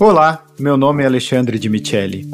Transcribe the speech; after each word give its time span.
Olá, 0.00 0.44
meu 0.58 0.76
nome 0.76 1.04
é 1.04 1.06
Alexandre 1.06 1.56
de 1.56 1.68
Micheli. 1.68 2.28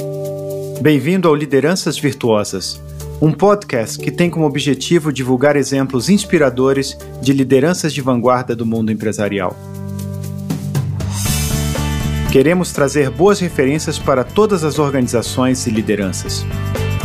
Bem-vindo 0.80 1.28
ao 1.28 1.34
Lideranças 1.34 1.98
Virtuosas, 1.98 2.80
um 3.20 3.33
podcast 3.33 3.99
que 3.99 4.10
tem 4.10 4.31
como 4.31 4.47
objetivo 4.47 5.13
divulgar 5.13 5.56
exemplos 5.56 6.08
inspiradores 6.08 6.96
de 7.20 7.34
lideranças 7.34 7.92
de 7.92 8.00
vanguarda 8.00 8.57
do 8.57 8.64
mundo 8.64 8.91
empresarial. 8.91 9.54
Queremos 12.32 12.73
trazer 12.73 13.10
boas 13.10 13.41
referências 13.41 13.98
para 13.98 14.24
todas 14.24 14.64
as 14.64 14.79
organizações 14.79 15.66
e 15.66 15.70
lideranças. 15.70 16.46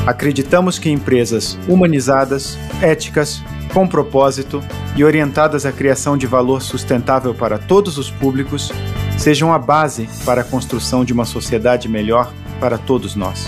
Acreditamos 0.07 0.79
que 0.79 0.89
empresas 0.89 1.59
humanizadas, 1.67 2.57
éticas, 2.81 3.43
com 3.73 3.85
propósito 3.85 4.63
e 4.95 5.03
orientadas 5.03 5.65
à 5.65 5.71
criação 5.73 6.17
de 6.17 6.25
valor 6.25 6.61
sustentável 6.61 7.35
para 7.35 7.57
todos 7.57 7.97
os 7.97 8.09
públicos 8.09 8.71
sejam 9.17 9.53
a 9.53 9.59
base 9.59 10.07
para 10.25 10.41
a 10.41 10.43
construção 10.43 11.03
de 11.03 11.13
uma 11.13 11.25
sociedade 11.25 11.87
melhor 11.87 12.31
para 12.59 12.77
todos 12.77 13.15
nós. 13.15 13.47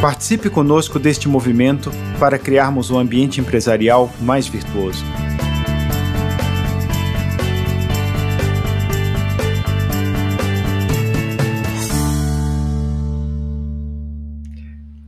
Participe 0.00 0.50
conosco 0.50 0.98
deste 0.98 1.28
movimento 1.28 1.90
para 2.18 2.38
criarmos 2.38 2.90
um 2.90 2.98
ambiente 2.98 3.40
empresarial 3.40 4.10
mais 4.20 4.46
virtuoso. 4.46 5.04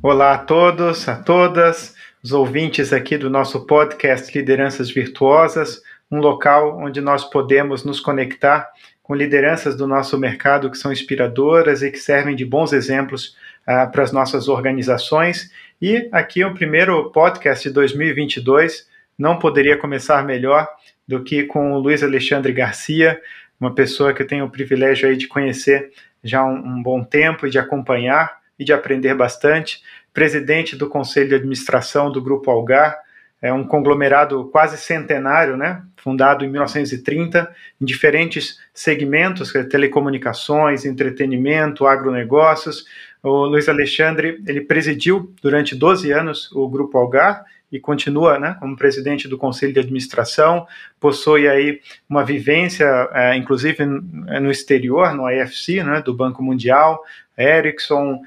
Olá 0.02 0.34
a 0.34 0.38
todos, 0.38 1.08
a 1.08 1.16
todas, 1.16 1.94
os 2.22 2.32
ouvintes 2.32 2.92
aqui 2.92 3.18
do 3.18 3.28
nosso 3.28 3.66
podcast 3.66 4.36
Lideranças 4.36 4.88
Virtuosas, 4.88 5.82
um 6.10 6.18
local 6.18 6.78
onde 6.78 7.00
nós 7.00 7.24
podemos 7.24 7.84
nos 7.84 7.98
conectar 7.98 8.68
com 9.06 9.14
lideranças 9.14 9.76
do 9.76 9.86
nosso 9.86 10.18
mercado 10.18 10.68
que 10.68 10.76
são 10.76 10.90
inspiradoras 10.90 11.80
e 11.80 11.92
que 11.92 11.98
servem 11.98 12.34
de 12.34 12.44
bons 12.44 12.72
exemplos 12.72 13.36
uh, 13.62 13.88
para 13.92 14.02
as 14.02 14.10
nossas 14.10 14.48
organizações. 14.48 15.48
E 15.80 16.08
aqui 16.10 16.44
o 16.44 16.52
primeiro 16.52 17.08
podcast 17.12 17.68
de 17.68 17.72
2022 17.72 18.88
não 19.16 19.38
poderia 19.38 19.78
começar 19.78 20.24
melhor 20.24 20.68
do 21.06 21.22
que 21.22 21.44
com 21.44 21.72
o 21.72 21.78
Luiz 21.78 22.02
Alexandre 22.02 22.52
Garcia, 22.52 23.20
uma 23.60 23.72
pessoa 23.72 24.12
que 24.12 24.22
eu 24.22 24.26
tenho 24.26 24.44
o 24.44 24.50
privilégio 24.50 25.08
aí 25.08 25.16
de 25.16 25.28
conhecer 25.28 25.92
já 26.20 26.44
um, 26.44 26.56
um 26.56 26.82
bom 26.82 27.04
tempo 27.04 27.46
e 27.46 27.50
de 27.50 27.60
acompanhar 27.60 28.38
e 28.58 28.64
de 28.64 28.72
aprender 28.72 29.14
bastante, 29.14 29.84
presidente 30.12 30.74
do 30.74 30.88
Conselho 30.88 31.28
de 31.28 31.36
Administração 31.36 32.10
do 32.10 32.20
Grupo 32.20 32.50
Algar, 32.50 32.98
é 33.40 33.52
um 33.52 33.62
conglomerado 33.62 34.46
quase 34.46 34.76
centenário, 34.76 35.56
né? 35.56 35.80
Fundado 36.06 36.44
em 36.44 36.48
1930, 36.48 37.52
em 37.80 37.84
diferentes 37.84 38.60
segmentos, 38.72 39.52
telecomunicações, 39.68 40.84
entretenimento, 40.84 41.84
agronegócios. 41.84 42.86
O 43.20 43.44
Luiz 43.46 43.68
Alexandre, 43.68 44.40
ele 44.46 44.60
presidiu 44.60 45.34
durante 45.42 45.74
12 45.74 46.12
anos 46.12 46.48
o 46.52 46.68
Grupo 46.68 46.96
Algar 46.96 47.44
e 47.72 47.80
continua 47.80 48.38
né, 48.38 48.56
como 48.60 48.76
presidente 48.76 49.26
do 49.26 49.36
Conselho 49.36 49.72
de 49.72 49.80
Administração, 49.80 50.64
possui 51.00 51.48
aí 51.48 51.80
uma 52.08 52.24
vivência, 52.24 52.86
é, 53.12 53.36
inclusive 53.36 53.84
no 53.84 54.48
exterior, 54.48 55.12
no 55.12 55.28
IFC, 55.28 55.82
né, 55.82 56.00
do 56.00 56.14
Banco 56.14 56.40
Mundial, 56.40 57.02
Ericsson, 57.36 58.20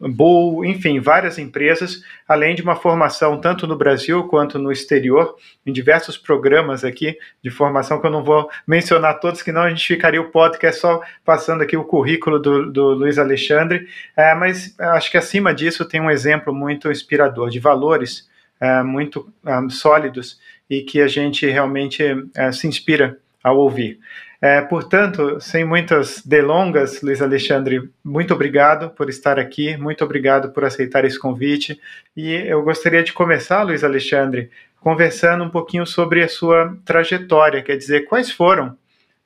Bull, 0.00 0.64
enfim, 0.64 0.98
várias 1.00 1.38
empresas, 1.38 2.02
além 2.26 2.54
de 2.54 2.62
uma 2.62 2.74
formação 2.74 3.40
tanto 3.40 3.66
no 3.66 3.76
Brasil 3.76 4.24
quanto 4.24 4.58
no 4.58 4.72
exterior, 4.72 5.36
em 5.64 5.72
diversos 5.72 6.18
programas 6.18 6.84
aqui 6.84 7.16
de 7.42 7.50
formação 7.50 8.00
que 8.00 8.06
eu 8.06 8.10
não 8.10 8.24
vou 8.24 8.48
mencionar 8.66 9.20
todos, 9.20 9.42
que 9.42 9.52
não 9.52 9.62
a 9.62 9.68
gente 9.68 9.86
ficaria 9.86 10.20
o 10.20 10.30
podcast 10.30 10.80
só 10.80 11.00
passando 11.24 11.62
aqui 11.62 11.76
o 11.76 11.84
currículo 11.84 12.38
do, 12.38 12.70
do 12.72 12.88
Luiz 12.94 13.18
Alexandre, 13.18 13.86
é, 14.16 14.34
mas 14.34 14.74
acho 14.78 15.10
que 15.10 15.16
acima 15.16 15.54
disso 15.54 15.84
tem 15.84 16.00
um 16.00 16.10
exemplo 16.10 16.54
muito 16.54 16.90
inspirador 16.90 17.48
de 17.50 17.60
valores 17.60 18.28
é, 18.60 18.82
muito 18.82 19.32
é, 19.44 19.52
sólidos 19.70 20.40
e 20.68 20.82
que 20.82 21.00
a 21.00 21.08
gente 21.08 21.46
realmente 21.46 22.02
é, 22.34 22.50
se 22.52 22.66
inspira 22.66 23.18
ao 23.42 23.58
ouvir. 23.58 24.00
É, 24.40 24.60
portanto, 24.60 25.40
sem 25.40 25.64
muitas 25.64 26.22
delongas, 26.24 27.00
Luiz 27.00 27.22
Alexandre, 27.22 27.90
muito 28.04 28.34
obrigado 28.34 28.90
por 28.90 29.08
estar 29.08 29.38
aqui, 29.38 29.76
muito 29.76 30.04
obrigado 30.04 30.50
por 30.50 30.64
aceitar 30.64 31.04
esse 31.04 31.18
convite. 31.18 31.80
E 32.16 32.32
eu 32.32 32.62
gostaria 32.62 33.02
de 33.02 33.12
começar, 33.12 33.62
Luiz 33.62 33.82
Alexandre, 33.82 34.50
conversando 34.80 35.42
um 35.42 35.50
pouquinho 35.50 35.86
sobre 35.86 36.22
a 36.22 36.28
sua 36.28 36.76
trajetória, 36.84 37.62
quer 37.62 37.76
dizer, 37.76 38.04
quais 38.04 38.30
foram 38.30 38.76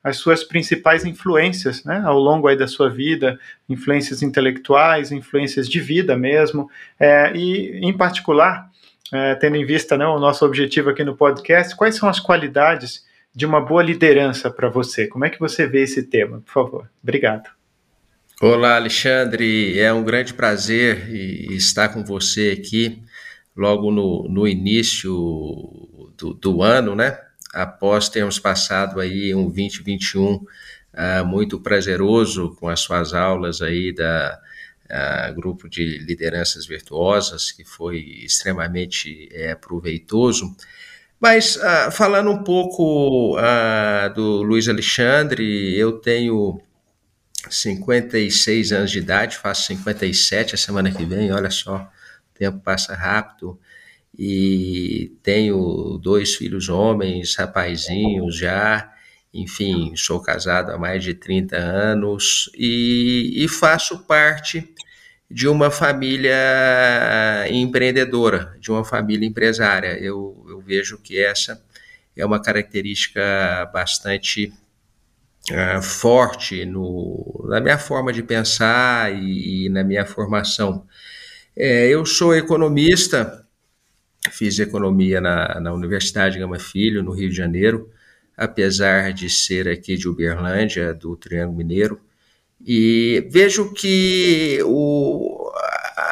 as 0.03 0.17
suas 0.17 0.43
principais 0.43 1.05
influências 1.05 1.83
né, 1.83 2.01
ao 2.03 2.17
longo 2.17 2.47
aí 2.47 2.57
da 2.57 2.67
sua 2.67 2.89
vida, 2.89 3.39
influências 3.69 4.23
intelectuais, 4.23 5.11
influências 5.11 5.69
de 5.69 5.79
vida 5.79 6.17
mesmo, 6.17 6.69
é, 6.99 7.31
e 7.35 7.79
em 7.85 7.95
particular, 7.95 8.69
é, 9.13 9.35
tendo 9.35 9.57
em 9.57 9.65
vista 9.65 9.97
né, 9.97 10.07
o 10.07 10.17
nosso 10.17 10.43
objetivo 10.45 10.89
aqui 10.89 11.03
no 11.03 11.15
podcast, 11.15 11.75
quais 11.75 11.95
são 11.95 12.09
as 12.09 12.19
qualidades 12.19 13.05
de 13.33 13.45
uma 13.45 13.61
boa 13.61 13.81
liderança 13.81 14.51
para 14.51 14.69
você. 14.69 15.07
Como 15.07 15.25
é 15.25 15.29
que 15.29 15.39
você 15.39 15.65
vê 15.65 15.83
esse 15.83 16.03
tema, 16.03 16.41
por 16.41 16.51
favor? 16.51 16.89
Obrigado. 17.01 17.49
Olá, 18.41 18.75
Alexandre. 18.75 19.79
É 19.79 19.93
um 19.93 20.03
grande 20.03 20.33
prazer 20.33 21.09
estar 21.51 21.89
com 21.89 22.03
você 22.03 22.57
aqui 22.59 23.01
logo 23.55 23.91
no, 23.91 24.27
no 24.27 24.47
início 24.47 25.13
do, 26.17 26.33
do 26.33 26.63
ano, 26.63 26.95
né? 26.95 27.19
Após 27.53 28.09
termos 28.09 28.39
passado 28.39 28.99
aí 28.99 29.35
um 29.35 29.45
2021 29.45 30.33
uh, 30.33 30.47
ah, 30.93 31.23
muito 31.23 31.59
prazeroso 31.59 32.55
com 32.59 32.67
as 32.67 32.79
suas 32.79 33.13
aulas 33.13 33.61
aí 33.61 33.93
da 33.93 34.39
uh, 34.89 35.35
grupo 35.35 35.69
de 35.69 35.99
lideranças 35.99 36.65
virtuosas, 36.65 37.51
que 37.51 37.63
foi 37.63 37.99
extremamente 37.99 39.29
é, 39.31 39.53
proveitoso. 39.55 40.55
Mas 41.21 41.55
uh, 41.55 41.91
falando 41.91 42.31
um 42.31 42.43
pouco 42.43 43.37
uh, 43.37 44.11
do 44.15 44.41
Luiz 44.41 44.67
Alexandre, 44.67 45.77
eu 45.77 45.99
tenho 45.99 46.59
56 47.47 48.71
anos 48.71 48.89
de 48.89 48.97
idade, 48.97 49.37
faço 49.37 49.67
57 49.67 50.55
a 50.55 50.57
semana 50.57 50.89
que 50.89 51.05
vem, 51.05 51.31
olha 51.31 51.51
só, 51.51 51.75
o 51.77 52.33
tempo 52.33 52.59
passa 52.61 52.95
rápido. 52.95 53.59
E 54.17 55.15
tenho 55.21 55.99
dois 56.01 56.35
filhos 56.35 56.69
homens, 56.69 57.35
rapazinhos 57.35 58.35
já, 58.35 58.91
enfim, 59.31 59.95
sou 59.95 60.19
casado 60.19 60.71
há 60.71 60.77
mais 60.77 61.03
de 61.03 61.13
30 61.13 61.55
anos 61.55 62.49
e, 62.57 63.43
e 63.43 63.47
faço 63.47 64.05
parte 64.05 64.73
de 65.29 65.47
uma 65.47 65.71
família 65.71 66.35
empreendedora, 67.49 68.53
de 68.59 68.69
uma 68.69 68.83
família 68.83 69.25
empresária. 69.25 69.97
Eu 69.97 70.50
vejo 70.71 70.97
que 70.97 71.19
essa 71.19 71.61
é 72.15 72.25
uma 72.25 72.41
característica 72.41 73.21
bastante 73.73 74.53
uh, 75.51 75.81
forte 75.81 76.63
no, 76.63 77.45
na 77.49 77.59
minha 77.59 77.77
forma 77.77 78.13
de 78.13 78.23
pensar 78.23 79.13
e, 79.13 79.65
e 79.65 79.69
na 79.69 79.83
minha 79.83 80.05
formação. 80.05 80.87
É, 81.53 81.89
eu 81.89 82.05
sou 82.05 82.33
economista, 82.33 83.45
fiz 84.31 84.59
economia 84.59 85.19
na, 85.19 85.59
na 85.59 85.73
Universidade 85.73 86.39
Gama 86.39 86.57
Filho, 86.57 87.03
no 87.03 87.11
Rio 87.11 87.29
de 87.29 87.35
Janeiro, 87.35 87.89
apesar 88.37 89.11
de 89.11 89.29
ser 89.29 89.67
aqui 89.67 89.97
de 89.97 90.07
Uberlândia, 90.07 90.93
do 90.93 91.17
Triângulo 91.17 91.57
Mineiro. 91.57 91.99
E 92.65 93.27
vejo 93.29 93.73
que 93.73 94.59
o, 94.63 95.51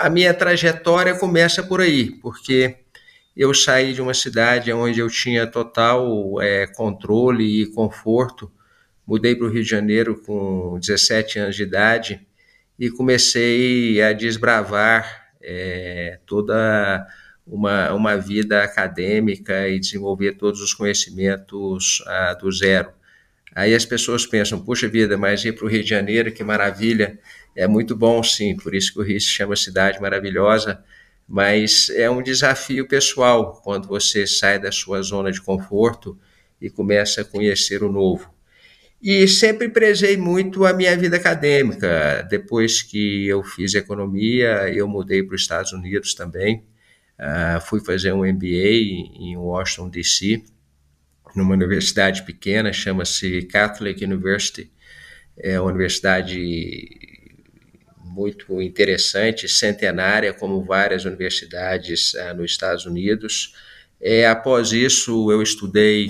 a 0.02 0.10
minha 0.10 0.34
trajetória 0.34 1.16
começa 1.16 1.64
por 1.64 1.80
aí, 1.80 2.12
porque 2.22 2.76
eu 3.40 3.54
saí 3.54 3.94
de 3.94 4.02
uma 4.02 4.14
cidade 4.14 4.74
onde 4.74 5.00
eu 5.00 5.10
tinha 5.10 5.48
total 5.48 6.42
é, 6.42 6.68
controle 6.68 7.62
e 7.62 7.68
conforto, 7.68 8.52
mudei 9.08 9.34
para 9.34 9.48
o 9.48 9.50
Rio 9.50 9.64
de 9.64 9.70
Janeiro 9.70 10.22
com 10.22 10.78
17 10.78 11.40
anos 11.40 11.56
de 11.56 11.64
idade 11.64 12.28
e 12.78 12.90
comecei 12.90 14.02
a 14.02 14.12
desbravar 14.12 15.32
é, 15.42 16.20
toda 16.26 17.08
uma, 17.48 17.94
uma 17.94 18.18
vida 18.18 18.62
acadêmica 18.62 19.70
e 19.70 19.80
desenvolver 19.80 20.34
todos 20.34 20.60
os 20.60 20.74
conhecimentos 20.74 22.04
ah, 22.08 22.34
do 22.34 22.52
zero. 22.52 22.92
Aí 23.56 23.74
as 23.74 23.86
pessoas 23.86 24.26
pensam, 24.26 24.60
puxa 24.60 24.90
vida, 24.90 25.18
mas 25.18 25.46
ir 25.46 25.54
para 25.54 25.66
o 25.66 25.70
Rio 25.70 25.82
de 25.82 25.90
Janeiro, 25.90 26.34
que 26.34 26.44
maravilha. 26.44 27.18
É 27.56 27.66
muito 27.70 27.96
bom, 27.96 28.22
sim, 28.22 28.58
por 28.58 28.76
isso 28.76 28.94
que 28.94 29.00
o 29.00 29.04
Rio 29.04 29.20
se 29.22 29.28
chama 29.28 29.56
cidade 29.56 30.02
maravilhosa, 30.02 30.84
mas 31.30 31.92
é 31.92 32.10
um 32.10 32.24
desafio 32.24 32.88
pessoal 32.88 33.62
quando 33.64 33.88
você 33.88 34.26
sai 34.26 34.58
da 34.58 34.72
sua 34.72 35.00
zona 35.04 35.32
de 35.32 35.40
conforto 35.40 36.18
e 36.60 36.72
começa 36.72 37.22
a 37.22 37.26
conhecer 37.26 37.84
o 37.84 37.92
novo. 37.92 38.34
E 39.00 39.28
sempre 39.28 39.70
prezei 39.70 40.18
muito 40.18 40.66
a 40.66 40.74
minha 40.74 40.98
vida 40.98 41.18
acadêmica. 41.18 42.28
Depois 42.28 42.82
que 42.82 43.28
eu 43.28 43.44
fiz 43.44 43.76
economia, 43.76 44.68
eu 44.74 44.88
mudei 44.88 45.22
para 45.22 45.36
os 45.36 45.42
Estados 45.42 45.72
Unidos 45.72 46.16
também. 46.16 46.66
Uh, 47.20 47.62
fui 47.62 47.80
fazer 47.80 48.12
um 48.12 48.26
MBA 48.26 48.72
em 49.20 49.38
Washington, 49.38 49.90
D.C., 49.90 50.44
numa 51.36 51.54
universidade 51.54 52.24
pequena, 52.24 52.74
chama-se 52.74 53.44
Catholic 53.44 54.04
University, 54.04 54.72
é 55.38 55.60
uma 55.60 55.70
universidade 55.70 57.09
muito 58.10 58.62
interessante, 58.62 59.48
centenária, 59.48 60.34
como 60.34 60.64
várias 60.64 61.06
universidades 61.06 62.14
uh, 62.16 62.34
nos 62.36 62.52
Estados 62.52 62.86
Unidos. 62.86 63.54
É, 64.02 64.28
após 64.28 64.72
isso, 64.72 65.32
eu 65.32 65.42
estudei 65.42 66.10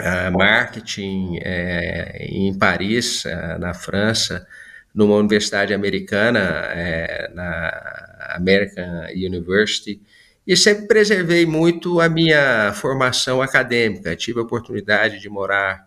uh, 0.00 0.32
marketing 0.32 1.38
é, 1.42 2.26
em 2.28 2.56
Paris, 2.56 3.24
uh, 3.24 3.58
na 3.58 3.74
França, 3.74 4.46
numa 4.94 5.16
universidade 5.16 5.74
americana, 5.74 6.40
é, 6.40 7.30
na 7.34 8.34
American 8.36 9.06
University, 9.14 10.00
e 10.46 10.56
sempre 10.56 10.86
preservei 10.86 11.46
muito 11.46 12.00
a 12.00 12.08
minha 12.08 12.72
formação 12.74 13.40
acadêmica. 13.40 14.14
Tive 14.14 14.40
a 14.40 14.42
oportunidade 14.42 15.18
de 15.18 15.28
morar 15.28 15.86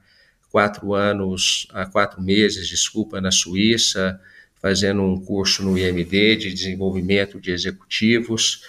quatro 0.50 0.94
anos, 0.94 1.68
a 1.72 1.86
quatro 1.86 2.22
meses, 2.22 2.68
desculpa, 2.68 3.22
na 3.22 3.32
Suíça, 3.32 4.20
fazendo 4.62 5.02
um 5.02 5.20
curso 5.20 5.64
no 5.64 5.78
IMD 5.78 6.36
de 6.38 6.54
desenvolvimento 6.54 7.40
de 7.40 7.52
executivos. 7.52 8.64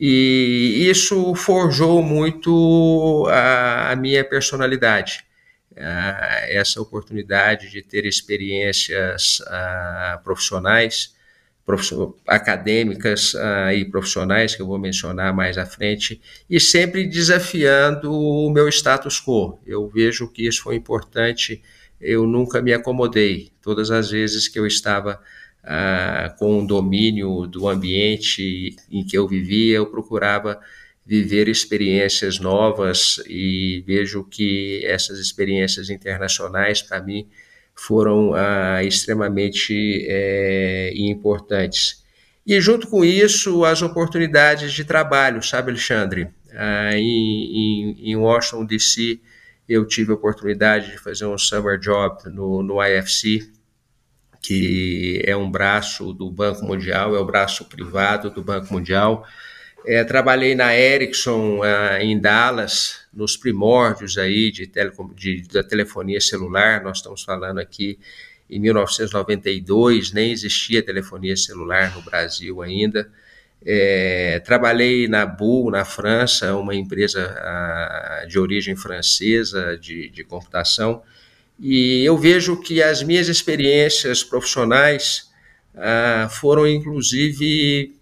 E 0.00 0.88
isso 0.88 1.34
forjou 1.34 2.02
muito 2.02 3.26
a, 3.28 3.92
a 3.92 3.96
minha 3.96 4.24
personalidade. 4.24 5.24
essa 6.48 6.80
oportunidade 6.80 7.70
de 7.70 7.82
ter 7.82 8.04
experiências 8.06 9.40
profissionais, 10.24 11.14
acadêmicas 12.26 13.34
e 13.74 13.84
profissionais, 13.84 14.54
que 14.54 14.62
eu 14.62 14.66
vou 14.66 14.78
mencionar 14.78 15.34
mais 15.34 15.56
à 15.56 15.64
frente, 15.64 16.20
e 16.48 16.58
sempre 16.58 17.06
desafiando 17.06 18.12
o 18.12 18.50
meu 18.50 18.68
status 18.68 19.20
quo. 19.20 19.60
Eu 19.66 19.88
vejo 19.88 20.28
que 20.28 20.46
isso 20.46 20.62
foi 20.62 20.76
importante, 20.76 21.62
eu 22.02 22.26
nunca 22.26 22.60
me 22.60 22.72
acomodei. 22.72 23.52
Todas 23.62 23.90
as 23.90 24.10
vezes 24.10 24.48
que 24.48 24.58
eu 24.58 24.66
estava 24.66 25.20
ah, 25.64 26.34
com 26.38 26.62
o 26.62 26.66
domínio 26.66 27.46
do 27.46 27.68
ambiente 27.68 28.74
em 28.90 29.04
que 29.04 29.16
eu 29.16 29.28
vivia, 29.28 29.76
eu 29.76 29.86
procurava 29.86 30.60
viver 31.04 31.48
experiências 31.48 32.38
novas 32.38 33.20
e 33.28 33.82
vejo 33.86 34.24
que 34.24 34.84
essas 34.84 35.18
experiências 35.18 35.90
internacionais, 35.90 36.82
para 36.82 37.00
mim, 37.00 37.28
foram 37.74 38.34
ah, 38.34 38.82
extremamente 38.84 40.06
é, 40.08 40.92
importantes. 40.96 42.02
E 42.46 42.60
junto 42.60 42.88
com 42.88 43.04
isso, 43.04 43.64
as 43.64 43.82
oportunidades 43.82 44.72
de 44.72 44.84
trabalho, 44.84 45.42
sabe, 45.42 45.70
Alexandre? 45.70 46.28
Ah, 46.52 46.96
em, 46.96 47.04
em, 47.04 48.10
em, 48.10 48.16
Washington, 48.16 48.64
D.C., 48.64 49.20
eu 49.72 49.86
tive 49.86 50.12
a 50.12 50.14
oportunidade 50.14 50.90
de 50.90 50.98
fazer 50.98 51.24
um 51.24 51.38
summer 51.38 51.78
job 51.78 52.28
no, 52.30 52.62
no 52.62 52.84
IFC, 52.84 53.50
que 54.40 55.22
é 55.24 55.34
um 55.36 55.50
braço 55.50 56.12
do 56.12 56.30
Banco 56.30 56.64
Mundial, 56.64 57.16
é 57.16 57.18
o 57.18 57.24
braço 57.24 57.64
privado 57.64 58.28
do 58.30 58.42
Banco 58.42 58.72
Mundial. 58.72 59.26
É, 59.86 60.04
trabalhei 60.04 60.54
na 60.54 60.76
Ericsson 60.76 61.60
uh, 61.60 61.96
em 62.00 62.20
Dallas, 62.20 63.00
nos 63.12 63.36
primórdios 63.36 64.18
aí 64.18 64.50
de, 64.50 64.66
telecom, 64.66 65.12
de, 65.14 65.42
da 65.48 65.62
telefonia 65.62 66.20
celular. 66.20 66.82
Nós 66.82 66.98
estamos 66.98 67.22
falando 67.22 67.58
aqui 67.58 67.98
em 68.50 68.60
1992, 68.60 70.12
nem 70.12 70.30
existia 70.30 70.82
telefonia 70.82 71.36
celular 71.36 71.94
no 71.94 72.02
Brasil 72.02 72.60
ainda. 72.60 73.10
É, 73.64 74.40
trabalhei 74.44 75.06
na 75.06 75.24
Bull, 75.24 75.70
na 75.70 75.84
França, 75.84 76.56
uma 76.56 76.74
empresa 76.74 77.32
uh, 78.24 78.26
de 78.26 78.38
origem 78.38 78.74
francesa 78.74 79.78
de, 79.78 80.08
de 80.10 80.24
computação. 80.24 81.02
E 81.60 82.04
eu 82.04 82.18
vejo 82.18 82.56
que 82.60 82.82
as 82.82 83.02
minhas 83.02 83.28
experiências 83.28 84.24
profissionais 84.24 85.30
ah, 85.74 86.28
foram, 86.30 86.66
inclusive, 86.66 87.94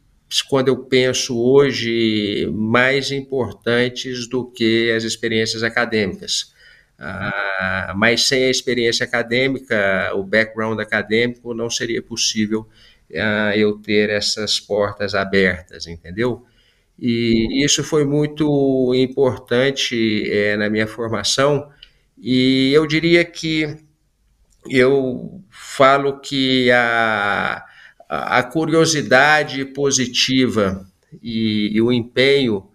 quando 0.48 0.68
eu 0.68 0.76
penso 0.78 1.38
hoje, 1.38 2.48
mais 2.52 3.10
importantes 3.10 4.26
do 4.26 4.44
que 4.44 4.90
as 4.92 5.04
experiências 5.04 5.62
acadêmicas. 5.62 6.52
Ah, 6.98 7.92
mas 7.96 8.24
sem 8.26 8.44
a 8.44 8.50
experiência 8.50 9.04
acadêmica, 9.04 10.12
o 10.14 10.22
background 10.22 10.78
acadêmico, 10.80 11.54
não 11.54 11.70
seria 11.70 12.02
possível 12.02 12.66
eu 13.56 13.78
ter 13.78 14.10
essas 14.10 14.60
portas 14.60 15.14
abertas, 15.14 15.86
entendeu? 15.86 16.44
E 16.98 17.64
isso 17.64 17.82
foi 17.82 18.04
muito 18.04 18.94
importante 18.94 20.30
é, 20.30 20.56
na 20.56 20.68
minha 20.68 20.86
formação, 20.86 21.70
e 22.18 22.72
eu 22.74 22.86
diria 22.86 23.24
que 23.24 23.76
eu 24.68 25.42
falo 25.50 26.20
que 26.20 26.70
a, 26.70 27.64
a 28.08 28.42
curiosidade 28.42 29.64
positiva 29.64 30.86
e, 31.22 31.70
e 31.72 31.80
o 31.80 31.90
empenho 31.90 32.68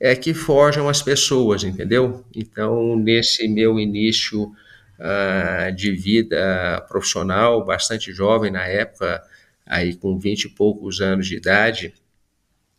é 0.00 0.14
que 0.14 0.32
forjam 0.32 0.88
as 0.88 1.02
pessoas, 1.02 1.64
entendeu? 1.64 2.24
Então, 2.34 2.96
nesse 2.96 3.48
meu 3.48 3.78
início 3.78 4.44
uh, 4.44 5.74
de 5.74 5.92
vida 5.92 6.84
profissional, 6.88 7.64
bastante 7.64 8.12
jovem 8.12 8.50
na 8.50 8.66
época, 8.66 9.22
aí 9.66 9.94
com 9.94 10.18
vinte 10.18 10.44
e 10.44 10.48
poucos 10.48 11.00
anos 11.00 11.26
de 11.26 11.36
idade, 11.36 11.92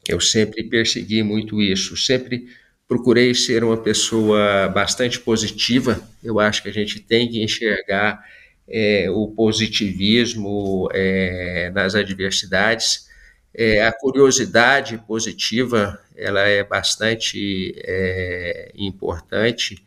eu 0.07 0.21
sempre 0.21 0.63
persegui 0.63 1.21
muito 1.21 1.61
isso, 1.61 1.97
sempre 1.97 2.47
procurei 2.87 3.35
ser 3.35 3.63
uma 3.63 3.77
pessoa 3.77 4.69
bastante 4.69 5.19
positiva. 5.19 6.01
Eu 6.23 6.39
acho 6.39 6.63
que 6.63 6.69
a 6.69 6.73
gente 6.73 6.99
tem 7.01 7.29
que 7.29 7.43
enxergar 7.43 8.23
é, 8.67 9.09
o 9.09 9.27
positivismo 9.27 10.89
é, 10.93 11.69
nas 11.73 11.95
adversidades. 11.95 13.07
É, 13.53 13.81
a 13.83 13.91
curiosidade 13.91 14.97
positiva 14.99 15.99
ela 16.15 16.41
é 16.41 16.63
bastante 16.63 17.73
é, 17.83 18.71
importante 18.75 19.83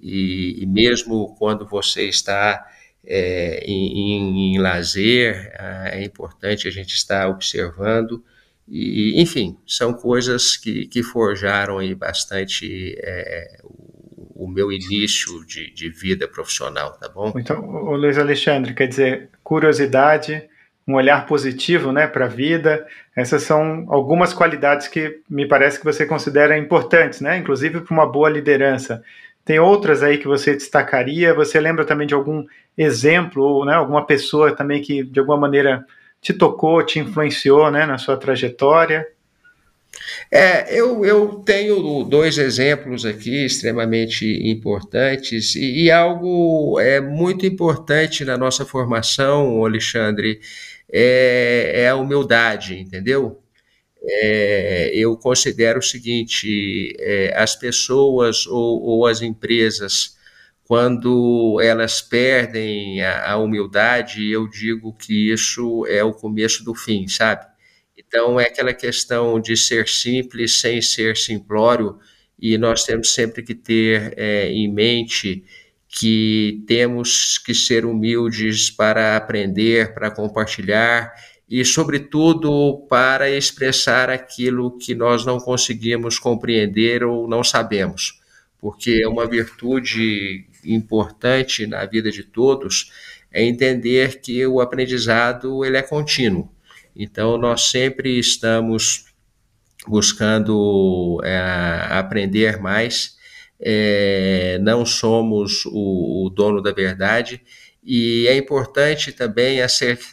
e, 0.00 0.62
e, 0.62 0.66
mesmo 0.66 1.34
quando 1.38 1.66
você 1.66 2.08
está 2.08 2.66
é, 3.06 3.62
em, 3.66 4.54
em, 4.54 4.58
lazer, 4.58 5.52
é 5.92 6.02
importante 6.04 6.66
a 6.66 6.70
gente 6.70 6.94
estar 6.94 7.28
observando 7.28 8.22
e, 8.68 9.20
enfim, 9.20 9.58
são 9.66 9.92
coisas 9.92 10.56
que, 10.56 10.86
que 10.86 11.02
forjaram 11.02 11.78
aí 11.78 11.94
bastante 11.94 12.96
é, 12.98 13.58
o, 13.62 14.44
o, 14.46 14.48
meu 14.48 14.72
início 14.72 15.44
de, 15.46 15.70
de, 15.70 15.90
vida 15.90 16.26
profissional, 16.26 16.92
tá 16.92 17.08
bom? 17.08 17.32
Então, 17.36 17.60
o 17.60 17.94
Luiz 17.94 18.18
Alexandre, 18.18 18.72
quer 18.72 18.88
dizer, 18.88 19.28
curiosidade, 19.42 20.48
um 20.88 20.94
olhar 20.94 21.26
positivo 21.26 21.92
né, 21.92 22.06
para 22.06 22.24
a 22.24 22.28
vida, 22.28 22.86
essas 23.14 23.42
são 23.42 23.84
algumas 23.88 24.32
qualidades 24.32 24.88
que 24.88 25.20
me 25.28 25.46
parece 25.46 25.78
que 25.78 25.84
você 25.84 26.06
considera 26.06 26.56
importantes, 26.56 27.20
né, 27.20 27.36
inclusive 27.36 27.80
para 27.80 27.92
uma 27.92 28.10
boa 28.10 28.30
liderança. 28.30 29.02
Tem 29.44 29.58
outras 29.58 30.02
aí 30.02 30.18
que 30.18 30.26
você 30.26 30.54
destacaria? 30.54 31.34
Você 31.34 31.60
lembra 31.60 31.84
também 31.84 32.06
de 32.06 32.14
algum 32.14 32.44
exemplo, 32.76 33.42
ou 33.42 33.64
né, 33.64 33.74
alguma 33.74 34.06
pessoa 34.06 34.54
também 34.56 34.80
que 34.80 35.02
de 35.02 35.20
alguma 35.20 35.38
maneira 35.38 35.84
te 36.20 36.32
tocou, 36.32 36.82
te 36.82 36.98
influenciou 36.98 37.70
né, 37.70 37.84
na 37.84 37.98
sua 37.98 38.16
trajetória? 38.16 39.06
É, 40.30 40.74
eu, 40.74 41.04
eu 41.04 41.28
tenho 41.44 42.02
dois 42.02 42.38
exemplos 42.38 43.04
aqui 43.04 43.44
extremamente 43.44 44.26
importantes 44.48 45.54
e, 45.54 45.84
e, 45.84 45.90
algo 45.90 46.80
é 46.80 47.00
muito 47.00 47.46
importante 47.46 48.24
na 48.24 48.36
nossa 48.36 48.64
formação, 48.64 49.64
Alexandre, 49.64 50.40
é, 50.92 51.82
é 51.82 51.88
a 51.88 51.96
humildade, 51.96 52.78
entendeu? 52.78 53.43
É, 54.06 54.90
eu 54.94 55.16
considero 55.16 55.78
o 55.78 55.82
seguinte: 55.82 56.94
é, 56.98 57.32
as 57.36 57.56
pessoas 57.56 58.46
ou, 58.46 58.82
ou 58.82 59.06
as 59.06 59.22
empresas 59.22 60.14
quando 60.64 61.60
elas 61.62 62.00
perdem 62.00 63.02
a, 63.02 63.32
a, 63.32 63.36
humildade, 63.36 64.30
eu 64.30 64.48
digo 64.48 64.94
que 64.94 65.30
isso 65.30 65.86
é 65.86 66.02
o 66.02 66.12
começo 66.12 66.64
do 66.64 66.74
fim, 66.74 67.06
sabe? 67.06 67.46
Então, 67.96 68.40
é 68.40 68.46
aquela 68.46 68.72
questão 68.72 69.38
de 69.40 69.56
ser 69.56 69.88
simples 69.88 70.58
sem 70.58 70.80
ser 70.80 71.16
simplório, 71.16 71.98
e 72.38 72.56
nós 72.58 72.84
temos 72.84 73.12
sempre 73.12 73.42
que 73.42 73.54
ter 73.54 74.14
é, 74.16 74.50
em 74.50 74.72
mente 74.72 75.44
que 75.88 76.64
temos 76.66 77.38
que 77.38 77.54
ser 77.54 77.84
humildes 77.84 78.70
para 78.70 79.16
aprender, 79.16 79.94
para 79.94 80.10
compartilhar 80.10 81.12
e, 81.48 81.64
sobretudo, 81.64 82.86
para 82.88 83.30
expressar 83.30 84.10
aquilo 84.10 84.78
que 84.78 84.94
nós 84.94 85.24
não 85.24 85.38
conseguimos 85.38 86.18
compreender 86.18 87.04
ou 87.04 87.28
não 87.28 87.44
sabemos, 87.44 88.20
porque 88.58 89.02
é 89.04 89.08
uma 89.08 89.26
virtude 89.26 90.46
importante 90.64 91.66
na 91.66 91.84
vida 91.84 92.10
de 92.10 92.22
todos 92.22 92.90
é 93.34 93.42
entender 93.42 94.20
que 94.20 94.46
o 94.46 94.60
aprendizado 94.60 95.64
ele 95.64 95.76
é 95.76 95.82
contínuo. 95.82 96.48
Então, 96.94 97.36
nós 97.36 97.62
sempre 97.62 98.16
estamos 98.16 99.06
buscando 99.88 101.20
é, 101.24 101.88
aprender 101.90 102.60
mais, 102.60 103.16
é, 103.60 104.58
não 104.62 104.86
somos 104.86 105.64
o, 105.66 106.26
o, 106.26 106.30
dono 106.30 106.62
da 106.62 106.72
verdade 106.72 107.42
e 107.84 108.26
é 108.28 108.36
importante 108.36 109.12
também 109.12 109.58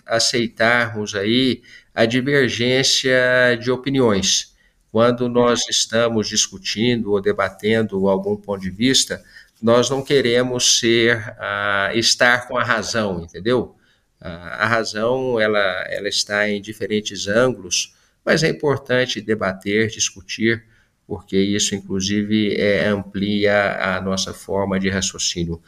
aceitarmos 0.05 1.15
aí 1.15 1.61
a 1.95 2.05
divergência 2.05 3.57
de 3.59 3.71
opiniões. 3.71 4.53
Quando 4.91 5.29
nós 5.29 5.61
estamos 5.69 6.27
discutindo 6.27 7.11
ou 7.11 7.21
debatendo 7.21 8.09
algum 8.09 8.35
ponto 8.35 8.61
de 8.61 8.69
vista, 8.69 9.23
nós 9.61 9.89
não 9.89 10.03
queremos 10.03 10.79
ser 10.79 11.17
uh, 11.17 11.97
estar 11.97 12.47
com 12.47 12.57
a 12.57 12.63
razão, 12.63 13.21
entendeu? 13.21 13.75
Uh, 14.19 14.25
a 14.25 14.65
razão 14.65 15.39
ela, 15.39 15.59
ela 15.89 16.09
está 16.09 16.49
em 16.49 16.61
diferentes 16.61 17.27
ângulos, 17.27 17.95
mas 18.25 18.43
é 18.43 18.49
importante 18.49 19.21
debater, 19.21 19.87
discutir, 19.87 20.65
porque 21.07 21.37
isso 21.37 21.73
inclusive 21.73 22.55
é, 22.55 22.87
amplia 22.87 23.97
a 23.97 24.01
nossa 24.01 24.33
forma 24.33 24.79
de 24.79 24.89
raciocínio. 24.89 25.61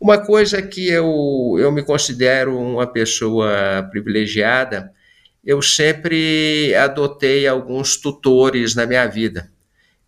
Uma 0.00 0.18
coisa 0.18 0.60
que 0.60 0.88
eu, 0.88 1.56
eu 1.58 1.72
me 1.72 1.82
considero 1.82 2.58
uma 2.58 2.86
pessoa 2.86 3.86
privilegiada, 3.90 4.92
eu 5.44 5.62
sempre 5.62 6.74
adotei 6.74 7.46
alguns 7.46 7.96
tutores 7.96 8.74
na 8.74 8.86
minha 8.86 9.06
vida 9.06 9.50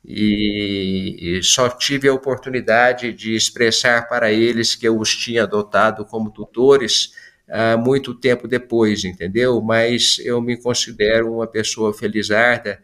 e, 0.05 1.39
e 1.39 1.43
só 1.43 1.69
tive 1.69 2.09
a 2.09 2.15
oportunidade 2.15 3.13
de 3.13 3.35
expressar 3.35 4.09
para 4.09 4.33
eles 4.33 4.75
que 4.75 4.87
eu 4.87 4.99
os 4.99 5.15
tinha 5.15 5.43
adotado 5.43 6.05
como 6.05 6.31
tutores 6.31 7.13
uh, 7.49 7.79
muito 7.79 8.15
tempo 8.15 8.47
depois, 8.47 9.05
entendeu? 9.05 9.61
Mas 9.61 10.19
eu 10.21 10.41
me 10.41 10.57
considero 10.57 11.35
uma 11.35 11.47
pessoa 11.47 11.93
felizarda 11.93 12.81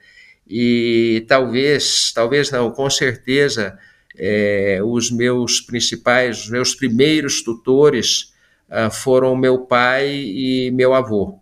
e 0.47 1.25
talvez, 1.29 2.13
talvez 2.13 2.51
não, 2.51 2.71
com 2.73 2.91
certeza, 2.91 3.79
é, 4.19 4.81
os 4.83 5.11
meus 5.11 5.61
principais, 5.61 6.45
os 6.45 6.51
meus 6.51 6.75
primeiros 6.75 7.43
tutores 7.43 8.33
uh, 8.69 8.91
foram 8.91 9.37
meu 9.37 9.67
pai 9.67 10.09
e 10.09 10.71
meu 10.73 10.95
avô. 10.95 11.39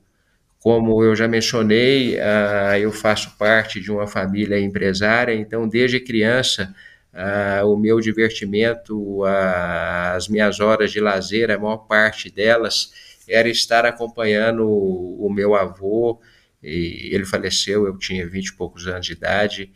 Como 0.60 1.02
eu 1.02 1.16
já 1.16 1.26
mencionei, 1.26 2.16
uh, 2.16 2.76
eu 2.80 2.92
faço 2.92 3.36
parte 3.38 3.80
de 3.80 3.90
uma 3.90 4.06
família 4.06 4.60
empresária, 4.60 5.34
então 5.34 5.68
desde 5.68 6.00
criança 6.00 6.74
uh, 7.14 7.66
o 7.66 7.76
meu 7.76 8.00
divertimento, 8.00 9.24
as 9.24 10.28
minhas 10.28 10.60
horas 10.60 10.92
de 10.92 11.00
lazer, 11.00 11.50
a 11.50 11.58
maior 11.58 11.78
parte 11.78 12.30
delas 12.30 12.92
era 13.28 13.48
estar 13.48 13.86
acompanhando 13.86 14.66
o, 14.66 15.26
o 15.26 15.30
meu 15.32 15.54
avô. 15.54 16.20
ele 16.62 17.24
faleceu, 17.24 17.86
eu 17.86 17.96
tinha 17.96 18.28
vinte 18.28 18.48
e 18.48 18.54
poucos 18.54 18.86
anos 18.86 19.06
de 19.06 19.12
idade, 19.12 19.70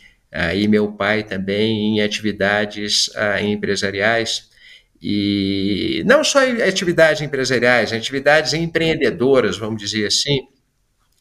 e 0.55 0.67
meu 0.67 0.93
pai 0.93 1.23
também 1.23 1.97
em 1.97 2.01
atividades 2.03 3.11
empresariais 3.43 4.51
e 5.01 6.03
não 6.07 6.25
só 6.25 6.41
atividades 6.67 7.21
empresariais, 7.21 7.93
atividades 7.93 8.55
empreendedoras, 8.55 9.59
vamos 9.59 9.81
dizer 9.81 10.07
assim, 10.07 10.41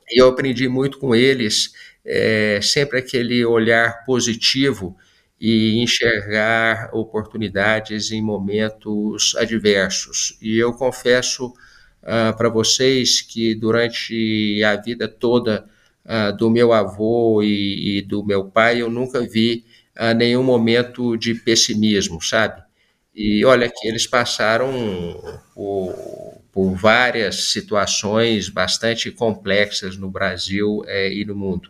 e 0.10 0.22
eu 0.22 0.30
aprendi 0.30 0.68
muito 0.70 0.98
com 0.98 1.14
eles, 1.14 1.74
é, 2.06 2.60
sempre 2.62 3.00
aquele 3.00 3.44
olhar 3.46 4.06
positivo 4.06 4.96
e 5.40 5.82
enxergar 5.82 6.90
oportunidades 6.94 8.12
em 8.12 8.22
momentos 8.22 9.36
adversos. 9.36 10.38
E 10.42 10.58
eu 10.58 10.72
confesso 10.74 11.54
ah, 12.02 12.34
para 12.34 12.48
vocês 12.48 13.22
que 13.22 13.54
durante 13.54 14.62
a 14.64 14.78
vida 14.78 15.08
toda 15.08 15.68
ah, 16.06 16.32
do 16.32 16.50
meu 16.50 16.74
avô 16.74 17.42
e, 17.44 18.00
e, 18.00 18.02
do 18.02 18.26
meu 18.26 18.46
pai, 18.46 18.82
eu 18.82 18.90
nunca 18.90 19.22
vi 19.22 19.66
ah, 19.96 20.14
nenhum 20.14 20.44
momento 20.44 21.18
de 21.18 21.36
pessimismo, 21.36 22.22
sabe? 22.22 22.62
E 23.16 23.46
olha 23.46 23.70
que 23.70 23.88
eles 23.88 24.08
passaram 24.08 24.72
por 25.54 26.34
por 26.54 26.76
várias 26.76 27.52
situações 27.52 28.48
bastante 28.48 29.10
complexas 29.10 29.98
no 29.98 30.10
Brasil 30.10 30.84
é, 30.86 31.12
e 31.12 31.26
no 31.26 31.36
mundo. 31.36 31.70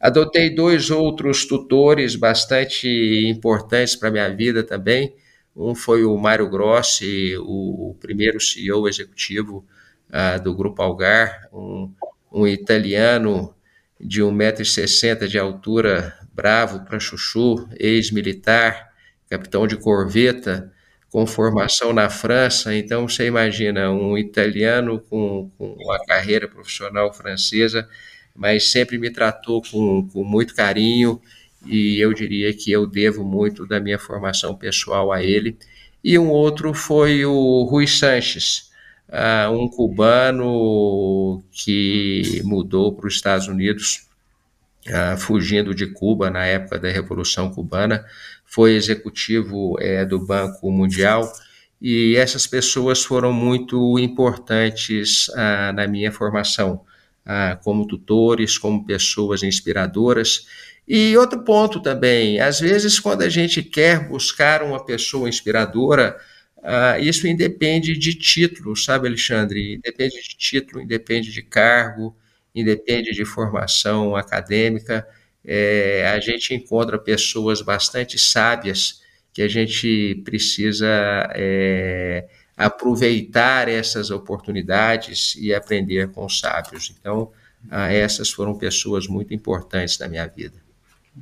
Adotei 0.00 0.48
dois 0.48 0.90
outros 0.90 1.44
tutores 1.44 2.14
bastante 2.14 2.88
importantes 3.26 3.96
para 3.96 4.08
a 4.08 4.12
minha 4.12 4.28
vida 4.34 4.62
também. 4.62 5.12
Um 5.56 5.74
foi 5.74 6.04
o 6.04 6.16
Mário 6.16 6.48
Grossi, 6.48 7.36
o 7.38 7.96
primeiro 8.00 8.40
CEO 8.40 8.88
executivo 8.88 9.66
uh, 10.08 10.42
do 10.42 10.54
Grupo 10.54 10.80
Algar, 10.82 11.48
um, 11.52 11.90
um 12.32 12.46
italiano 12.46 13.52
de 14.02 14.22
1,60m 14.22 15.28
de 15.28 15.38
altura, 15.38 16.14
bravo 16.34 16.84
para 16.84 16.98
chuchu, 16.98 17.68
ex-militar, 17.78 18.90
capitão 19.30 19.66
de 19.66 19.76
corveta, 19.76 20.72
com 21.10 21.26
formação 21.26 21.92
na 21.92 22.08
França, 22.08 22.74
então 22.74 23.06
você 23.06 23.26
imagina 23.26 23.90
um 23.90 24.16
italiano 24.16 24.98
com, 24.98 25.50
com 25.58 25.74
uma 25.74 25.98
carreira 26.06 26.48
profissional 26.48 27.12
francesa, 27.12 27.86
mas 28.34 28.70
sempre 28.70 28.96
me 28.96 29.10
tratou 29.10 29.62
com, 29.62 30.08
com 30.08 30.24
muito 30.24 30.54
carinho 30.54 31.20
e 31.66 32.00
eu 32.00 32.14
diria 32.14 32.52
que 32.54 32.72
eu 32.72 32.86
devo 32.86 33.22
muito 33.24 33.66
da 33.66 33.78
minha 33.78 33.98
formação 33.98 34.56
pessoal 34.56 35.12
a 35.12 35.22
ele. 35.22 35.56
E 36.02 36.18
um 36.18 36.30
outro 36.30 36.72
foi 36.72 37.24
o 37.26 37.62
Rui 37.64 37.86
Sanches, 37.86 38.71
uh, 39.08 39.50
um 39.50 39.68
cubano 39.68 41.42
que 41.50 42.40
mudou 42.44 42.94
para 42.94 43.06
os 43.06 43.14
Estados 43.14 43.48
Unidos, 43.48 44.06
uh, 44.88 45.16
fugindo 45.18 45.74
de 45.74 45.86
Cuba 45.86 46.30
na 46.30 46.44
época 46.44 46.78
da 46.78 46.90
Revolução 46.90 47.50
Cubana, 47.50 48.04
foi 48.44 48.74
executivo 48.74 49.76
é, 49.80 50.04
do 50.04 50.18
Banco 50.18 50.70
Mundial, 50.70 51.32
e 51.80 52.16
essas 52.16 52.46
pessoas 52.46 53.02
foram 53.02 53.32
muito 53.32 53.98
importantes 53.98 55.28
ah, 55.34 55.72
na 55.72 55.84
minha 55.88 56.12
formação, 56.12 56.82
como 57.64 57.88
tutores, 57.88 58.56
como 58.56 58.86
pessoas 58.86 59.42
inspiradoras. 59.42 60.46
E 60.86 61.16
outro 61.16 61.42
ponto 61.42 61.80
também, 61.80 62.38
às 62.38 62.60
vezes, 62.60 63.00
quando 63.00 63.22
a 63.22 63.28
gente 63.28 63.62
quer 63.62 64.08
buscar 64.08 64.62
uma 64.62 64.84
pessoa 64.84 65.28
inspiradora, 65.28 66.16
ah, 66.62 66.98
isso 66.98 67.26
independe 67.26 67.96
de 67.96 68.14
título, 68.14 68.76
sabe, 68.76 69.08
Alexandre? 69.08 69.74
Independe 69.74 70.14
de 70.22 70.36
título, 70.36 70.80
independe 70.80 71.32
de 71.32 71.42
cargo, 71.42 72.16
independe 72.54 73.12
de 73.12 73.24
formação 73.24 74.14
acadêmica 74.16 75.06
é, 75.44 76.06
a 76.06 76.20
gente 76.20 76.54
encontra 76.54 76.98
pessoas 76.98 77.60
bastante 77.60 78.18
sábias 78.18 79.02
que 79.32 79.42
a 79.42 79.48
gente 79.48 80.22
precisa 80.24 80.86
é, 81.34 82.28
aproveitar 82.56 83.68
essas 83.68 84.10
oportunidades 84.10 85.34
e 85.36 85.54
aprender 85.54 86.10
com 86.10 86.24
os 86.24 86.38
sábios. 86.38 86.94
Então, 86.98 87.32
ah, 87.70 87.90
essas 87.92 88.30
foram 88.30 88.56
pessoas 88.56 89.06
muito 89.06 89.32
importantes 89.32 89.98
na 89.98 90.08
minha 90.08 90.26
vida. 90.26 90.61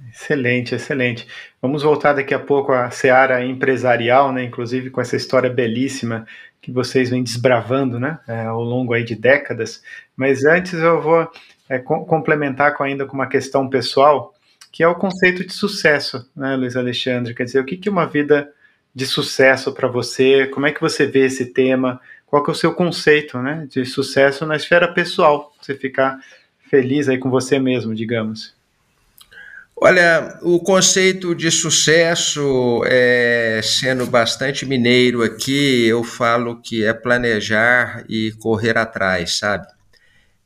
Excelente, 0.09 0.75
excelente. 0.75 1.27
Vamos 1.61 1.83
voltar 1.83 2.13
daqui 2.13 2.33
a 2.33 2.39
pouco 2.39 2.73
à 2.73 2.91
seara 2.91 3.45
empresarial, 3.45 4.33
né? 4.33 4.45
Inclusive 4.45 4.91
com 4.91 5.01
essa 5.01 5.17
história 5.17 5.51
belíssima 5.51 6.27
que 6.61 6.71
vocês 6.71 7.11
vêm 7.11 7.25
desbravando, 7.25 7.99
né? 7.99 8.21
É, 8.29 8.43
ao 8.43 8.63
longo 8.63 8.93
aí 8.95 9.03
de 9.03 9.17
décadas. 9.17 9.83
Mas 10.17 10.45
antes 10.45 10.75
eu 10.75 11.01
vou 11.03 11.29
é, 11.69 11.79
complementar 11.79 12.77
com, 12.77 12.85
ainda 12.85 13.05
com 13.05 13.15
uma 13.15 13.27
questão 13.27 13.69
pessoal, 13.69 14.35
que 14.71 14.83
é 14.83 14.89
o 14.89 14.95
conceito 14.95 15.45
de 15.45 15.53
sucesso, 15.53 16.31
né, 16.37 16.55
Luiz 16.55 16.77
Alexandre? 16.77 17.35
Quer 17.35 17.45
dizer, 17.45 17.61
o 17.61 17.65
que, 17.65 17.77
que 17.77 17.89
é 17.89 17.93
uma 17.93 18.07
vida 18.07 18.53
de 18.95 19.07
sucesso 19.07 19.73
para 19.73 19.89
você? 19.89 20.47
Como 20.47 20.67
é 20.67 20.73
que 20.73 20.81
você 20.81 21.07
vê 21.07 21.27
esse 21.27 21.47
tema? 21.47 22.01
Qual 22.27 22.45
que 22.45 22.51
é 22.51 22.53
o 22.53 22.57
seu 22.57 22.73
conceito 22.73 23.39
né, 23.39 23.67
de 23.69 23.85
sucesso 23.85 24.47
na 24.47 24.55
esfera 24.55 24.87
pessoal? 24.87 25.53
Você 25.61 25.75
ficar 25.75 26.21
feliz 26.69 27.09
aí 27.09 27.19
com 27.19 27.31
você 27.31 27.59
mesmo, 27.59 27.95
digamos. 27.95 28.55
Olha, 29.83 30.39
o 30.43 30.61
conceito 30.61 31.35
de 31.35 31.51
sucesso, 31.51 32.83
é, 32.85 33.63
sendo 33.65 34.07
bastante 34.07 34.67
mineiro 34.67 35.23
aqui, 35.23 35.87
eu 35.87 36.05
falo 36.05 36.61
que 36.61 36.85
é 36.85 36.93
planejar 36.93 38.05
e 38.07 38.31
correr 38.33 38.77
atrás, 38.77 39.39
sabe? 39.39 39.67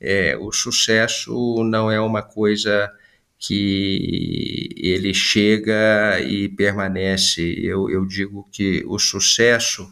É, 0.01 0.37
o 0.39 0.53
sucesso 0.53 1.65
não 1.65 1.91
é 1.91 2.01
uma 2.01 2.23
coisa 2.23 2.89
que 3.37 4.69
ele 4.77 5.13
chega 5.13 6.21
e 6.21 6.49
permanece. 6.49 7.43
Eu, 7.61 7.91
eu 7.91 8.07
digo 8.07 8.49
que 8.53 8.85
o 8.87 9.01
sucesso 9.01 9.91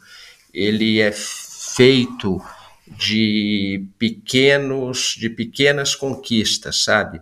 ele 0.54 1.00
é 1.00 1.10
feito 1.10 2.40
de 2.86 3.84
pequenos, 3.98 5.16
de 5.18 5.28
pequenas 5.28 5.96
conquistas, 5.96 6.84
sabe? 6.84 7.20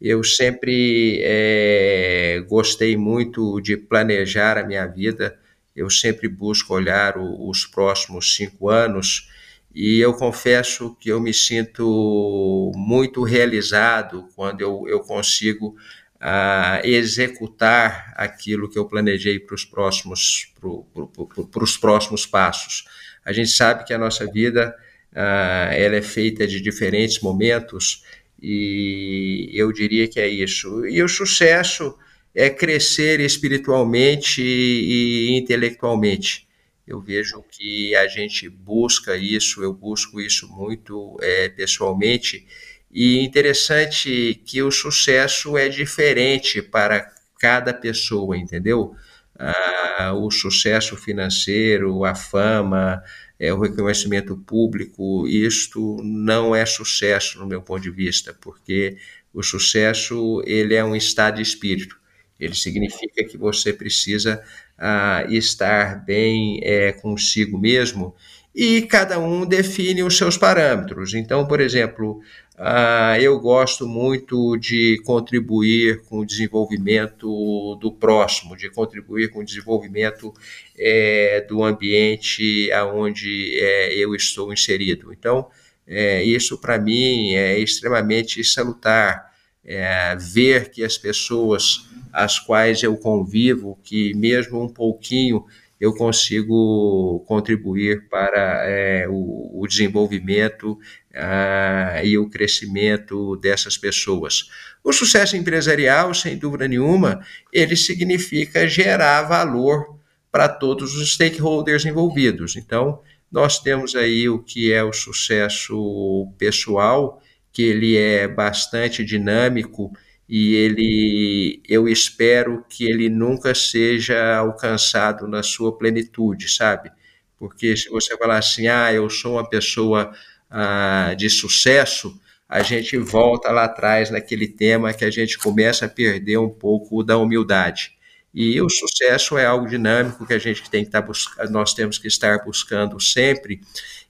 Eu 0.00 0.22
sempre 0.22 1.20
é, 1.22 2.44
gostei 2.48 2.96
muito 2.96 3.60
de 3.60 3.76
planejar 3.76 4.58
a 4.58 4.64
minha 4.64 4.86
vida. 4.86 5.38
Eu 5.74 5.88
sempre 5.90 6.28
busco 6.28 6.74
olhar 6.74 7.16
o, 7.16 7.48
os 7.48 7.64
próximos 7.64 8.34
cinco 8.34 8.68
anos 8.68 9.28
e 9.74 10.00
eu 10.00 10.14
confesso 10.14 10.96
que 10.98 11.10
eu 11.10 11.20
me 11.20 11.34
sinto 11.34 12.72
muito 12.74 13.22
realizado 13.22 14.26
quando 14.34 14.62
eu, 14.62 14.88
eu 14.88 15.00
consigo 15.00 15.76
uh, 16.16 16.80
executar 16.82 18.12
aquilo 18.16 18.70
que 18.70 18.78
eu 18.78 18.86
planejei 18.86 19.38
para 19.38 19.54
os 19.54 19.66
próximos, 19.66 20.50
pro, 20.58 20.84
pro, 20.94 21.78
próximos 21.78 22.24
passos. 22.24 22.84
A 23.22 23.32
gente 23.32 23.50
sabe 23.50 23.84
que 23.84 23.92
a 23.92 23.98
nossa 23.98 24.26
vida 24.26 24.74
uh, 25.12 25.72
ela 25.72 25.96
é 25.96 26.02
feita 26.02 26.46
de 26.46 26.58
diferentes 26.60 27.20
momentos 27.20 28.02
e 28.40 29.50
eu 29.54 29.72
diria 29.72 30.08
que 30.08 30.20
é 30.20 30.28
isso. 30.28 30.86
E 30.86 31.02
o 31.02 31.08
sucesso 31.08 31.96
é 32.34 32.50
crescer 32.50 33.20
espiritualmente 33.20 34.42
e 34.42 35.36
intelectualmente. 35.36 36.46
Eu 36.86 37.00
vejo 37.00 37.42
que 37.50 37.96
a 37.96 38.06
gente 38.06 38.48
busca 38.48 39.16
isso, 39.16 39.62
eu 39.62 39.72
busco 39.72 40.20
isso 40.20 40.46
muito 40.48 41.16
é, 41.20 41.48
pessoalmente. 41.48 42.46
E 42.92 43.18
interessante 43.24 44.40
que 44.46 44.62
o 44.62 44.70
sucesso 44.70 45.56
é 45.56 45.68
diferente 45.68 46.62
para 46.62 47.10
cada 47.40 47.74
pessoa, 47.74 48.36
entendeu? 48.36 48.94
Ah, 49.38 50.12
o 50.14 50.30
sucesso 50.30 50.96
financeiro, 50.96 52.04
a 52.04 52.14
fama, 52.14 53.02
é, 53.38 53.52
o 53.52 53.60
reconhecimento 53.60 54.36
público, 54.36 55.26
isto 55.28 56.00
não 56.02 56.54
é 56.54 56.64
sucesso 56.64 57.38
no 57.38 57.46
meu 57.46 57.62
ponto 57.62 57.82
de 57.82 57.90
vista, 57.90 58.36
porque 58.40 58.96
o 59.32 59.42
sucesso 59.42 60.42
ele 60.46 60.74
é 60.74 60.84
um 60.84 60.96
estado 60.96 61.36
de 61.36 61.42
espírito. 61.42 61.98
Ele 62.38 62.54
significa 62.54 63.24
que 63.24 63.36
você 63.36 63.72
precisa 63.72 64.42
ah, 64.78 65.24
estar 65.28 66.04
bem 66.04 66.60
é, 66.62 66.92
consigo 66.92 67.58
mesmo 67.58 68.14
e 68.54 68.82
cada 68.82 69.18
um 69.18 69.44
define 69.44 70.02
os 70.02 70.16
seus 70.16 70.38
parâmetros. 70.38 71.12
Então, 71.12 71.46
por 71.46 71.60
exemplo, 71.60 72.20
ah, 72.58 73.20
eu 73.20 73.38
gosto 73.38 73.86
muito 73.86 74.56
de 74.56 75.00
contribuir 75.04 76.02
com 76.04 76.20
o 76.20 76.26
desenvolvimento 76.26 77.76
do 77.76 77.92
próximo, 77.92 78.56
de 78.56 78.70
contribuir 78.70 79.30
com 79.30 79.40
o 79.40 79.44
desenvolvimento 79.44 80.32
é, 80.78 81.42
do 81.42 81.62
ambiente 81.62 82.72
aonde 82.72 83.54
é, 83.60 83.94
eu 83.94 84.14
estou 84.14 84.52
inserido. 84.52 85.12
Então, 85.12 85.50
é, 85.86 86.24
isso 86.24 86.58
para 86.58 86.78
mim 86.78 87.34
é 87.34 87.58
extremamente 87.58 88.42
salutar. 88.42 89.34
É, 89.68 90.14
ver 90.16 90.70
que 90.70 90.84
as 90.84 90.96
pessoas 90.96 91.88
às 92.12 92.38
quais 92.38 92.84
eu 92.84 92.96
convivo, 92.96 93.76
que 93.82 94.14
mesmo 94.14 94.62
um 94.62 94.68
pouquinho 94.68 95.44
eu 95.80 95.92
consigo 95.94 97.22
contribuir 97.26 98.08
para 98.08 98.64
é, 98.64 99.06
o, 99.08 99.60
o, 99.60 99.66
desenvolvimento 99.66 100.78
ah, 101.16 102.00
e 102.04 102.18
o 102.18 102.28
crescimento 102.28 103.36
dessas 103.36 103.76
pessoas. 103.76 104.50
O 104.84 104.92
sucesso 104.92 105.36
empresarial, 105.36 106.14
sem 106.14 106.36
dúvida 106.36 106.68
nenhuma, 106.68 107.20
ele 107.52 107.76
significa 107.76 108.68
gerar 108.68 109.22
valor 109.22 109.98
para 110.30 110.48
todos 110.48 110.94
os 110.94 111.14
stakeholders 111.14 111.84
envolvidos. 111.84 112.56
Então, 112.56 113.00
nós 113.30 113.58
temos 113.58 113.94
aí 113.96 114.28
o 114.28 114.38
que 114.38 114.72
é 114.72 114.84
o 114.84 114.92
sucesso 114.92 116.32
pessoal, 116.38 117.20
que 117.52 117.62
ele 117.62 117.96
é 117.96 118.28
bastante 118.28 119.04
dinâmico 119.04 119.92
e 120.28 120.54
ele 120.54 121.62
eu 121.68 121.88
espero 121.88 122.64
que 122.68 122.84
ele 122.84 123.08
nunca 123.08 123.54
seja 123.54 124.36
alcançado 124.36 125.26
na 125.26 125.42
sua 125.42 125.76
plenitude, 125.76 126.48
sabe? 126.48 126.90
Porque 127.38 127.76
se 127.76 127.88
você 127.88 128.16
falar 128.16 128.38
assim, 128.38 128.66
ah, 128.66 128.92
eu 128.92 129.08
sou 129.10 129.34
uma 129.34 129.48
pessoa 129.48 130.12
ah, 130.50 131.14
de 131.16 131.28
sucesso, 131.28 132.18
a 132.48 132.62
gente 132.62 132.96
volta 132.98 133.50
lá 133.50 133.64
atrás 133.64 134.10
naquele 134.10 134.46
tema 134.46 134.92
que 134.94 135.04
a 135.04 135.10
gente 135.10 135.38
começa 135.38 135.86
a 135.86 135.88
perder 135.88 136.38
um 136.38 136.48
pouco 136.48 137.02
da 137.02 137.18
humildade. 137.18 137.92
E 138.32 138.60
o 138.60 138.68
sucesso 138.68 139.38
é 139.38 139.46
algo 139.46 139.66
dinâmico 139.66 140.26
que 140.26 140.34
a 140.34 140.38
gente 140.38 140.68
tem 140.68 140.82
que 140.82 140.88
estar 140.88 141.00
buscando, 141.02 141.50
nós 141.50 141.72
temos 141.72 141.98
que 141.98 142.06
estar 142.06 142.44
buscando 142.44 143.00
sempre. 143.00 143.60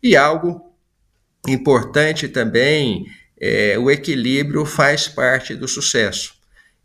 E 0.02 0.16
algo 0.16 0.72
importante 1.46 2.28
também 2.28 3.06
é, 3.38 3.78
o 3.78 3.90
equilíbrio 3.90 4.64
faz 4.64 5.06
parte 5.08 5.54
do 5.54 5.68
sucesso. 5.68 6.34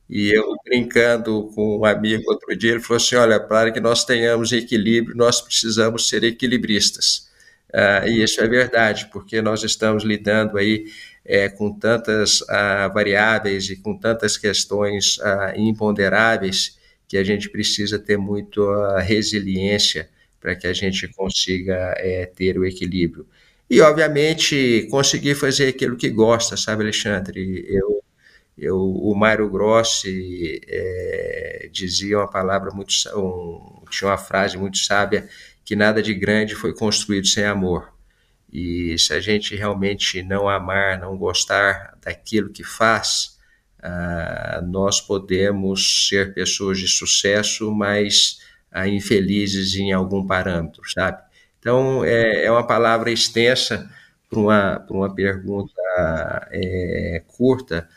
E 0.10 0.30
eu, 0.30 0.54
brincando 0.66 1.50
com 1.56 1.80
um 1.80 1.86
amigo 1.86 2.24
outro 2.28 2.56
dia, 2.56 2.72
ele 2.72 2.82
falou 2.82 2.98
assim: 2.98 3.16
olha, 3.16 3.40
para 3.40 3.72
que 3.72 3.80
nós 3.80 4.04
tenhamos 4.04 4.52
equilíbrio, 4.52 5.16
nós 5.16 5.42
precisamos 5.42 6.10
ser 6.10 6.24
equilibristas. 6.24 7.31
Ah, 7.74 8.08
e 8.08 8.24
isso 8.24 8.42
é 8.42 8.48
verdade, 8.48 9.10
porque 9.12 9.42
nós 9.42 9.64
estamos 9.64 10.04
lidando 10.04 10.58
aí 10.58 10.86
é, 11.26 11.50
com 11.50 11.72
tantas 11.74 12.44
ah, 12.50 12.88
variáveis 12.90 13.70
e 13.70 13.76
com 13.78 13.98
tantas 13.98 14.38
questões 14.38 15.20
ah, 15.22 15.54
imponderáveis 15.56 16.78
que 17.08 17.18
a 17.18 17.24
gente 17.24 17.50
precisa 17.50 18.00
ter 18.00 18.18
muito 18.18 18.66
resiliência 19.00 20.10
para 20.40 20.56
que 20.56 20.68
a 20.68 20.74
gente 20.74 21.08
consiga 21.10 21.94
é, 21.98 22.26
ter 22.26 22.58
o 22.58 22.66
equilíbrio. 22.66 23.28
E, 23.70 23.80
obviamente, 23.80 24.88
conseguir 24.90 25.36
fazer 25.36 25.70
aquilo 25.70 25.96
que 25.96 26.10
gosta, 26.10 26.58
sabe, 26.58 26.84
Alexandre? 26.84 27.66
Eu, 27.70 28.04
eu, 28.58 28.78
o 28.78 29.16
Mário 29.16 29.50
Grossi 29.50 30.60
é, 30.68 31.70
dizia 31.72 32.18
uma 32.18 32.30
palavra 32.30 32.72
muito. 32.72 32.94
Um, 33.18 33.86
tinha 33.90 34.10
uma 34.10 34.18
frase 34.18 34.58
muito 34.58 34.78
sábia 34.78 35.28
que 35.63 35.76
nada 35.76 36.02
de 36.02 36.13
grande 36.13 36.56
foi 36.56 36.74
construído 36.74 37.28
sem 37.28 37.45
amor. 37.45 37.93
E 38.52 38.97
se 39.00 39.13
a 39.13 39.19
gente 39.19 39.56
realmente 39.56 40.21
não 40.21 40.50
amar, 40.50 41.00
não 41.00 41.17
gostar 41.17 41.97
daquilo 42.02 42.50
que 42.50 42.63
faz, 42.63 43.38
ah, 43.82 44.62
nós 44.67 45.00
podemos 45.00 46.08
ser 46.10 46.34
pessoas 46.34 46.80
de 46.80 46.88
sucesso, 46.88 47.71
mas 47.71 48.39
ah, 48.71 48.88
infelizes 48.88 49.76
em 49.76 49.91
algum 49.91 50.26
parâmetro, 50.26 50.82
sabe? 50.89 51.21
Então, 51.60 52.04
é, 52.04 52.45
é 52.45 52.52
uma 52.52 52.65
palavra 52.65 53.12
extensa 53.12 53.89
para 54.30 54.39
uma, 54.39 54.86
uma 54.89 55.13
pergunta 55.15 55.74
é, 56.52 57.24
curta, 57.28 57.88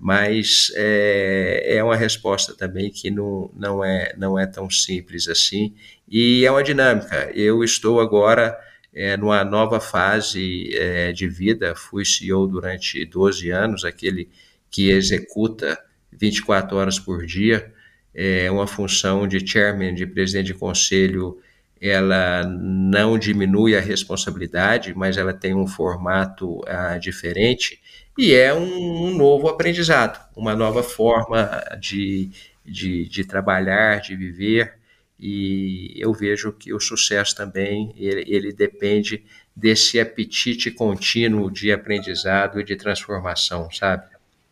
mas 0.00 0.72
é, 0.74 1.76
é 1.76 1.84
uma 1.84 1.96
resposta 1.96 2.54
também 2.54 2.90
que 2.90 3.10
não, 3.10 3.50
não, 3.54 3.84
é, 3.84 4.14
não 4.16 4.38
é 4.38 4.46
tão 4.46 4.68
simples 4.70 5.28
assim, 5.28 5.74
e 6.08 6.44
é 6.44 6.50
uma 6.50 6.62
dinâmica. 6.62 7.30
Eu 7.34 7.62
estou 7.62 8.00
agora 8.00 8.56
é, 8.92 9.16
numa 9.16 9.44
nova 9.44 9.80
fase 9.80 10.70
é, 10.76 11.12
de 11.12 11.28
vida, 11.28 11.74
fui 11.74 12.04
CEO 12.04 12.46
durante 12.46 13.04
12 13.04 13.50
anos, 13.50 13.84
aquele 13.84 14.28
que 14.70 14.90
executa 14.90 15.78
24 16.12 16.76
horas 16.76 16.98
por 16.98 17.24
dia, 17.24 17.72
é 18.14 18.50
uma 18.50 18.66
função 18.66 19.26
de 19.26 19.44
chairman, 19.46 19.94
de 19.94 20.06
presidente 20.06 20.46
de 20.46 20.54
conselho. 20.54 21.38
Ela 21.80 22.44
não 22.44 23.18
diminui 23.18 23.74
a 23.74 23.80
responsabilidade, 23.80 24.94
mas 24.94 25.16
ela 25.16 25.32
tem 25.32 25.54
um 25.54 25.66
formato 25.66 26.60
uh, 26.60 27.00
diferente 27.00 27.80
e 28.16 28.34
é 28.34 28.52
um, 28.52 29.06
um, 29.06 29.14
novo 29.16 29.48
aprendizado, 29.48 30.20
uma 30.36 30.54
nova 30.54 30.82
forma 30.82 31.62
de, 31.80 32.30
de, 32.64 33.08
de, 33.08 33.24
trabalhar, 33.24 34.00
de 34.00 34.14
viver. 34.14 34.74
E 35.18 35.94
eu 35.96 36.12
vejo 36.12 36.52
que 36.52 36.74
o 36.74 36.80
sucesso 36.80 37.34
também 37.34 37.94
ele, 37.96 38.24
ele 38.26 38.52
depende 38.52 39.24
desse 39.54 40.00
apetite 40.00 40.70
contínuo 40.70 41.50
de 41.50 41.72
aprendizado 41.72 42.60
e 42.60 42.64
de 42.64 42.76
transformação, 42.76 43.70
sabe? 43.70 44.04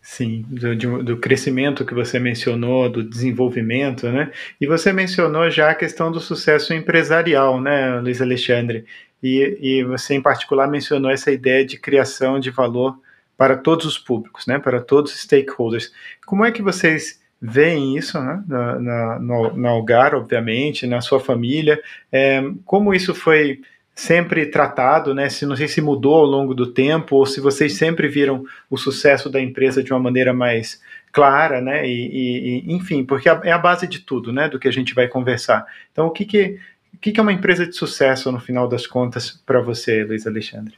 Sim, 0.02 0.46
do, 0.48 1.02
do, 1.02 1.16
crescimento 1.18 1.84
que 1.84 1.92
você 1.92 2.18
mencionou, 2.18 2.88
do 2.88 3.02
desenvolvimento, 3.02 4.08
né? 4.08 4.32
E 4.58 4.66
você 4.66 4.92
mencionou 4.92 5.50
já 5.50 5.70
a 5.70 5.74
questão 5.74 6.10
do 6.10 6.18
sucesso 6.18 6.72
empresarial, 6.72 7.60
né, 7.60 8.00
Luiz 8.00 8.22
Alexandre? 8.22 8.86
E, 9.22 9.58
e 9.60 9.84
você, 9.84 10.14
em 10.14 10.22
particular, 10.22 10.66
mencionou 10.68 11.10
essa 11.10 11.30
ideia 11.30 11.66
de 11.66 11.78
criação 11.78 12.40
de 12.40 12.50
valor 12.50 12.98
para 13.40 13.56
todos 13.56 13.86
os 13.86 13.98
públicos, 13.98 14.46
né? 14.46 14.58
Para 14.58 14.82
todos 14.82 15.14
os 15.14 15.20
stakeholders. 15.22 15.90
Como 16.26 16.44
é 16.44 16.52
que 16.52 16.60
vocês 16.60 17.22
veem 17.40 17.96
isso, 17.96 18.20
né? 18.20 18.44
Na, 18.46 18.78
na, 18.78 19.18
no, 19.18 19.56
na 19.56 19.70
Algar, 19.70 20.14
obviamente, 20.14 20.86
na 20.86 21.00
sua 21.00 21.18
família? 21.18 21.80
É, 22.12 22.42
como 22.66 22.92
isso 22.92 23.14
foi 23.14 23.62
sempre 23.94 24.44
tratado, 24.44 25.14
né? 25.14 25.30
Se 25.30 25.46
não 25.46 25.56
sei 25.56 25.68
se 25.68 25.80
mudou 25.80 26.16
ao 26.16 26.26
longo 26.26 26.54
do 26.54 26.66
tempo 26.66 27.16
ou 27.16 27.24
se 27.24 27.40
vocês 27.40 27.78
sempre 27.78 28.08
viram 28.08 28.44
o 28.68 28.76
sucesso 28.76 29.30
da 29.30 29.40
empresa 29.40 29.82
de 29.82 29.90
uma 29.90 30.00
maneira 30.00 30.34
mais 30.34 30.78
clara, 31.10 31.62
né? 31.62 31.88
E, 31.88 32.66
e 32.68 32.74
enfim, 32.74 33.06
porque 33.06 33.26
é 33.26 33.52
a 33.52 33.58
base 33.58 33.88
de 33.88 34.00
tudo, 34.00 34.34
né? 34.34 34.50
Do 34.50 34.58
que 34.58 34.68
a 34.68 34.72
gente 34.72 34.94
vai 34.94 35.08
conversar. 35.08 35.64
Então, 35.90 36.08
o 36.08 36.10
que 36.10 36.26
que 36.26 36.58
o 36.92 36.98
que, 36.98 37.10
que 37.10 37.18
é 37.18 37.22
uma 37.22 37.32
empresa 37.32 37.66
de 37.66 37.74
sucesso 37.74 38.30
no 38.30 38.38
final 38.38 38.68
das 38.68 38.86
contas 38.86 39.30
para 39.46 39.62
você, 39.62 40.04
Luiz 40.04 40.26
Alexandre? 40.26 40.74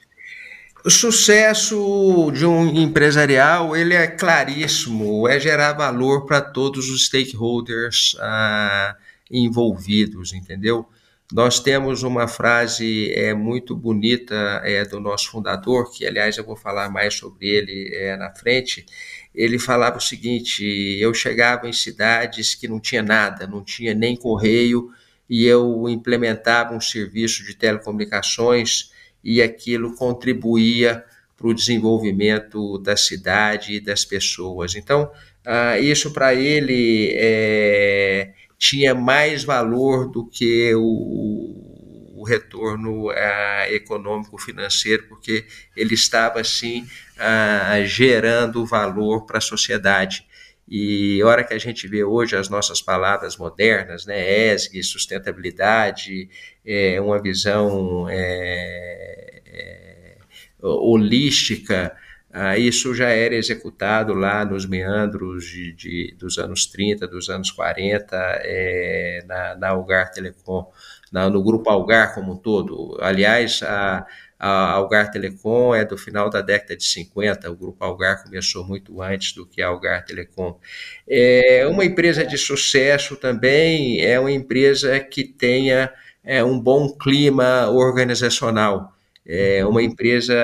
O 0.85 0.90
sucesso 0.90 2.33
de 2.35 2.45
um 2.45 2.66
empresarial 2.66 3.77
ele 3.77 3.95
é 3.95 4.09
claríssimo, 4.09 5.29
é 5.29 5.38
gerar 5.38 5.75
valor 5.75 6.27
para 6.27 6.40
todos 6.40 6.90
os 6.90 7.07
stakeholders 7.07 8.16
ah, 8.18 8.97
envolvidos, 9.31 10.33
entendeu? 10.33 10.85
Nós 11.33 11.61
temos 11.61 12.03
uma 12.03 12.27
frase 12.27 13.12
é, 13.12 13.33
muito 13.33 13.77
bonita 13.77 14.61
é, 14.64 14.85
do 14.85 14.99
nosso 14.99 15.31
fundador, 15.31 15.88
que 15.92 16.05
aliás 16.05 16.37
eu 16.37 16.45
vou 16.45 16.57
falar 16.57 16.90
mais 16.90 17.14
sobre 17.14 17.47
ele 17.47 17.95
é, 17.95 18.16
na 18.16 18.35
frente. 18.35 18.85
Ele 19.33 19.61
falava 19.61 19.99
o 19.99 20.01
seguinte: 20.01 20.64
eu 21.01 21.14
chegava 21.14 21.68
em 21.68 21.73
cidades 21.73 22.57
que 22.57 22.66
não 22.66 22.81
tinha 22.81 23.05
nada, 23.05 23.47
não 23.47 23.62
tinha 23.62 23.95
nem 23.95 24.16
correio, 24.16 24.90
e 25.31 25.47
eu 25.47 25.88
implementava 25.88 26.75
um 26.75 26.81
serviço 26.81 27.45
de 27.45 27.55
telecomunicações 27.55 28.91
e 29.23 29.41
aquilo 29.41 29.95
contribuía 29.95 31.05
para 31.37 31.49
o 31.49 31.55
desenvolvimento 31.55 32.79
da 32.79 32.97
cidade 32.97 33.75
e 33.75 33.81
das 33.81 34.05
pessoas. 34.05 34.77
Então, 34.77 35.11
ah, 35.45 35.79
isso 35.79 36.13
para 36.13 36.35
ele 36.35 37.11
é, 37.15 38.33
tinha 38.59 38.95
mais 38.95 39.43
valor 39.43 40.09
do 40.09 40.25
que 40.25 40.73
o, 40.75 42.21
o 42.21 42.25
retorno 42.25 43.11
ah, 43.11 43.67
econômico 43.71 44.39
financeiro, 44.39 45.05
porque 45.09 45.45
ele 45.77 45.95
estava 45.95 46.41
assim 46.41 46.87
gerando 47.85 48.67
valor 48.67 49.27
para 49.27 49.39
a 49.39 49.41
sociedade. 49.41 50.27
E 50.75 51.21
a 51.21 51.27
hora 51.27 51.45
que 51.45 51.53
a 51.53 51.59
gente 51.59 51.87
vê 51.87 52.03
hoje 52.03 52.35
as 52.35 52.49
nossas 52.49 52.81
palavras 52.81 53.37
modernas, 53.37 54.07
né, 54.07 54.55
ESG, 54.55 54.83
sustentabilidade, 54.83 56.31
é, 56.65 56.99
uma 56.99 57.21
visão 57.21 58.09
é, 58.09 59.43
é, 59.45 60.17
holística, 60.63 61.95
ah, 62.33 62.57
isso 62.57 62.95
já 62.95 63.11
era 63.11 63.35
executado 63.35 64.15
lá 64.15 64.47
nos 64.47 64.65
meandros 64.65 65.45
de, 65.45 65.75
de, 65.75 66.17
dos 66.19 66.39
anos 66.39 66.65
30, 66.65 67.07
dos 67.07 67.29
anos 67.29 67.51
40, 67.51 68.17
é, 68.17 69.23
na, 69.27 69.55
na 69.57 69.69
Algar 69.69 70.11
Telecom, 70.11 70.73
na, 71.13 71.29
no 71.29 71.43
grupo 71.43 71.69
Algar 71.69 72.15
como 72.15 72.33
um 72.33 72.37
todo. 72.39 72.97
Aliás, 73.03 73.63
a, 73.63 74.07
a 74.44 74.72
Algar 74.72 75.11
Telecom 75.11 75.74
é 75.74 75.85
do 75.85 75.96
final 75.96 76.28
da 76.28 76.40
década 76.40 76.76
de 76.76 76.85
50, 76.85 77.50
o 77.50 77.55
grupo 77.55 77.85
Algar 77.85 78.24
começou 78.24 78.66
muito 78.66 79.00
antes 79.00 79.33
do 79.33 79.46
que 79.46 79.62
a 79.62 79.68
Algar 79.68 80.05
Telecom. 80.05 80.59
É 81.09 81.66
uma 81.68 81.85
empresa 81.85 82.26
de 82.26 82.37
sucesso 82.37 83.16
também, 83.16 84.05
é 84.05 84.18
uma 84.18 84.33
empresa 84.33 84.98
que 84.98 85.24
tenha 85.24 85.92
é, 86.24 86.42
um 86.42 86.59
bom 86.59 86.92
clima 86.96 87.68
organizacional 87.70 88.92
é 89.24 89.64
uma 89.64 89.83
empresa 89.83 90.35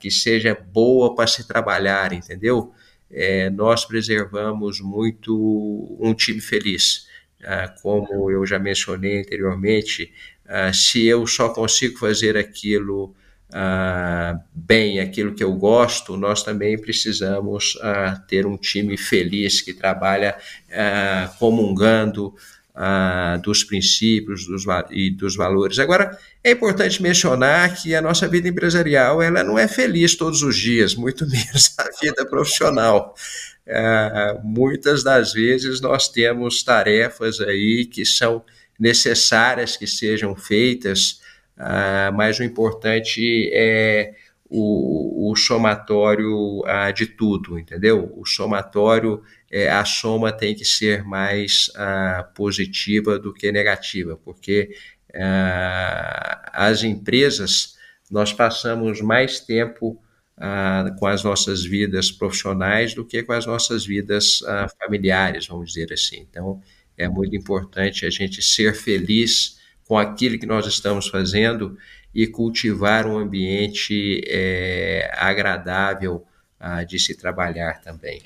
que 0.00 0.10
seja 0.10 0.54
boa 0.54 1.14
para 1.14 1.26
se 1.26 1.46
trabalhar, 1.46 2.12
entendeu? 2.12 2.72
É, 3.10 3.48
nós 3.50 3.84
preservamos 3.84 4.80
muito 4.80 5.96
um 5.98 6.14
time 6.14 6.40
feliz. 6.40 7.08
Ah, 7.42 7.74
como 7.82 8.30
eu 8.30 8.44
já 8.44 8.58
mencionei 8.58 9.20
anteriormente, 9.20 10.12
ah, 10.50 10.72
se 10.72 11.06
eu 11.06 11.24
só 11.28 11.48
consigo 11.50 11.96
fazer 11.96 12.36
aquilo 12.36 13.14
ah, 13.52 14.36
bem, 14.52 14.98
aquilo 14.98 15.32
que 15.32 15.44
eu 15.44 15.52
gosto, 15.52 16.16
nós 16.16 16.42
também 16.42 16.76
precisamos 16.76 17.78
ah, 17.80 18.20
ter 18.26 18.44
um 18.46 18.56
time 18.56 18.96
feliz 18.96 19.60
que 19.60 19.72
trabalha 19.72 20.36
comungando 21.38 22.34
dos 23.42 23.62
princípios 23.62 24.46
dos, 24.46 24.64
e 24.90 25.10
dos 25.10 25.36
valores. 25.36 25.78
Agora, 25.78 26.16
é 26.42 26.52
importante 26.52 27.02
mencionar 27.02 27.74
que 27.74 27.94
a 27.94 28.00
nossa 28.00 28.26
vida 28.26 28.48
empresarial 28.48 29.20
ela 29.20 29.44
não 29.44 29.58
é 29.58 29.68
feliz 29.68 30.14
todos 30.14 30.42
os 30.42 30.56
dias, 30.56 30.94
muito 30.94 31.26
menos 31.28 31.74
a 31.78 31.84
vida 32.00 32.24
profissional. 32.24 33.14
Muitas 34.42 35.02
das 35.02 35.32
vezes 35.32 35.80
nós 35.80 36.08
temos 36.08 36.62
tarefas 36.62 37.40
aí 37.40 37.84
que 37.84 38.06
são 38.06 38.42
necessárias 38.80 39.76
que 39.76 39.86
sejam 39.86 40.34
feitas, 40.34 41.20
ah, 41.56 42.10
mas 42.14 42.40
o 42.40 42.42
importante 42.42 43.50
é 43.52 44.14
o, 44.50 45.30
o 45.30 45.36
somatório 45.36 46.62
ah, 46.66 46.90
de 46.90 47.06
tudo, 47.06 47.58
entendeu? 47.58 48.12
O 48.16 48.26
somatório 48.26 49.22
é, 49.50 49.70
a 49.70 49.84
soma 49.84 50.32
tem 50.32 50.54
que 50.54 50.64
ser 50.64 51.04
mais 51.04 51.70
ah, 51.76 52.28
positiva 52.34 53.18
do 53.18 53.32
que 53.32 53.52
negativa, 53.52 54.16
porque 54.16 54.70
ah, 55.14 56.50
as 56.52 56.82
empresas, 56.82 57.76
nós 58.10 58.32
passamos 58.32 59.00
mais 59.00 59.38
tempo 59.40 60.02
com 60.98 61.06
as 61.06 61.22
nossas 61.22 61.62
vidas 61.62 62.10
profissionais 62.10 62.94
do 62.94 63.04
que 63.04 63.22
com 63.22 63.32
as 63.34 63.44
nossas 63.44 63.84
vidas 63.84 64.40
familiares, 64.82 65.46
vamos 65.46 65.74
dizer 65.74 65.92
assim. 65.92 66.26
Então, 66.30 66.62
é 67.00 67.08
muito 67.08 67.34
importante 67.34 68.04
a 68.04 68.10
gente 68.10 68.42
ser 68.42 68.74
feliz 68.74 69.58
com 69.86 69.98
aquilo 69.98 70.38
que 70.38 70.46
nós 70.46 70.66
estamos 70.66 71.08
fazendo 71.08 71.76
e 72.14 72.26
cultivar 72.26 73.06
um 73.06 73.18
ambiente 73.18 74.22
é, 74.28 75.10
agradável 75.16 76.24
ah, 76.58 76.84
de 76.84 76.98
se 76.98 77.16
trabalhar 77.16 77.80
também. 77.80 78.20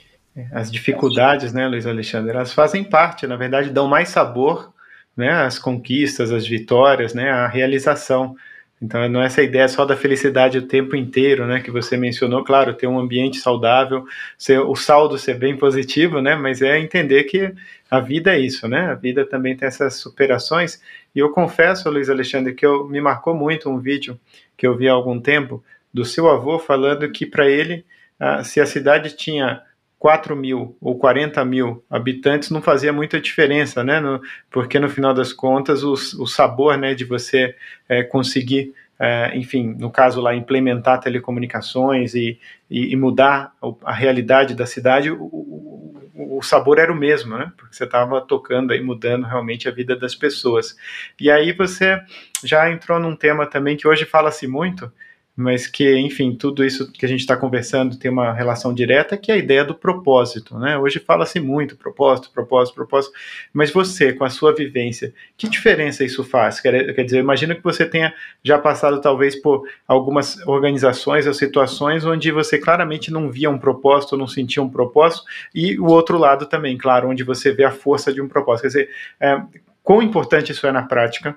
As 0.52 0.70
dificuldades, 0.70 1.52
né, 1.52 1.68
Luiz 1.68 1.87
Alexandre, 1.87 2.32
elas 2.32 2.52
fazem 2.52 2.82
parte, 2.82 3.26
na 3.26 3.37
verdade, 3.37 3.70
dão 3.70 3.87
mais 3.87 4.08
sabor, 4.08 4.74
né, 5.16 5.30
às 5.30 5.58
conquistas, 5.58 6.32
às 6.32 6.46
vitórias, 6.46 7.14
né, 7.14 7.30
à 7.30 7.46
realização. 7.46 8.34
Então, 8.82 9.08
não 9.08 9.22
é 9.22 9.26
essa 9.26 9.42
ideia 9.42 9.68
só 9.68 9.84
da 9.84 9.96
felicidade 9.96 10.58
o 10.58 10.66
tempo 10.66 10.96
inteiro, 10.96 11.46
né, 11.46 11.60
que 11.60 11.70
você 11.70 11.96
mencionou, 11.96 12.42
claro, 12.42 12.74
ter 12.74 12.88
um 12.88 12.98
ambiente 12.98 13.37
saudável, 13.37 14.04
ser, 14.37 14.58
o 14.58 14.74
saldo 14.74 15.16
ser 15.16 15.38
bem 15.38 15.56
positivo, 15.56 16.20
né, 16.20 16.34
mas 16.34 16.60
é 16.60 16.80
entender 16.80 17.24
que 17.24 17.54
a 17.94 18.00
vida 18.00 18.35
é 18.35 18.38
isso, 18.38 18.66
né, 18.68 18.90
a 18.90 18.94
vida 18.94 19.24
também 19.24 19.57
tem 19.57 19.68
essas 19.68 19.94
superações, 19.94 20.80
e 21.14 21.18
eu 21.18 21.30
confesso, 21.30 21.88
Luiz 21.90 22.11
Alexandre, 22.11 22.54
que 22.54 22.66
eu, 22.66 22.88
me 22.88 23.00
marcou 23.00 23.35
muito 23.35 23.70
um 23.70 23.78
vídeo 23.78 24.18
que 24.57 24.66
eu 24.66 24.76
vi 24.76 24.88
há 24.88 24.92
algum 24.92 25.20
tempo, 25.20 25.62
do 25.92 26.04
seu 26.04 26.28
avô 26.28 26.59
falando 26.59 27.11
que 27.12 27.24
para 27.24 27.48
ele, 27.48 27.85
ah, 28.18 28.42
se 28.42 28.61
a 28.61 28.66
cidade 28.66 29.16
tinha 29.16 29.62
4 30.04 30.37
mil 30.37 30.76
ou 30.80 30.98
40 30.98 31.42
mil 31.44 31.83
habitantes 31.88 32.50
não 32.50 32.61
fazia 32.61 32.92
muita 32.92 33.20
diferença, 33.20 33.83
né? 33.83 34.00
No, 34.00 34.20
porque 34.50 34.78
no 34.78 34.88
final 34.88 35.14
das 35.14 35.33
contas 35.33 35.83
o, 35.83 35.92
o 35.92 36.26
sabor, 36.26 36.76
né, 36.76 36.94
de 36.94 37.04
você 37.04 37.54
é, 37.88 38.02
conseguir, 38.02 38.74
é, 38.98 39.33
enfim, 39.35 39.74
no 39.78 39.90
caso 39.90 40.20
lá 40.20 40.35
implementar 40.35 41.00
telecomunicações 41.00 42.14
e, 42.14 42.38
e, 42.68 42.92
e 42.92 42.96
mudar 42.96 43.54
a 43.83 43.94
realidade 43.94 44.54
da 44.54 44.66
cidade, 44.66 45.11
o, 45.11 45.84
o, 46.14 46.40
sabor 46.42 46.79
era 46.79 46.92
o 46.92 46.96
mesmo, 46.96 47.37
né? 47.37 47.53
Porque 47.57 47.74
você 47.74 47.85
estava 47.85 48.20
tocando 48.20 48.72
e 48.72 48.81
mudando 48.81 49.24
realmente 49.24 49.68
a 49.68 49.72
vida 49.72 49.96
das 49.96 50.14
pessoas. 50.14 50.77
E 51.20 51.31
aí 51.31 51.53
você 51.53 52.00
já 52.44 52.70
entrou 52.70 53.00
num 53.00 53.16
tema 53.16 53.46
também 53.46 53.77
que 53.77 53.88
hoje 53.88 54.05
fala-se 54.05 54.46
muito, 54.46 54.92
mas 55.37 55.66
que, 55.66 55.97
enfim, 55.99 56.33
tudo 56.33 56.64
isso 56.64 56.92
que 56.92 57.05
a 57.05 57.09
gente 57.09 57.20
está 57.20 57.37
conversando 57.37 57.99
tem 57.99 58.09
uma 58.09 58.33
relação 58.33 58.73
direta, 58.73 59.16
que 59.16 59.33
é 59.33 59.35
a 59.35 59.38
ideia 59.38 59.64
do 59.64 59.75
propósito, 59.75 60.57
né? 60.59 60.79
Hoje 60.79 61.01
fala-se 61.01 61.40
muito 61.40 61.77
propósito, 61.77 62.31
propósito, 62.31 62.75
propósito, 62.75 63.12
mas 63.53 63.73
você, 63.73 64.12
com 64.12 64.25
a 64.25 64.31
sua 64.31 64.55
vivência, 64.55 65.12
que 65.37 65.49
diferença 65.49 66.05
isso 66.05 66.23
faz? 66.23 66.61
Quer, 66.61 66.94
quer 66.94 67.03
dizer, 67.03 67.18
imagino 67.18 67.57
que 67.57 67.64
você 67.64 67.85
tenha 67.85 68.14
já 68.44 68.59
passado 68.59 69.01
talvez 69.01 69.35
por 69.35 69.68
algumas 69.88 70.38
organizações 70.47 71.27
ou 71.27 71.35
situações 71.35 72.05
onde 72.05 72.31
você 72.31 72.57
claramente 72.57 73.11
não 73.11 73.29
via 73.29 73.51
um 73.51 73.59
propósito, 73.59 74.16
não 74.16 74.29
sentia 74.29 74.62
um 74.62 74.70
propósito, 74.70 75.25
e 75.53 75.77
o 75.81 75.87
outro 75.87 76.16
lado 76.16 76.47
também, 76.47 76.79
claro, 76.79 77.09
onde 77.09 77.25
você 77.25 77.53
vê 77.53 77.64
a 77.64 77.73
força 77.73 78.12
de 78.12 78.23
um 78.23 78.29
propósito. 78.29 78.62
Quer 78.62 78.68
dizer, 78.68 78.90
é, 79.18 79.42
quão 79.83 80.01
importante 80.01 80.53
isso 80.53 80.64
é 80.64 80.70
na 80.70 80.83
prática, 80.85 81.37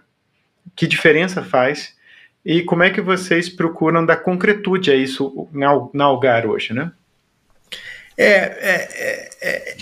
que 0.75 0.85
diferença 0.85 1.41
faz 1.41 1.96
e 2.47 2.63
como 2.63 2.81
é 2.81 2.89
que 2.89 3.01
vocês 3.01 3.49
procuram 3.49 4.05
dar 4.05 4.23
concretude 4.23 4.89
a 4.89 4.95
isso 4.95 5.49
na 5.51 6.05
Algar 6.05 6.45
hoje, 6.45 6.71
né? 6.73 6.93
É, 8.17 8.31
é, 8.31 9.29
é, 9.41 9.77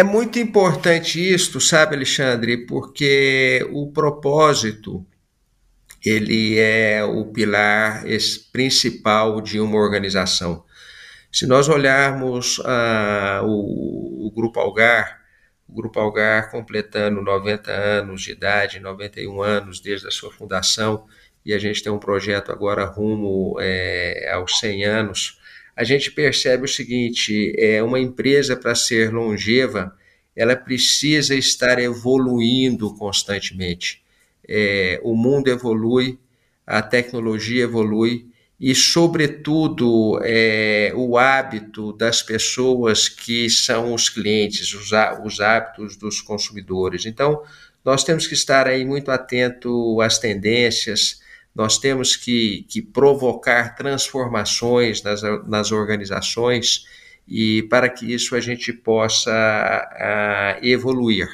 é 0.00 0.02
muito 0.02 0.36
importante 0.40 1.20
isto, 1.32 1.60
sabe, 1.60 1.94
Alexandre, 1.94 2.66
porque 2.66 3.64
o 3.70 3.92
propósito 3.92 5.06
ele 6.04 6.58
é 6.58 7.04
o 7.04 7.26
pilar 7.26 8.02
principal 8.52 9.40
de 9.40 9.60
uma 9.60 9.78
organização. 9.78 10.64
Se 11.30 11.46
nós 11.46 11.68
olharmos 11.68 12.60
ah, 12.64 13.42
o, 13.44 14.26
o 14.26 14.30
Grupo 14.32 14.58
Algar, 14.58 15.20
o 15.68 15.72
Grupo 15.72 16.00
Algar 16.00 16.50
completando 16.50 17.22
90 17.22 17.70
anos 17.70 18.22
de 18.22 18.32
idade, 18.32 18.80
91 18.80 19.40
anos 19.40 19.78
desde 19.78 20.08
a 20.08 20.10
sua 20.10 20.32
fundação, 20.32 21.06
e 21.44 21.52
a 21.52 21.58
gente 21.58 21.82
tem 21.82 21.92
um 21.92 21.98
projeto 21.98 22.52
agora 22.52 22.84
rumo 22.84 23.56
é, 23.60 24.30
aos 24.32 24.58
100 24.58 24.84
anos, 24.84 25.38
a 25.74 25.84
gente 25.84 26.10
percebe 26.10 26.64
o 26.64 26.68
seguinte: 26.68 27.54
é 27.58 27.82
uma 27.82 27.98
empresa 27.98 28.56
para 28.56 28.74
ser 28.74 29.12
longeva, 29.12 29.96
ela 30.36 30.56
precisa 30.56 31.34
estar 31.34 31.78
evoluindo 31.78 32.94
constantemente. 32.94 34.02
É, 34.46 35.00
o 35.02 35.14
mundo 35.14 35.48
evolui, 35.48 36.18
a 36.66 36.82
tecnologia 36.82 37.64
evolui 37.64 38.26
e, 38.58 38.74
sobretudo, 38.74 40.20
é, 40.22 40.92
o 40.94 41.18
hábito 41.18 41.92
das 41.92 42.22
pessoas 42.22 43.08
que 43.08 43.50
são 43.50 43.92
os 43.92 44.08
clientes, 44.08 44.72
os, 44.72 44.90
os 45.24 45.40
hábitos 45.40 45.96
dos 45.96 46.20
consumidores. 46.20 47.04
Então, 47.04 47.42
nós 47.84 48.04
temos 48.04 48.26
que 48.26 48.34
estar 48.34 48.68
aí 48.68 48.84
muito 48.84 49.10
atento 49.10 50.00
às 50.00 50.18
tendências, 50.18 51.20
nós 51.54 51.78
temos 51.78 52.16
que, 52.16 52.64
que 52.68 52.80
provocar 52.80 53.74
transformações 53.74 55.02
nas, 55.02 55.22
nas 55.46 55.70
organizações 55.70 56.86
e 57.28 57.62
para 57.64 57.88
que 57.88 58.12
isso 58.12 58.34
a 58.34 58.40
gente 58.40 58.72
possa 58.72 59.30
a, 59.32 60.58
evoluir. 60.62 61.28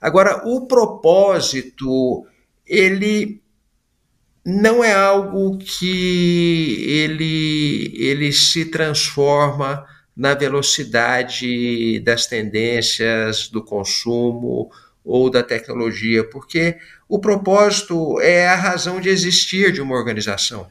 Agora, 0.00 0.42
o 0.46 0.66
propósito, 0.66 2.26
ele 2.66 3.40
não 4.44 4.82
é 4.82 4.92
algo 4.92 5.56
que 5.58 6.84
ele, 6.88 7.92
ele 7.94 8.32
se 8.32 8.64
transforma 8.66 9.86
na 10.16 10.34
velocidade 10.34 12.00
das 12.00 12.26
tendências 12.26 13.48
do 13.48 13.64
consumo 13.64 14.70
ou 15.04 15.30
da 15.30 15.42
tecnologia, 15.42 16.22
porque 16.28 16.76
o 17.12 17.18
propósito 17.18 18.18
é 18.22 18.48
a 18.48 18.56
razão 18.56 18.98
de 18.98 19.10
existir 19.10 19.70
de 19.70 19.82
uma 19.82 19.94
organização. 19.94 20.66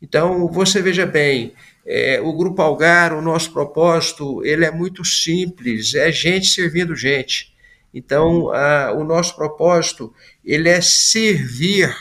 Então, 0.00 0.48
você 0.48 0.80
veja 0.80 1.04
bem, 1.04 1.52
é, 1.84 2.18
o 2.18 2.32
Grupo 2.32 2.62
Algar, 2.62 3.12
o 3.12 3.20
nosso 3.20 3.52
propósito, 3.52 4.42
ele 4.42 4.64
é 4.64 4.70
muito 4.70 5.04
simples, 5.04 5.94
é 5.94 6.10
gente 6.10 6.46
servindo 6.46 6.96
gente. 6.96 7.52
Então, 7.92 8.50
a, 8.54 8.90
o 8.92 9.04
nosso 9.04 9.36
propósito, 9.36 10.10
ele 10.42 10.70
é 10.70 10.80
servir 10.80 11.94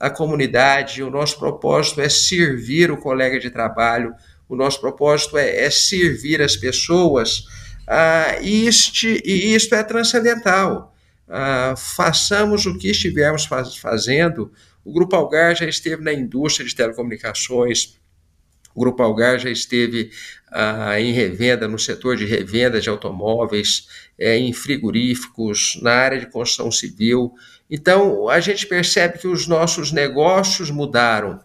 a 0.00 0.08
comunidade, 0.08 1.02
o 1.02 1.10
nosso 1.10 1.38
propósito 1.38 2.00
é 2.00 2.08
servir 2.08 2.90
o 2.90 2.96
colega 2.96 3.38
de 3.38 3.50
trabalho, 3.50 4.14
o 4.48 4.56
nosso 4.56 4.80
propósito 4.80 5.36
é, 5.36 5.66
é 5.66 5.70
servir 5.70 6.40
as 6.40 6.56
pessoas, 6.56 7.44
ah, 7.86 8.38
e, 8.40 8.66
este, 8.66 9.20
e 9.22 9.54
isto 9.54 9.74
é 9.74 9.82
transcendental. 9.82 10.93
Ah, 11.28 11.74
façamos 11.76 12.66
o 12.66 12.76
que 12.78 12.90
estivermos 12.90 13.44
faz, 13.44 13.76
fazendo. 13.76 14.52
O 14.84 14.92
Grupo 14.92 15.16
Algar 15.16 15.56
já 15.56 15.66
esteve 15.66 16.02
na 16.02 16.12
indústria 16.12 16.66
de 16.66 16.74
telecomunicações, 16.74 17.98
o 18.74 18.80
Grupo 18.80 19.02
Algar 19.02 19.38
já 19.38 19.50
esteve 19.50 20.10
ah, 20.50 21.00
em 21.00 21.12
revenda, 21.12 21.68
no 21.68 21.78
setor 21.78 22.16
de 22.16 22.26
revenda 22.26 22.80
de 22.80 22.88
automóveis, 22.88 23.88
é, 24.18 24.36
em 24.36 24.52
frigoríficos, 24.52 25.78
na 25.80 25.92
área 25.92 26.18
de 26.18 26.26
construção 26.26 26.72
civil. 26.72 27.32
Então, 27.70 28.28
a 28.28 28.40
gente 28.40 28.66
percebe 28.66 29.18
que 29.18 29.28
os 29.28 29.46
nossos 29.46 29.92
negócios 29.92 30.70
mudaram, 30.70 31.40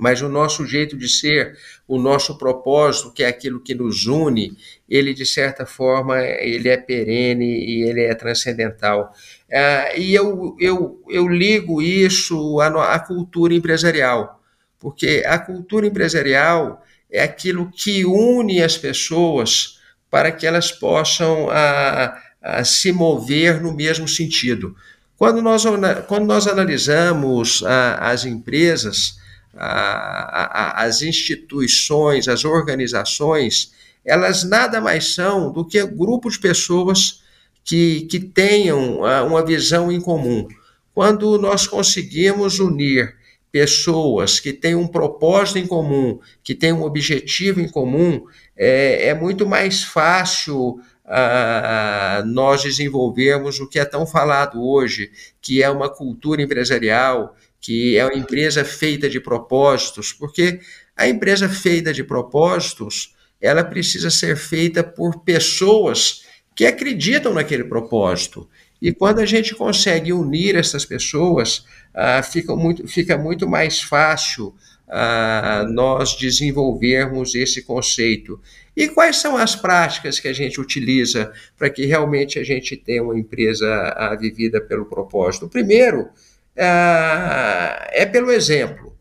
mas 0.00 0.22
o 0.22 0.28
nosso 0.28 0.66
jeito 0.66 0.96
de 0.96 1.06
ser, 1.06 1.58
o 1.86 1.98
nosso 1.98 2.38
propósito, 2.38 3.12
que 3.12 3.22
é 3.22 3.28
aquilo 3.28 3.60
que 3.60 3.74
nos 3.74 4.06
une, 4.06 4.56
ele 4.88 5.12
de 5.12 5.26
certa 5.26 5.66
forma 5.66 6.18
ele 6.18 6.70
é 6.70 6.76
perene 6.78 7.44
e 7.44 7.82
ele 7.82 8.00
é 8.00 8.14
transcendental. 8.14 9.12
Ah, 9.52 9.90
e 9.94 10.14
eu, 10.14 10.56
eu, 10.58 11.02
eu 11.08 11.28
ligo 11.28 11.82
isso 11.82 12.58
à, 12.60 12.94
à 12.94 12.98
cultura 12.98 13.52
empresarial, 13.52 14.40
porque 14.78 15.22
a 15.26 15.38
cultura 15.38 15.86
empresarial 15.86 16.82
é 17.12 17.22
aquilo 17.22 17.70
que 17.70 18.06
une 18.06 18.62
as 18.62 18.78
pessoas 18.78 19.78
para 20.10 20.32
que 20.32 20.46
elas 20.46 20.72
possam 20.72 21.50
a, 21.50 22.64
se 22.64 22.90
mover 22.90 23.60
no 23.60 23.74
mesmo 23.74 24.08
sentido. 24.08 24.74
Quando 25.14 25.42
nós, 25.42 25.64
quando 26.08 26.24
nós 26.24 26.46
analisamos 26.46 27.62
as 27.98 28.24
empresas, 28.24 29.19
as 29.54 31.02
instituições, 31.02 32.28
as 32.28 32.44
organizações, 32.44 33.72
elas 34.04 34.44
nada 34.44 34.80
mais 34.80 35.14
são 35.14 35.52
do 35.52 35.64
que 35.64 35.84
grupos 35.84 36.34
de 36.34 36.40
pessoas 36.40 37.22
que, 37.64 38.02
que 38.02 38.20
tenham 38.20 39.00
uma 39.26 39.44
visão 39.44 39.90
em 39.90 40.00
comum. 40.00 40.48
Quando 40.94 41.38
nós 41.38 41.66
conseguimos 41.66 42.58
unir 42.58 43.14
pessoas 43.52 44.38
que 44.38 44.52
têm 44.52 44.74
um 44.74 44.86
propósito 44.86 45.58
em 45.58 45.66
comum, 45.66 46.20
que 46.42 46.54
têm 46.54 46.72
um 46.72 46.82
objetivo 46.82 47.60
em 47.60 47.68
comum, 47.68 48.24
é, 48.56 49.08
é 49.08 49.14
muito 49.14 49.46
mais 49.46 49.82
fácil 49.82 50.80
uh, 51.10 52.24
nós 52.26 52.62
desenvolvermos 52.62 53.58
o 53.58 53.68
que 53.68 53.78
é 53.78 53.84
tão 53.84 54.06
falado 54.06 54.62
hoje, 54.62 55.10
que 55.40 55.62
é 55.62 55.68
uma 55.68 55.88
cultura 55.88 56.42
empresarial, 56.42 57.34
que 57.60 57.96
é 57.96 58.04
uma 58.04 58.16
empresa 58.16 58.64
feita 58.64 59.08
de 59.08 59.20
propósitos, 59.20 60.12
porque 60.12 60.60
a 60.96 61.08
empresa 61.08 61.48
feita 61.48 61.92
de 61.92 62.02
propósitos, 62.02 63.14
ela 63.40 63.62
precisa 63.62 64.10
ser 64.10 64.36
feita 64.36 64.82
por 64.82 65.20
pessoas 65.20 66.24
que 66.54 66.66
acreditam 66.66 67.34
naquele 67.34 67.64
propósito. 67.64 68.48
E 68.80 68.92
quando 68.92 69.18
a 69.20 69.26
gente 69.26 69.54
consegue 69.54 70.12
unir 70.12 70.56
essas 70.56 70.84
pessoas, 70.86 71.64
uh, 71.94 72.22
fica, 72.22 72.56
muito, 72.56 72.88
fica 72.88 73.16
muito 73.18 73.46
mais 73.48 73.82
fácil 73.82 74.54
uh, 74.88 75.70
nós 75.70 76.16
desenvolvermos 76.16 77.34
esse 77.34 77.62
conceito. 77.62 78.40
E 78.76 78.88
quais 78.88 79.16
são 79.16 79.36
as 79.36 79.54
práticas 79.54 80.18
que 80.18 80.28
a 80.28 80.32
gente 80.32 80.60
utiliza 80.60 81.32
para 81.58 81.68
que 81.68 81.84
realmente 81.84 82.38
a 82.38 82.44
gente 82.44 82.76
tenha 82.76 83.02
uma 83.02 83.18
empresa 83.18 83.66
uh, 83.66 84.18
vivida 84.18 84.60
pelo 84.60 84.86
propósito? 84.86 85.48
Primeiro 85.48 86.08
é 86.62 88.06
pelo 88.06 88.30
exemplo. 88.30 88.96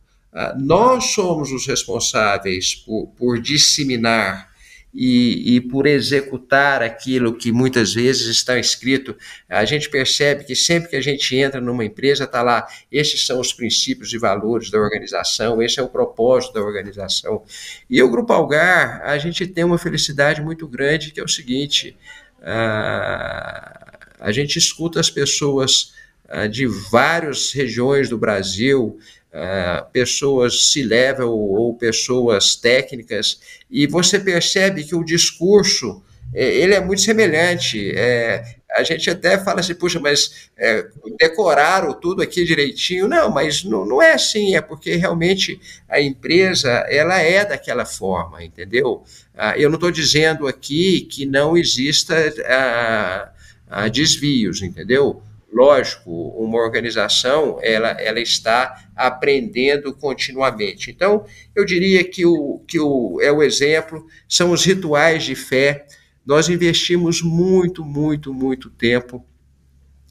nós 0.57 1.11
somos 1.11 1.51
os 1.51 1.65
responsáveis 1.67 2.75
por, 2.75 3.07
por 3.17 3.39
disseminar 3.39 4.49
e, 4.93 5.55
e, 5.55 5.61
por 5.61 5.85
executar 5.85 6.81
aquilo 6.81 7.35
que 7.35 7.51
muitas 7.51 7.93
vezes 7.93 8.25
está 8.25 8.57
escrito, 8.57 9.15
a 9.47 9.63
gente 9.63 9.89
percebe 9.89 10.43
que 10.43 10.55
sempre 10.55 10.89
que 10.89 10.95
a 10.95 11.01
gente 11.01 11.35
entra 11.35 11.61
numa 11.61 11.85
empresa, 11.85 12.23
está 12.23 12.41
lá, 12.41 12.67
estes 12.91 13.25
são 13.25 13.39
os 13.39 13.53
princípios 13.53 14.11
e 14.13 14.17
valores 14.17 14.71
da 14.71 14.79
organização, 14.79 15.61
esse 15.61 15.79
é 15.79 15.83
o 15.83 15.89
propósito 15.89 16.53
da 16.53 16.61
organização. 16.61 17.43
E 17.89 18.01
o 18.01 18.09
Grupo 18.09 18.33
Algar, 18.33 19.01
a 19.03 19.17
gente 19.19 19.45
tem 19.45 19.63
uma 19.63 19.77
felicidade 19.77 20.41
muito 20.41 20.67
grande, 20.67 21.11
que 21.11 21.19
é 21.19 21.23
o 21.23 21.27
seguinte, 21.27 21.95
a, 22.41 23.97
a 24.19 24.31
gente 24.31 24.57
escuta 24.57 24.99
as 24.99 25.09
pessoas 25.09 25.93
de 26.51 26.67
várias 26.91 27.51
regiões 27.51 28.09
do 28.09 28.17
Brasil, 28.17 28.97
Uh, 29.31 29.85
pessoas 29.91 30.71
C-level 30.71 31.29
ou 31.29 31.75
pessoas 31.75 32.55
técnicas, 32.55 33.39
e 33.69 33.85
você 33.85 34.17
percebe 34.17 34.83
que 34.83 34.95
o 34.95 35.03
discurso 35.03 36.01
é, 36.33 36.45
ele 36.45 36.73
é 36.73 36.79
muito 36.79 37.01
semelhante. 37.01 37.91
É, 37.95 38.43
a 38.71 38.83
gente 38.83 39.09
até 39.09 39.37
fala 39.37 39.61
assim, 39.61 39.73
puxa, 39.73 39.99
mas 39.99 40.49
é, 40.57 40.87
decoraram 41.17 41.93
tudo 41.93 42.21
aqui 42.21 42.45
direitinho. 42.45 43.07
Não, 43.07 43.29
mas 43.29 43.63
não, 43.63 43.85
não 43.85 44.01
é 44.01 44.13
assim, 44.13 44.55
é 44.55 44.61
porque 44.61 44.95
realmente 44.95 45.59
a 45.87 45.99
empresa 45.99 46.69
ela 46.89 47.19
é 47.19 47.43
daquela 47.43 47.85
forma, 47.85 48.43
entendeu? 48.43 49.03
Uh, 49.35 49.57
eu 49.57 49.69
não 49.69 49.75
estou 49.75 49.91
dizendo 49.91 50.47
aqui 50.47 51.01
que 51.01 51.25
não 51.25 51.57
exista 51.57 52.15
uh, 52.15 53.89
desvios, 53.89 54.61
entendeu? 54.61 55.23
Lógico, 55.51 56.11
uma 56.11 56.59
organização 56.59 57.57
ela, 57.61 57.89
ela 57.89 58.19
está 58.19 58.85
aprendendo 58.95 59.93
continuamente. 59.93 60.91
Então, 60.91 61.25
eu 61.55 61.65
diria 61.65 62.03
que, 62.03 62.25
o, 62.25 62.63
que 62.67 62.79
o, 62.79 63.19
é 63.19 63.31
o 63.31 63.41
exemplo, 63.41 64.05
são 64.27 64.51
os 64.51 64.63
rituais 64.63 65.23
de 65.23 65.33
fé. 65.33 65.87
Nós 66.23 66.49
investimos 66.49 67.23
muito, 67.23 67.83
muito, 67.83 68.31
muito 68.31 68.69
tempo 68.69 69.25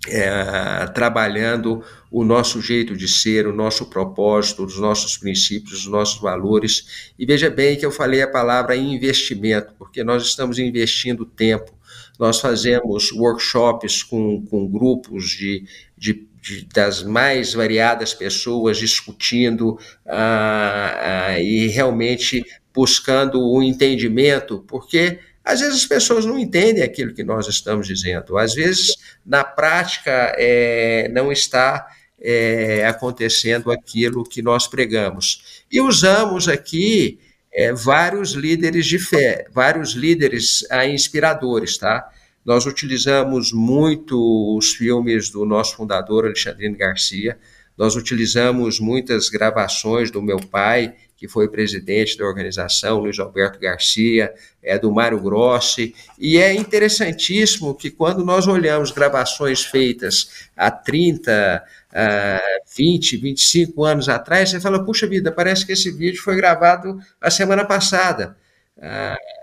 é, 0.08 0.86
trabalhando 0.88 1.84
o 2.10 2.24
nosso 2.24 2.60
jeito 2.60 2.96
de 2.96 3.06
ser, 3.06 3.46
o 3.46 3.52
nosso 3.54 3.86
propósito, 3.86 4.64
os 4.64 4.78
nossos 4.78 5.16
princípios, 5.16 5.80
os 5.80 5.86
nossos 5.86 6.20
valores. 6.20 7.12
E 7.18 7.24
veja 7.24 7.48
bem 7.48 7.76
que 7.76 7.86
eu 7.86 7.92
falei 7.92 8.22
a 8.22 8.28
palavra 8.30 8.74
investimento, 8.74 9.72
porque 9.78 10.02
nós 10.02 10.24
estamos 10.24 10.58
investindo 10.58 11.24
tempo 11.24 11.77
nós 12.18 12.40
fazemos 12.40 13.12
workshops 13.12 14.02
com, 14.02 14.44
com 14.46 14.66
grupos 14.66 15.30
de, 15.30 15.64
de, 15.96 16.26
das 16.74 17.02
mais 17.02 17.54
variadas 17.54 18.12
pessoas 18.12 18.78
discutindo 18.78 19.78
ah, 20.06 21.28
ah, 21.28 21.40
e 21.40 21.68
realmente 21.68 22.44
buscando 22.74 23.40
o 23.40 23.58
um 23.58 23.62
entendimento, 23.62 24.64
porque 24.66 25.18
às 25.44 25.60
vezes 25.60 25.76
as 25.76 25.86
pessoas 25.86 26.26
não 26.26 26.38
entendem 26.38 26.82
aquilo 26.82 27.14
que 27.14 27.24
nós 27.24 27.48
estamos 27.48 27.86
dizendo, 27.86 28.36
às 28.36 28.54
vezes 28.54 28.96
na 29.24 29.42
prática 29.42 30.34
é, 30.36 31.08
não 31.12 31.32
está 31.32 31.86
é, 32.20 32.84
acontecendo 32.86 33.70
aquilo 33.70 34.24
que 34.24 34.42
nós 34.42 34.66
pregamos. 34.66 35.62
E 35.70 35.80
usamos 35.80 36.48
aqui 36.48 37.18
é, 37.58 37.72
vários 37.72 38.34
líderes 38.34 38.86
de 38.86 39.00
fé, 39.00 39.44
vários 39.52 39.90
líderes 39.90 40.64
ah, 40.70 40.86
inspiradores, 40.86 41.76
tá? 41.76 42.08
Nós 42.44 42.66
utilizamos 42.66 43.52
muito 43.52 44.56
os 44.56 44.74
filmes 44.74 45.28
do 45.28 45.44
nosso 45.44 45.74
fundador 45.74 46.24
Alexandrino 46.24 46.76
Garcia, 46.76 47.36
nós 47.76 47.96
utilizamos 47.96 48.78
muitas 48.78 49.28
gravações 49.28 50.08
do 50.08 50.22
meu 50.22 50.38
pai, 50.38 50.94
que 51.18 51.26
foi 51.26 51.48
presidente 51.48 52.16
da 52.16 52.24
organização, 52.24 53.00
Luiz 53.00 53.18
Alberto 53.18 53.58
Garcia, 53.58 54.32
é 54.62 54.78
do 54.78 54.92
Mário 54.92 55.20
Grossi, 55.20 55.92
e 56.16 56.38
é 56.38 56.54
interessantíssimo 56.54 57.74
que 57.74 57.90
quando 57.90 58.24
nós 58.24 58.46
olhamos 58.46 58.92
gravações 58.92 59.64
feitas 59.64 60.48
há 60.56 60.70
30, 60.70 61.64
uh, 61.90 62.74
20, 62.76 63.16
25 63.16 63.84
anos 63.84 64.08
atrás, 64.08 64.50
você 64.50 64.60
fala, 64.60 64.84
puxa 64.84 65.08
vida, 65.08 65.32
parece 65.32 65.66
que 65.66 65.72
esse 65.72 65.90
vídeo 65.90 66.22
foi 66.22 66.36
gravado 66.36 67.00
a 67.20 67.30
semana 67.30 67.64
passada. 67.64 68.36
Uh, 68.76 69.38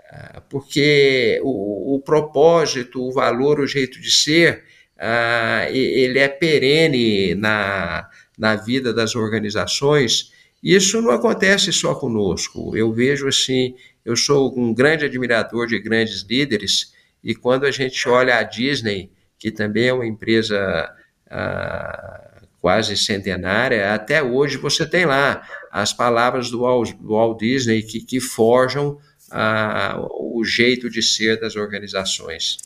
porque 0.48 1.38
o, 1.42 1.96
o, 1.96 2.00
propósito, 2.00 3.06
o 3.06 3.12
valor, 3.12 3.60
o 3.60 3.66
jeito 3.66 4.00
de 4.00 4.10
ser, 4.10 4.64
ah, 4.98 5.66
ele 5.70 6.18
é 6.18 6.28
perene 6.28 7.34
na, 7.34 8.08
na 8.38 8.56
vida 8.56 8.94
das 8.94 9.14
organizações. 9.14 10.32
Isso 10.66 11.00
não 11.00 11.12
acontece 11.12 11.72
só 11.72 11.94
conosco. 11.94 12.76
Eu 12.76 12.92
vejo 12.92 13.28
assim, 13.28 13.76
eu 14.04 14.16
sou 14.16 14.52
um 14.58 14.74
grande 14.74 15.04
admirador 15.04 15.68
de 15.68 15.78
grandes 15.78 16.22
líderes 16.22 16.92
e 17.22 17.36
quando 17.36 17.66
a 17.66 17.70
gente 17.70 18.08
olha 18.08 18.36
a 18.36 18.42
Disney, 18.42 19.12
que 19.38 19.52
também 19.52 19.86
é 19.86 19.92
uma 19.92 20.04
empresa 20.04 20.92
ah, 21.30 22.40
quase 22.60 22.96
centenária, 22.96 23.94
até 23.94 24.20
hoje 24.20 24.56
você 24.56 24.84
tem 24.84 25.06
lá 25.06 25.40
as 25.70 25.92
palavras 25.92 26.50
do 26.50 26.62
Walt, 26.62 27.38
Disney 27.38 27.82
que, 27.84 28.00
que 28.00 28.18
forjam 28.18 28.98
ah, 29.30 30.04
o 30.18 30.42
jeito 30.44 30.90
de 30.90 31.00
ser 31.00 31.38
das 31.38 31.54
organizações. 31.54 32.56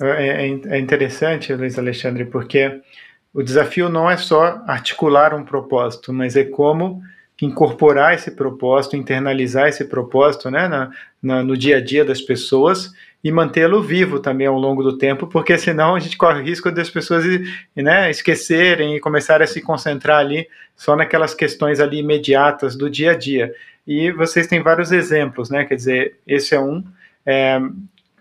É, 0.00 0.44
é, 0.44 0.74
é 0.74 0.78
interessante, 0.80 1.54
Luiz 1.54 1.78
Alexandre, 1.78 2.24
porque 2.24 2.80
o 3.32 3.44
desafio 3.44 3.88
não 3.88 4.10
é 4.10 4.16
só 4.16 4.60
articular 4.66 5.32
um 5.32 5.44
propósito, 5.44 6.12
mas 6.12 6.34
é 6.34 6.42
como 6.42 7.00
incorporar 7.40 8.14
esse 8.14 8.30
propósito, 8.30 8.96
internalizar 8.96 9.68
esse 9.68 9.84
propósito 9.84 10.50
né, 10.50 10.66
na, 10.66 10.90
na, 11.22 11.42
no 11.42 11.56
dia 11.56 11.76
a 11.76 11.80
dia 11.80 12.04
das 12.04 12.20
pessoas 12.20 12.92
e 13.22 13.32
mantê-lo 13.32 13.82
vivo 13.82 14.20
também 14.20 14.46
ao 14.46 14.58
longo 14.58 14.82
do 14.82 14.96
tempo, 14.96 15.26
porque 15.26 15.56
senão 15.58 15.94
a 15.94 16.00
gente 16.00 16.16
corre 16.16 16.40
o 16.40 16.44
risco 16.44 16.70
das 16.70 16.88
pessoas 16.88 17.24
né, 17.74 18.10
esquecerem 18.10 18.96
e 18.96 19.00
começarem 19.00 19.44
a 19.44 19.46
se 19.46 19.60
concentrar 19.60 20.18
ali 20.18 20.48
só 20.76 20.94
naquelas 20.94 21.34
questões 21.34 21.80
ali 21.80 21.98
imediatas 21.98 22.76
do 22.76 22.88
dia 22.88 23.12
a 23.12 23.14
dia. 23.16 23.52
E 23.86 24.12
vocês 24.12 24.46
têm 24.46 24.62
vários 24.62 24.92
exemplos, 24.92 25.48
né? 25.48 25.64
Quer 25.64 25.74
dizer, 25.74 26.16
esse 26.26 26.54
é 26.54 26.60
um. 26.60 26.84
É, 27.24 27.58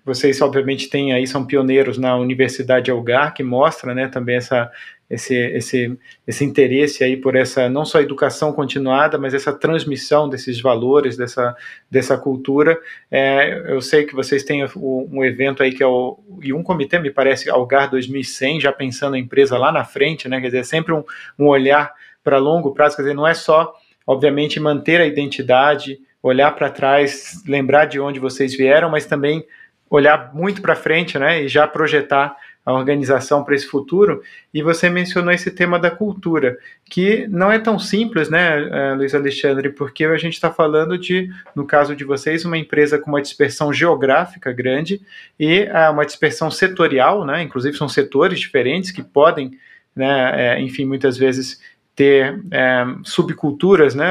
vocês, 0.04 0.42
obviamente, 0.42 0.90
têm 0.90 1.12
aí, 1.12 1.28
são 1.28 1.46
pioneiros 1.46 1.98
na 1.98 2.16
Universidade 2.16 2.90
Algar, 2.90 3.34
que 3.34 3.44
mostra 3.44 3.94
né, 3.94 4.08
também 4.08 4.38
essa, 4.38 4.72
esse, 5.10 5.36
esse, 5.36 5.98
esse 6.28 6.44
interesse 6.44 7.04
aí 7.04 7.16
por 7.16 7.36
essa, 7.36 7.70
não 7.70 7.86
só 7.86 8.02
educação 8.02 8.52
continuada, 8.52 9.18
mas 9.18 9.34
essa 9.34 9.54
transmissão 9.54 10.28
desses 10.28 10.60
valores, 10.60 11.16
dessa, 11.16 11.56
dessa 11.90 12.18
cultura. 12.18 12.78
É, 13.10 13.72
eu 13.72 13.82
sei 13.82 14.06
que 14.06 14.14
vocês 14.14 14.44
têm 14.44 14.66
um 14.76 15.24
evento 15.24 15.64
aí 15.64 15.72
que 15.72 15.82
é 15.82 15.88
o, 15.88 16.20
e 16.42 16.52
um 16.52 16.62
comitê, 16.62 17.00
me 17.00 17.10
parece, 17.10 17.50
Algar 17.50 17.90
2100, 17.90 18.60
já 18.60 18.74
pensando 18.74 19.16
a 19.16 19.20
empresa 19.20 19.58
lá 19.58 19.72
na 19.72 19.86
frente, 19.86 20.28
né, 20.28 20.42
quer 20.42 20.48
dizer, 20.48 20.66
sempre 20.66 20.94
um, 20.94 21.04
um 21.40 21.48
olhar 21.48 21.94
para 22.22 22.38
longo 22.38 22.74
prazo, 22.74 22.98
quer 22.98 23.04
dizer, 23.04 23.16
não 23.16 23.26
é 23.26 23.34
só, 23.34 23.74
obviamente, 24.06 24.60
manter 24.60 25.00
a 25.00 25.06
identidade, 25.06 26.00
olhar 26.22 26.52
para 26.54 26.70
trás, 26.70 27.42
lembrar 27.48 27.86
de 27.86 27.98
onde 27.98 28.20
vocês 28.20 28.54
vieram, 28.54 28.90
mas 28.90 29.06
também 29.06 29.46
olhar 29.90 30.34
muito 30.34 30.62
para 30.62 30.76
frente, 30.76 31.18
né, 31.18 31.44
e 31.44 31.48
já 31.48 31.66
projetar 31.66 32.36
a 32.68 32.74
organização 32.74 33.46
para 33.46 33.56
esse 33.56 33.66
futuro. 33.66 34.22
E 34.54 34.62
você 34.62 34.90
mencionou 34.90 35.32
esse 35.32 35.50
tema 35.50 35.80
da 35.80 35.90
cultura, 35.90 36.58
que 36.84 37.26
não 37.30 37.50
é 37.50 37.58
tão 37.58 37.80
simples, 37.80 38.30
né, 38.30 38.62
eh, 38.62 38.94
Luiz 38.94 39.16
Alexandre, 39.16 39.70
porque 39.70 40.04
a 40.04 40.18
gente 40.18 40.34
está 40.34 40.52
falando 40.52 40.98
de, 40.98 41.32
no 41.56 41.66
caso 41.66 41.96
de 41.96 42.04
vocês, 42.04 42.44
uma 42.44 42.58
empresa 42.58 43.00
com 43.00 43.10
uma 43.10 43.22
dispersão 43.22 43.72
geográfica 43.72 44.52
grande 44.52 45.02
e 45.40 45.62
uh, 45.64 45.94
uma 45.94 46.06
dispersão 46.06 46.52
setorial, 46.52 47.24
né, 47.24 47.42
inclusive 47.42 47.78
são 47.78 47.88
setores 47.88 48.38
diferentes 48.38 48.92
que 48.92 49.02
podem, 49.02 49.58
né, 49.96 50.58
é, 50.58 50.60
enfim, 50.60 50.84
muitas 50.84 51.18
vezes 51.18 51.62
ter 51.96 52.38
é, 52.52 52.86
subculturas, 53.04 53.96
né, 53.96 54.08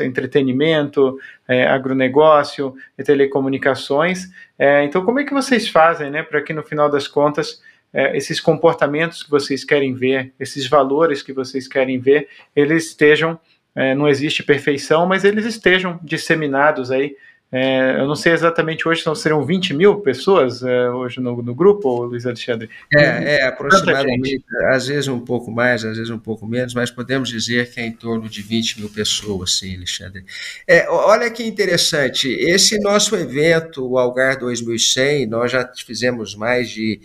entretenimento, 0.00 1.18
é, 1.46 1.66
agronegócio, 1.68 2.74
telecomunicações. 3.04 4.30
É, 4.58 4.84
então, 4.84 5.04
como 5.04 5.20
é 5.20 5.24
que 5.24 5.34
vocês 5.34 5.68
fazem, 5.68 6.10
né, 6.10 6.22
para 6.22 6.40
que 6.40 6.54
no 6.54 6.62
final 6.62 6.90
das 6.90 7.06
contas 7.06 7.60
é, 7.92 8.16
esses 8.16 8.40
comportamentos 8.40 9.22
que 9.22 9.30
vocês 9.30 9.64
querem 9.64 9.94
ver, 9.94 10.32
esses 10.38 10.66
valores 10.66 11.22
que 11.22 11.32
vocês 11.32 11.66
querem 11.66 11.98
ver, 11.98 12.28
eles 12.54 12.86
estejam, 12.86 13.38
é, 13.74 13.94
não 13.94 14.08
existe 14.08 14.42
perfeição, 14.42 15.06
mas 15.06 15.24
eles 15.24 15.44
estejam 15.44 15.98
disseminados 16.02 16.90
aí 16.90 17.16
é, 17.52 17.96
eu 18.00 18.06
não 18.06 18.14
sei 18.14 18.32
exatamente 18.32 18.86
hoje, 18.86 19.04
não 19.04 19.14
seriam 19.14 19.44
20 19.44 19.74
mil 19.74 19.96
pessoas 20.00 20.62
é, 20.62 20.88
hoje 20.90 21.18
no, 21.18 21.42
no, 21.42 21.52
grupo, 21.52 22.04
Luiz 22.04 22.24
Alexandre? 22.24 22.70
É, 22.94 23.38
é 23.38 23.44
aproximadamente, 23.44 24.44
às 24.70 24.86
vezes 24.86 25.08
um 25.08 25.18
pouco 25.18 25.50
mais, 25.50 25.84
às 25.84 25.96
vezes 25.96 26.10
um 26.10 26.18
pouco 26.18 26.46
menos, 26.46 26.74
mas 26.74 26.92
podemos 26.92 27.28
dizer 27.28 27.68
que 27.72 27.80
é 27.80 27.86
em 27.86 27.92
torno 27.92 28.28
de 28.28 28.40
20 28.40 28.78
mil 28.78 28.88
pessoas, 28.88 29.58
sim, 29.58 29.74
Alexandre. 29.74 30.24
É, 30.66 30.88
olha 30.88 31.28
que 31.28 31.42
interessante, 31.42 32.28
esse 32.28 32.78
nosso 32.78 33.16
evento, 33.16 33.84
o 33.84 33.98
Algar 33.98 34.38
2100, 34.38 35.26
nós 35.26 35.50
já 35.50 35.68
fizemos 35.84 36.36
mais 36.36 36.70
de, 36.70 37.00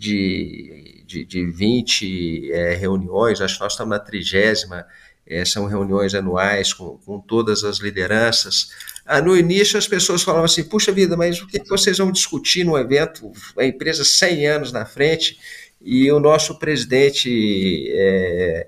de, 0.00 1.04
de, 1.06 1.26
de 1.26 1.44
20 1.44 2.50
é, 2.52 2.74
reuniões, 2.74 3.42
acho 3.42 3.56
que 3.56 3.60
nós 3.60 3.74
estamos 3.74 3.90
na 3.90 4.02
trigésima, 4.02 4.86
é, 5.26 5.44
são 5.44 5.66
reuniões 5.66 6.14
anuais 6.14 6.72
com, 6.72 6.96
com 7.04 7.20
todas 7.20 7.64
as 7.64 7.80
lideranças, 7.80 8.70
ah, 9.04 9.20
no 9.20 9.36
início 9.36 9.78
as 9.78 9.86
pessoas 9.86 10.22
falavam 10.22 10.46
assim, 10.46 10.64
puxa 10.64 10.90
vida, 10.90 11.18
mas 11.18 11.42
o 11.42 11.46
que 11.46 11.62
vocês 11.68 11.98
vão 11.98 12.10
discutir 12.10 12.64
no 12.64 12.78
evento, 12.78 13.30
a 13.58 13.64
empresa 13.66 14.02
100 14.02 14.46
anos 14.46 14.72
na 14.72 14.86
frente, 14.86 15.38
e 15.82 16.10
o 16.10 16.18
nosso 16.18 16.58
presidente 16.58 17.86
é, 17.92 18.66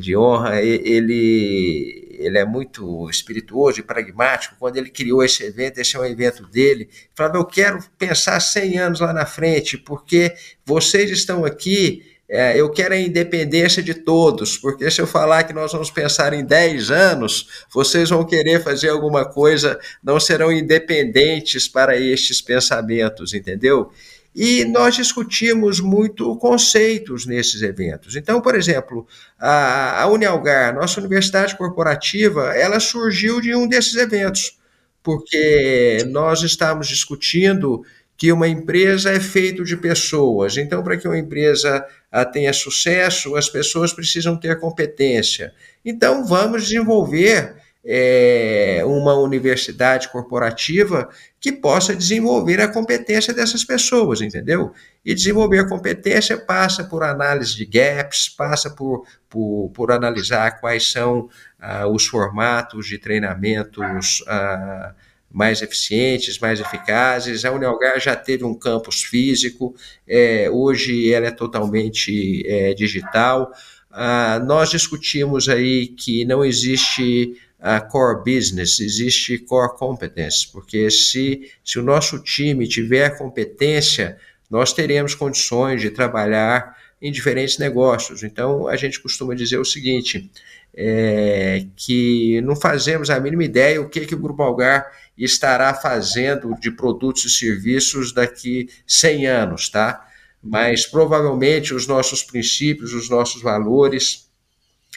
de 0.00 0.16
honra, 0.16 0.60
ele, 0.60 2.07
ele 2.18 2.38
é 2.38 2.44
muito 2.44 3.08
espirituoso 3.08 3.80
e 3.80 3.82
pragmático, 3.82 4.56
quando 4.58 4.76
ele 4.76 4.90
criou 4.90 5.24
esse 5.24 5.44
evento, 5.44 5.78
esse 5.78 5.96
é 5.96 6.00
um 6.00 6.04
evento 6.04 6.46
dele, 6.46 6.88
falava, 7.14 7.38
eu 7.38 7.44
quero 7.44 7.78
pensar 7.96 8.40
100 8.40 8.78
anos 8.78 9.00
lá 9.00 9.12
na 9.12 9.24
frente, 9.24 9.78
porque 9.78 10.34
vocês 10.66 11.10
estão 11.10 11.44
aqui 11.44 12.02
é, 12.30 12.60
eu 12.60 12.70
quero 12.70 12.92
a 12.92 12.98
independência 12.98 13.82
de 13.82 13.94
todos, 13.94 14.58
porque 14.58 14.90
se 14.90 15.00
eu 15.00 15.06
falar 15.06 15.44
que 15.44 15.54
nós 15.54 15.72
vamos 15.72 15.90
pensar 15.90 16.34
em 16.34 16.44
10 16.44 16.90
anos, 16.90 17.64
vocês 17.72 18.10
vão 18.10 18.22
querer 18.22 18.62
fazer 18.62 18.90
alguma 18.90 19.24
coisa, 19.24 19.80
não 20.02 20.20
serão 20.20 20.52
independentes 20.52 21.66
para 21.66 21.96
estes 21.96 22.42
pensamentos, 22.42 23.32
entendeu? 23.32 23.90
E 24.34 24.64
nós 24.64 24.94
discutimos 24.94 25.80
muito 25.80 26.36
conceitos 26.36 27.26
nesses 27.26 27.62
eventos. 27.62 28.14
Então, 28.14 28.40
por 28.40 28.54
exemplo, 28.54 29.06
a, 29.38 30.02
a 30.02 30.06
Unialgar, 30.06 30.74
nossa 30.74 31.00
universidade 31.00 31.56
corporativa, 31.56 32.54
ela 32.54 32.78
surgiu 32.78 33.40
de 33.40 33.54
um 33.54 33.66
desses 33.66 33.96
eventos, 33.96 34.58
porque 35.02 36.04
nós 36.10 36.42
estávamos 36.42 36.86
discutindo 36.88 37.82
que 38.16 38.32
uma 38.32 38.48
empresa 38.48 39.12
é 39.12 39.20
feito 39.20 39.64
de 39.64 39.76
pessoas. 39.76 40.56
Então, 40.56 40.82
para 40.82 40.96
que 40.96 41.06
uma 41.06 41.18
empresa 41.18 41.86
tenha 42.32 42.52
sucesso, 42.52 43.36
as 43.36 43.48
pessoas 43.48 43.92
precisam 43.92 44.36
ter 44.36 44.58
competência. 44.58 45.54
Então, 45.84 46.26
vamos 46.26 46.64
desenvolver 46.64 47.54
é, 47.84 48.82
uma 48.84 49.14
universidade 49.14 50.08
corporativa 50.08 51.08
que 51.40 51.52
possa 51.52 51.94
desenvolver 51.94 52.60
a 52.60 52.68
competência 52.68 53.32
dessas 53.32 53.64
pessoas, 53.64 54.20
entendeu? 54.20 54.72
E 55.04 55.14
desenvolver 55.14 55.60
a 55.60 55.68
competência 55.68 56.36
passa 56.36 56.84
por 56.84 57.02
análise 57.02 57.54
de 57.54 57.64
gaps, 57.64 58.28
passa 58.28 58.70
por, 58.70 59.06
por, 59.28 59.70
por 59.72 59.92
analisar 59.92 60.60
quais 60.60 60.90
são 60.90 61.28
ah, 61.58 61.86
os 61.86 62.06
formatos 62.06 62.86
de 62.86 62.98
treinamentos. 62.98 64.22
Ah, 64.26 64.94
mais 65.30 65.60
eficientes, 65.60 66.38
mais 66.38 66.58
eficazes. 66.58 67.44
A 67.44 67.52
Unelgar 67.52 68.00
já 68.00 68.16
teve 68.16 68.44
um 68.44 68.54
campus 68.54 69.02
físico, 69.02 69.74
é, 70.06 70.48
hoje 70.50 71.12
ela 71.12 71.26
é 71.26 71.30
totalmente 71.30 72.42
é, 72.46 72.72
digital. 72.72 73.52
Ah, 73.90 74.40
nós 74.44 74.70
discutimos 74.70 75.48
aí 75.48 75.88
que 75.88 76.24
não 76.24 76.44
existe 76.44 77.36
a 77.60 77.80
core 77.80 78.22
business, 78.24 78.78
existe 78.80 79.38
core 79.38 79.76
competence, 79.76 80.46
porque 80.52 80.90
se, 80.90 81.50
se 81.64 81.78
o 81.78 81.82
nosso 81.82 82.18
time 82.20 82.68
tiver 82.68 83.18
competência, 83.18 84.16
nós 84.48 84.72
teremos 84.72 85.14
condições 85.14 85.80
de 85.80 85.90
trabalhar 85.90 86.76
em 87.00 87.12
diferentes 87.12 87.58
negócios. 87.58 88.22
Então, 88.22 88.66
a 88.66 88.76
gente 88.76 89.00
costuma 89.00 89.34
dizer 89.34 89.58
o 89.58 89.64
seguinte, 89.64 90.30
é, 90.74 91.66
que 91.76 92.40
não 92.42 92.54
fazemos 92.54 93.10
a 93.10 93.18
mínima 93.18 93.44
ideia 93.44 93.80
o 93.80 93.88
que, 93.88 94.06
que 94.06 94.14
o 94.14 94.20
Grupo 94.20 94.42
Algar 94.42 94.86
estará 95.16 95.74
fazendo 95.74 96.54
de 96.60 96.70
produtos 96.70 97.24
e 97.24 97.30
serviços 97.30 98.12
daqui 98.12 98.68
100 98.86 99.26
anos, 99.26 99.68
tá? 99.68 100.06
Mas 100.42 100.86
provavelmente 100.86 101.74
os 101.74 101.86
nossos 101.86 102.22
princípios, 102.22 102.92
os 102.92 103.10
nossos 103.10 103.42
valores 103.42 104.27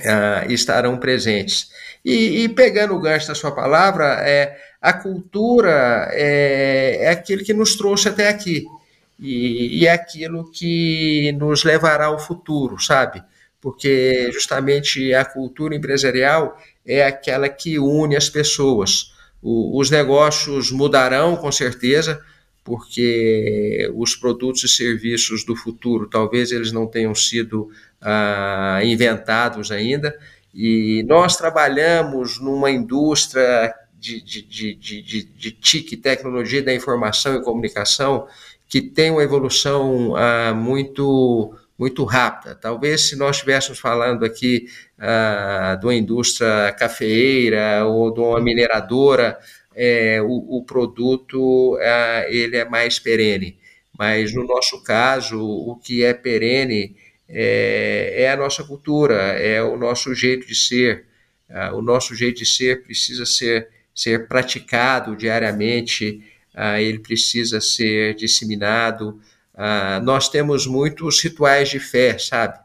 ah, 0.06 0.46
estarão 0.50 0.98
presentes. 0.98 1.70
E, 2.04 2.44
e, 2.44 2.50
pegando 2.50 2.96
o 2.96 3.00
gancho 3.00 3.28
da 3.28 3.36
sua 3.36 3.52
palavra, 3.52 4.06
é, 4.28 4.58
a 4.82 4.94
cultura 4.94 6.10
é, 6.12 7.00
é 7.02 7.10
aquilo 7.10 7.44
que 7.44 7.54
nos 7.54 7.76
trouxe 7.76 8.10
até 8.10 8.28
aqui. 8.30 8.66
E, 9.20 9.80
e 9.82 9.88
é 9.88 9.92
aquilo 9.92 10.50
que 10.52 11.32
nos 11.34 11.64
levará 11.64 12.06
ao 12.06 12.20
futuro, 12.20 12.80
sabe? 12.80 13.22
Porque 13.62 14.32
justamente 14.34 15.14
a 15.14 15.24
cultura 15.24 15.76
empresarial 15.76 16.58
é 16.86 17.06
aquela 17.06 17.48
que 17.48 17.78
une 17.78 18.16
as 18.16 18.30
pessoas 18.30 19.12
o, 19.42 19.80
os 19.80 19.90
negócios 19.90 20.72
mudarão 20.72 21.36
com 21.36 21.52
certeza, 21.52 22.24
porque 22.64 23.90
os 23.96 24.16
produtos 24.16 24.64
e 24.64 24.68
serviços 24.68 25.44
do 25.44 25.56
futuro 25.56 26.08
talvez 26.08 26.52
eles 26.52 26.72
não 26.72 26.86
tenham 26.86 27.16
sido 27.16 27.70
ah, 28.02 28.80
inventados 28.84 29.72
ainda, 29.72 30.18
e 30.54 31.04
nós 31.08 31.38
trabalhamos 31.38 32.40
numa 32.40 32.70
indústria 32.72 33.74
de, 33.98 34.22
de, 34.22 34.42
de, 34.42 34.76
de, 34.76 35.24
de 35.24 35.52
TIC, 35.52 35.98
tecnologia 35.98 36.64
da 36.64 36.74
informação 36.74 37.36
e 37.36 37.44
comunicação, 37.44 38.28
que 38.68 38.82
tem 38.82 39.12
uma 39.12 39.24
evolução 39.24 40.16
ah, 40.16 40.54
muito 40.54 41.56
muito 41.78 42.04
rápida. 42.04 42.54
Talvez 42.54 43.10
se 43.10 43.16
nós 43.16 43.38
estivéssemos 43.38 43.80
falando 43.80 44.24
aqui 44.24 44.68
ah, 45.00 45.76
de 45.80 45.86
uma 45.86 45.96
indústria 45.96 46.72
cafeeira 46.78 47.86
ou 47.86 48.14
de 48.14 48.20
uma 48.20 48.40
mineradora, 48.40 49.40
é, 49.76 50.22
o, 50.22 50.58
o, 50.58 50.64
produto 50.64 51.78
ele 52.28 52.58
é 52.58 52.66
mais 52.66 53.00
perene. 53.00 53.58
Mas 53.98 54.34
no 54.34 54.46
nosso 54.46 54.84
caso, 54.84 55.40
o 55.40 55.76
que 55.76 56.04
é 56.04 56.14
perene 56.14 56.96
é, 57.34 58.24
é 58.24 58.32
a 58.32 58.38
nossa 58.38 58.64
cultura, 58.64 59.16
é 59.16 59.62
o 59.64 59.78
nosso 59.78 60.14
jeito 60.14 60.46
de 60.46 60.56
ser. 60.56 61.06
Ah, 61.50 61.74
o 61.74 61.82
nosso 61.82 62.16
jeito 62.16 62.40
de 62.40 62.46
ser 62.46 62.84
precisa 62.84 63.26
ser, 63.26 63.70
ser 63.94 64.28
praticado 64.28 65.16
diariamente, 65.16 66.24
ah, 66.54 66.82
ele 66.82 67.00
precisa 67.00 67.60
ser 67.62 68.16
disseminado. 68.16 69.20
Ah, 69.54 70.00
nós 70.04 70.30
temos 70.30 70.66
muitos 70.68 71.22
rituais 71.24 71.70
de 71.70 71.80
fé, 71.80 72.18
sabe? 72.18 72.60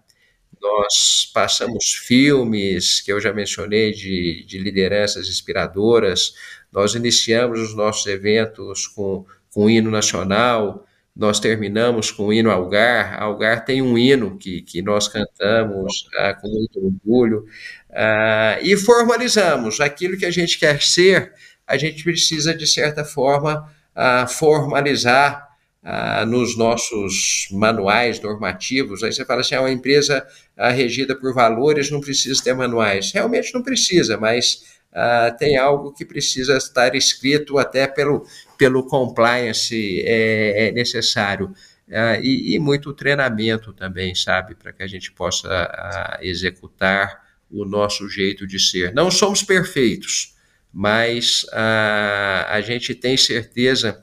Nós 0.60 1.30
passamos 1.32 1.92
filmes 2.06 3.00
que 3.00 3.12
eu 3.12 3.20
já 3.20 3.32
mencionei 3.32 3.92
de, 3.92 4.44
de 4.46 4.58
lideranças 4.58 5.28
inspiradoras, 5.28 6.34
nós 6.72 6.94
iniciamos 6.94 7.60
os 7.60 7.74
nossos 7.74 8.06
eventos 8.06 8.86
com, 8.86 9.24
com 9.52 9.64
o 9.64 9.70
hino 9.70 9.90
nacional, 9.90 10.86
nós 11.16 11.40
terminamos 11.40 12.10
com 12.10 12.26
o 12.26 12.32
hino 12.32 12.50
Algar. 12.50 13.20
Algar 13.22 13.64
tem 13.64 13.80
um 13.80 13.96
hino 13.96 14.36
que, 14.36 14.60
que 14.60 14.82
nós 14.82 15.08
cantamos 15.08 16.08
ah, 16.18 16.34
com 16.34 16.48
muito 16.48 16.78
orgulho 16.84 17.46
ah, 17.90 18.58
e 18.60 18.76
formalizamos 18.76 19.80
aquilo 19.80 20.18
que 20.18 20.26
a 20.26 20.30
gente 20.30 20.58
quer 20.58 20.82
ser. 20.82 21.32
A 21.66 21.78
gente 21.78 22.04
precisa, 22.04 22.54
de 22.54 22.66
certa 22.66 23.02
forma, 23.04 23.66
ah, 23.94 24.26
formalizar 24.26 25.48
ah, 25.82 26.26
nos 26.26 26.56
nossos 26.56 27.48
manuais 27.50 28.20
normativos. 28.20 29.02
Aí 29.02 29.12
você 29.12 29.24
fala 29.24 29.40
assim: 29.40 29.54
é 29.54 29.60
uma 29.60 29.72
empresa 29.72 30.26
ah, 30.56 30.68
regida 30.68 31.16
por 31.16 31.32
valores, 31.32 31.90
não 31.90 32.00
precisa 32.00 32.42
ter 32.44 32.54
manuais. 32.54 33.10
Realmente 33.12 33.54
não 33.54 33.62
precisa, 33.62 34.18
mas 34.18 34.76
Uh, 34.96 35.36
tem 35.36 35.58
algo 35.58 35.92
que 35.92 36.06
precisa 36.06 36.56
estar 36.56 36.94
escrito 36.94 37.58
até 37.58 37.86
pelo, 37.86 38.24
pelo 38.56 38.84
compliance 38.84 40.02
é, 40.04 40.68
é 40.68 40.72
necessário. 40.72 41.52
Uh, 41.88 42.20
e, 42.20 42.56
e, 42.56 42.58
muito 42.58 42.92
treinamento 42.92 43.72
também, 43.72 44.12
sabe, 44.12 44.56
para 44.56 44.72
que 44.72 44.82
a 44.82 44.88
gente 44.88 45.12
possa 45.12 45.48
uh, 45.48 46.24
executar 46.24 47.24
o 47.48 47.64
nosso 47.64 48.08
jeito 48.08 48.44
de 48.44 48.58
ser. 48.58 48.92
Não 48.92 49.08
somos 49.08 49.42
perfeitos, 49.42 50.34
mas 50.72 51.46
a 51.52 52.60
gente 52.60 52.92
tem 52.92 53.16
certeza 53.16 54.02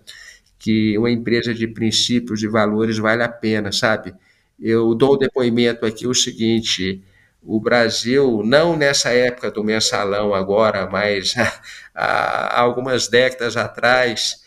que 0.58 0.98
uma 0.98 1.12
empresa 1.12 1.54
de 1.54 1.68
princípios 1.68 2.42
e 2.42 2.48
valores 2.48 2.98
vale 2.98 3.22
a 3.22 3.28
pena, 3.28 3.70
sabe? 3.74 4.14
Eu 4.58 4.96
dou 4.96 5.16
o 5.16 5.18
depoimento 5.18 5.86
aqui 5.86 6.08
o 6.08 6.14
seguinte: 6.14 7.04
o 7.42 7.60
Brasil, 7.60 8.42
não 8.46 8.78
nessa 8.78 9.10
época 9.10 9.52
do 9.52 9.64
mensalão 9.64 10.34
agora, 10.34 10.90
mas 10.90 11.34
há 11.94 12.62
algumas 12.62 13.10
décadas 13.10 13.58
atrás, 13.58 14.43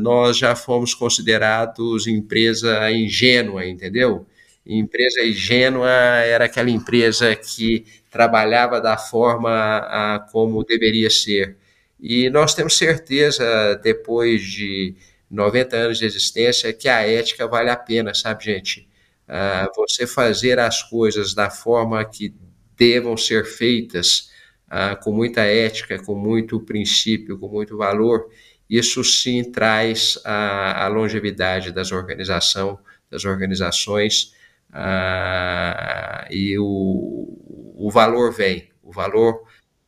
nós 0.00 0.36
já 0.36 0.54
fomos 0.54 0.94
considerados 0.94 2.06
empresa 2.06 2.90
ingênua, 2.90 3.66
entendeu? 3.66 4.26
Empresa 4.66 5.24
ingênua 5.24 5.90
era 5.90 6.44
aquela 6.46 6.70
empresa 6.70 7.34
que 7.34 7.84
trabalhava 8.10 8.80
da 8.80 8.96
forma 8.98 10.26
como 10.32 10.64
deveria 10.64 11.08
ser. 11.08 11.56
E 12.00 12.28
nós 12.30 12.54
temos 12.54 12.76
certeza, 12.76 13.80
depois 13.82 14.42
de 14.42 14.94
90 15.30 15.76
anos 15.76 15.98
de 15.98 16.04
existência, 16.04 16.72
que 16.72 16.88
a 16.88 17.00
ética 17.08 17.46
vale 17.46 17.70
a 17.70 17.76
pena, 17.76 18.12
sabe, 18.12 18.44
gente? 18.44 18.86
uh, 19.26 19.72
você 19.76 20.06
fazer 20.06 20.58
as 20.58 20.82
coisas 20.82 21.34
da 21.34 21.50
forma 21.50 22.04
que 22.04 22.34
devam 22.76 23.16
ser 23.16 23.44
feitas, 23.44 24.30
uh, 24.68 25.02
com 25.02 25.12
muita 25.12 25.42
ética, 25.42 26.02
com 26.02 26.14
muito 26.14 26.60
princípio, 26.60 27.38
com 27.38 27.48
muito 27.48 27.76
valor, 27.76 28.28
isso 28.68 29.02
sim 29.04 29.50
traz 29.50 30.18
a, 30.24 30.84
a 30.84 30.88
longevidade 30.88 31.72
das 31.72 31.92
organização, 31.92 32.78
das 33.10 33.24
organizações 33.24 34.34
uh, 34.70 36.26
e 36.30 36.58
o, 36.58 37.74
o 37.76 37.90
valor 37.90 38.32
vem. 38.32 38.68
O 38.82 38.92
valor 38.92 39.42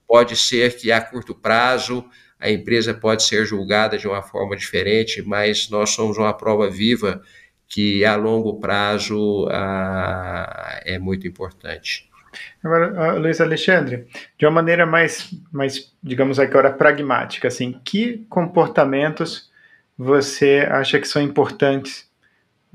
pode 0.07 0.37
ser 0.37 0.76
que 0.76 0.93
a 0.93 1.01
curto 1.01 1.35
prazo 1.35 2.09
a 2.41 2.51
empresa 2.51 2.95
pode 2.95 3.24
ser 3.24 3.45
julgada 3.45 3.99
de 3.99 4.07
uma 4.07 4.22
forma 4.22 4.57
diferente, 4.57 5.22
mas 5.22 5.68
nós 5.68 5.91
somos 5.91 6.16
uma 6.16 6.33
prova 6.33 6.70
viva 6.70 7.20
que 7.66 8.05
a 8.05 8.14
longo 8.16 8.61
prazo 8.61 9.47
ah, 9.51 10.81
é 10.85 10.99
muito 10.99 11.26
importante. 11.26 12.08
Agora, 12.63 13.15
Luiz 13.15 13.41
Alexandre, 13.41 14.07
de 14.37 14.45
uma 14.45 14.53
maneira 14.53 14.85
mais, 14.85 15.33
mais 15.53 15.93
digamos 16.03 16.41
agora, 16.41 16.73
pragmática, 16.73 17.49
assim, 17.49 17.81
que 17.85 18.27
comportamentos 18.29 19.51
você 19.97 20.67
acha 20.71 20.99
que 20.99 21.07
são 21.07 21.23
importantes 21.23 22.09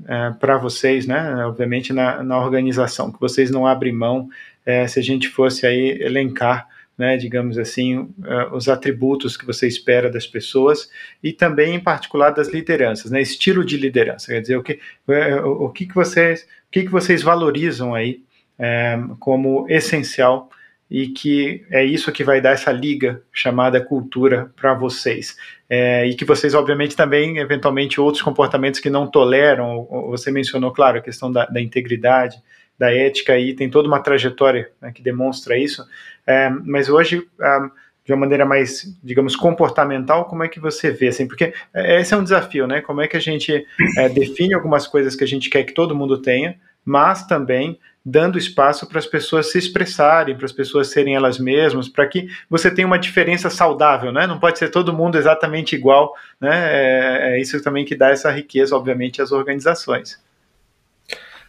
é, 0.06 0.30
para 0.40 0.56
vocês, 0.56 1.06
né? 1.06 1.44
Obviamente 1.46 1.92
na, 1.92 2.22
na 2.22 2.38
organização, 2.38 3.12
que 3.12 3.20
vocês 3.20 3.50
não 3.50 3.66
abrem 3.66 3.92
mão, 3.92 4.28
é, 4.64 4.86
se 4.86 4.98
a 4.98 5.02
gente 5.02 5.28
fosse 5.28 5.66
aí 5.66 5.98
elencar 6.00 6.66
né, 6.96 7.16
digamos 7.16 7.58
assim, 7.58 7.98
uh, 7.98 8.54
os 8.54 8.68
atributos 8.68 9.36
que 9.36 9.44
você 9.44 9.66
espera 9.66 10.10
das 10.10 10.26
pessoas 10.26 10.88
e 11.22 11.32
também, 11.32 11.74
em 11.74 11.80
particular, 11.80 12.30
das 12.30 12.48
lideranças, 12.48 13.10
né, 13.10 13.20
estilo 13.20 13.64
de 13.64 13.76
liderança, 13.76 14.32
quer 14.32 14.40
dizer, 14.40 14.56
o 14.56 14.62
que, 14.62 14.78
uh, 15.08 15.44
o 15.44 15.70
que, 15.70 15.86
que, 15.86 15.94
vocês, 15.94 16.42
o 16.42 16.70
que, 16.70 16.84
que 16.84 16.90
vocês 16.90 17.22
valorizam 17.22 17.94
aí 17.94 18.22
uh, 18.58 19.16
como 19.16 19.66
essencial 19.68 20.50
e 20.90 21.08
que 21.08 21.64
é 21.70 21.84
isso 21.84 22.12
que 22.12 22.22
vai 22.22 22.40
dar 22.40 22.50
essa 22.50 22.70
liga 22.70 23.22
chamada 23.32 23.80
cultura 23.80 24.52
para 24.54 24.74
vocês. 24.74 25.36
É, 25.68 26.06
e 26.06 26.14
que 26.14 26.24
vocês, 26.24 26.54
obviamente, 26.54 26.94
também, 26.94 27.38
eventualmente, 27.38 28.00
outros 28.00 28.22
comportamentos 28.22 28.80
que 28.80 28.90
não 28.90 29.06
toleram, 29.06 29.88
você 30.08 30.30
mencionou, 30.30 30.72
claro, 30.72 30.98
a 30.98 31.02
questão 31.02 31.32
da, 31.32 31.46
da 31.46 31.60
integridade, 31.60 32.40
da 32.78 32.92
ética 32.92 33.32
aí, 33.32 33.54
tem 33.54 33.70
toda 33.70 33.88
uma 33.88 34.00
trajetória 34.00 34.70
né, 34.80 34.92
que 34.92 35.02
demonstra 35.02 35.56
isso, 35.58 35.84
é, 36.26 36.48
mas 36.48 36.88
hoje, 36.88 37.26
é, 37.40 37.58
de 38.04 38.12
uma 38.12 38.20
maneira 38.20 38.44
mais, 38.44 38.96
digamos, 39.02 39.34
comportamental, 39.34 40.26
como 40.26 40.44
é 40.44 40.48
que 40.48 40.60
você 40.60 40.90
vê, 40.90 41.08
assim, 41.08 41.26
porque 41.26 41.54
esse 41.74 42.12
é 42.12 42.16
um 42.16 42.22
desafio, 42.22 42.66
né, 42.66 42.80
como 42.80 43.00
é 43.00 43.08
que 43.08 43.16
a 43.16 43.20
gente 43.20 43.66
é, 43.96 44.08
define 44.08 44.54
algumas 44.54 44.86
coisas 44.86 45.16
que 45.16 45.24
a 45.24 45.28
gente 45.28 45.48
quer 45.48 45.64
que 45.64 45.72
todo 45.72 45.96
mundo 45.96 46.20
tenha, 46.20 46.56
mas 46.84 47.26
também 47.26 47.78
dando 48.04 48.36
espaço 48.36 48.86
para 48.86 48.98
as 48.98 49.06
pessoas 49.06 49.50
se 49.50 49.56
expressarem, 49.56 50.36
para 50.36 50.44
as 50.44 50.52
pessoas 50.52 50.88
serem 50.88 51.14
elas 51.14 51.38
mesmas, 51.38 51.88
para 51.88 52.06
que 52.06 52.28
você 52.50 52.70
tenha 52.70 52.86
uma 52.86 52.98
diferença 52.98 53.48
saudável, 53.48 54.12
né? 54.12 54.26
Não 54.26 54.38
pode 54.38 54.58
ser 54.58 54.68
todo 54.68 54.92
mundo 54.92 55.16
exatamente 55.16 55.74
igual, 55.74 56.12
né? 56.38 56.50
É, 56.52 57.36
é 57.36 57.40
isso 57.40 57.62
também 57.62 57.84
que 57.84 57.96
dá 57.96 58.10
essa 58.10 58.30
riqueza, 58.30 58.76
obviamente, 58.76 59.22
às 59.22 59.32
organizações. 59.32 60.22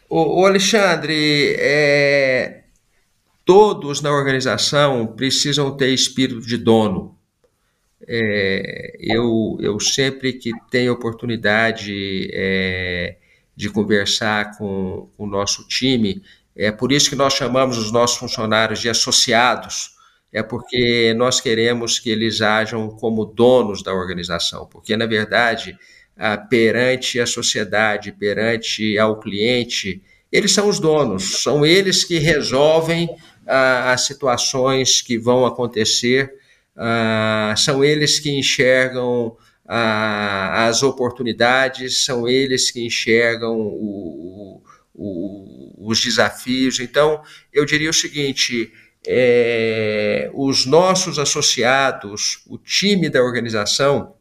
O, 0.07 0.45
Alexandre, 0.45 1.55
é, 1.57 2.61
todos 3.43 4.01
na 4.01 4.11
organização 4.11 5.07
precisam 5.07 5.75
ter 5.75 5.89
espírito 5.89 6.41
de 6.41 6.57
dono. 6.57 7.17
É, 8.07 8.97
eu, 8.99 9.57
eu 9.59 9.79
sempre 9.79 10.33
que 10.33 10.51
tenho 10.69 10.93
oportunidade 10.93 12.29
é, 12.31 13.17
de 13.55 13.69
conversar 13.69 14.57
com 14.57 15.09
o 15.17 15.25
nosso 15.25 15.67
time, 15.67 16.21
é 16.55 16.71
por 16.71 16.91
isso 16.91 17.09
que 17.09 17.15
nós 17.15 17.33
chamamos 17.33 17.77
os 17.77 17.91
nossos 17.91 18.17
funcionários 18.17 18.79
de 18.79 18.89
associados, 18.89 19.95
é 20.31 20.41
porque 20.41 21.13
nós 21.15 21.39
queremos 21.39 21.99
que 21.99 22.09
eles 22.09 22.41
ajam 22.41 22.89
como 22.89 23.25
donos 23.25 23.83
da 23.83 23.93
organização, 23.93 24.65
porque 24.67 24.95
na 24.95 25.05
verdade 25.05 25.77
ah, 26.17 26.37
perante 26.37 27.19
a 27.19 27.25
sociedade, 27.25 28.11
perante 28.11 28.97
ao 28.97 29.19
cliente, 29.19 30.01
eles 30.31 30.51
são 30.53 30.69
os 30.69 30.79
donos, 30.79 31.41
são 31.43 31.65
eles 31.65 32.03
que 32.03 32.19
resolvem 32.19 33.09
ah, 33.45 33.91
as 33.91 34.05
situações 34.05 35.01
que 35.01 35.17
vão 35.17 35.45
acontecer, 35.45 36.33
ah, 36.75 37.53
são 37.57 37.83
eles 37.83 38.19
que 38.19 38.31
enxergam 38.31 39.35
as 39.67 40.83
oportunidades, 40.83 42.05
são 42.05 42.27
eles 42.27 42.69
que 42.69 42.85
enxergam 42.85 43.57
o, 43.57 44.61
o, 44.95 45.73
os 45.89 46.01
desafios. 46.01 46.79
Então, 46.79 47.21
eu 47.53 47.65
diria 47.65 47.89
o 47.89 47.93
seguinte: 47.93 48.71
é, 49.05 50.29
os 50.33 50.65
nossos 50.65 51.19
associados, 51.19 52.41
o 52.47 52.57
time 52.57 53.09
da 53.09 53.21
organização, 53.21 54.15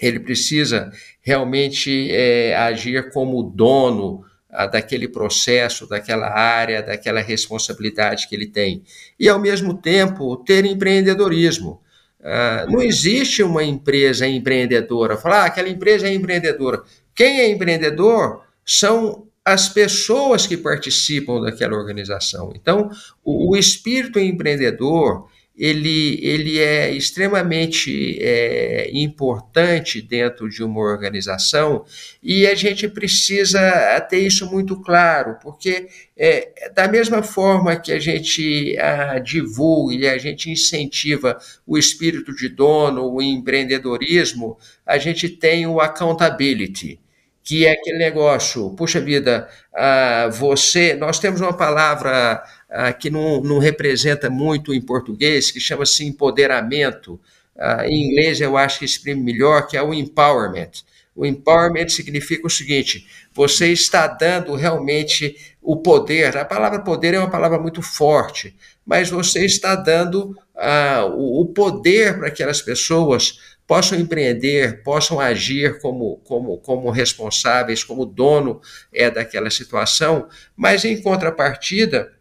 ele 0.00 0.20
precisa 0.20 0.92
realmente 1.22 2.10
é, 2.10 2.54
agir 2.56 3.10
como 3.10 3.42
dono 3.42 4.24
daquele 4.70 5.08
processo, 5.08 5.88
daquela 5.88 6.28
área, 6.28 6.80
daquela 6.80 7.20
responsabilidade 7.20 8.28
que 8.28 8.36
ele 8.36 8.46
tem. 8.46 8.84
E, 9.18 9.28
ao 9.28 9.40
mesmo 9.40 9.74
tempo, 9.74 10.36
ter 10.36 10.64
empreendedorismo. 10.64 11.82
Uh, 12.20 12.70
não 12.70 12.80
existe 12.80 13.42
uma 13.42 13.64
empresa 13.64 14.26
empreendedora. 14.26 15.16
Falar, 15.16 15.42
ah, 15.42 15.44
aquela 15.46 15.68
empresa 15.68 16.06
é 16.06 16.14
empreendedora. 16.14 16.82
Quem 17.14 17.40
é 17.40 17.50
empreendedor 17.50 18.42
são 18.64 19.23
as 19.44 19.68
pessoas 19.68 20.46
que 20.46 20.56
participam 20.56 21.40
daquela 21.40 21.76
organização. 21.76 22.52
Então, 22.54 22.90
o, 23.22 23.52
o 23.52 23.56
espírito 23.56 24.18
empreendedor 24.18 25.28
ele, 25.56 26.18
ele 26.20 26.58
é 26.58 26.90
extremamente 26.90 28.18
é, 28.20 28.90
importante 28.92 30.02
dentro 30.02 30.48
de 30.48 30.64
uma 30.64 30.80
organização 30.80 31.84
e 32.20 32.44
a 32.44 32.56
gente 32.56 32.88
precisa 32.88 34.00
ter 34.10 34.18
isso 34.18 34.50
muito 34.50 34.80
claro, 34.80 35.38
porque 35.40 35.86
é, 36.16 36.70
da 36.74 36.88
mesma 36.88 37.22
forma 37.22 37.76
que 37.76 37.92
a 37.92 38.00
gente 38.00 38.76
a, 38.78 39.20
divulga 39.20 39.94
e 39.94 40.08
a 40.08 40.18
gente 40.18 40.50
incentiva 40.50 41.38
o 41.64 41.78
espírito 41.78 42.34
de 42.34 42.48
dono, 42.48 43.08
o 43.08 43.22
empreendedorismo, 43.22 44.58
a 44.84 44.98
gente 44.98 45.28
tem 45.28 45.68
o 45.68 45.80
accountability 45.80 46.98
que 47.44 47.66
é 47.66 47.72
aquele 47.72 47.98
negócio, 47.98 48.70
puxa 48.70 48.98
vida, 49.00 49.46
ah, 49.74 50.30
você, 50.32 50.94
nós 50.94 51.18
temos 51.18 51.42
uma 51.42 51.52
palavra 51.52 52.42
ah, 52.70 52.92
que 52.92 53.10
não, 53.10 53.42
não, 53.42 53.58
representa 53.58 54.30
muito 54.30 54.72
em 54.72 54.80
português, 54.80 55.50
que 55.50 55.60
chama-se 55.60 56.06
empoderamento. 56.06 57.20
Ah, 57.56 57.86
em 57.86 58.10
inglês 58.10 58.40
eu 58.40 58.56
acho 58.56 58.78
que 58.78 58.86
exprime 58.86 59.22
melhor, 59.22 59.66
que 59.66 59.76
é 59.76 59.82
o 59.82 59.92
empowerment. 59.92 60.70
O 61.14 61.24
empowerment 61.24 61.88
significa 61.90 62.46
o 62.46 62.50
seguinte: 62.50 63.06
você 63.32 63.68
está 63.68 64.06
dando 64.06 64.54
realmente 64.54 65.36
o 65.62 65.76
poder. 65.76 66.36
A 66.36 66.44
palavra 66.44 66.80
poder 66.80 67.14
é 67.14 67.18
uma 67.18 67.30
palavra 67.30 67.58
muito 67.58 67.80
forte, 67.80 68.54
mas 68.84 69.10
você 69.10 69.44
está 69.44 69.74
dando 69.74 70.36
ah, 70.56 71.04
o, 71.06 71.46
poder 71.46 72.18
para 72.18 72.28
aquelas 72.28 72.60
pessoas 72.60 73.38
possam 73.66 73.98
empreender, 73.98 74.82
possam 74.82 75.18
agir 75.18 75.78
como, 75.80 76.18
como, 76.24 76.58
como 76.58 76.90
responsáveis, 76.90 77.82
como 77.82 78.04
dono 78.04 78.60
é 78.92 79.10
daquela 79.10 79.50
situação, 79.50 80.28
mas 80.54 80.84
em 80.84 81.00
contrapartida, 81.00 82.12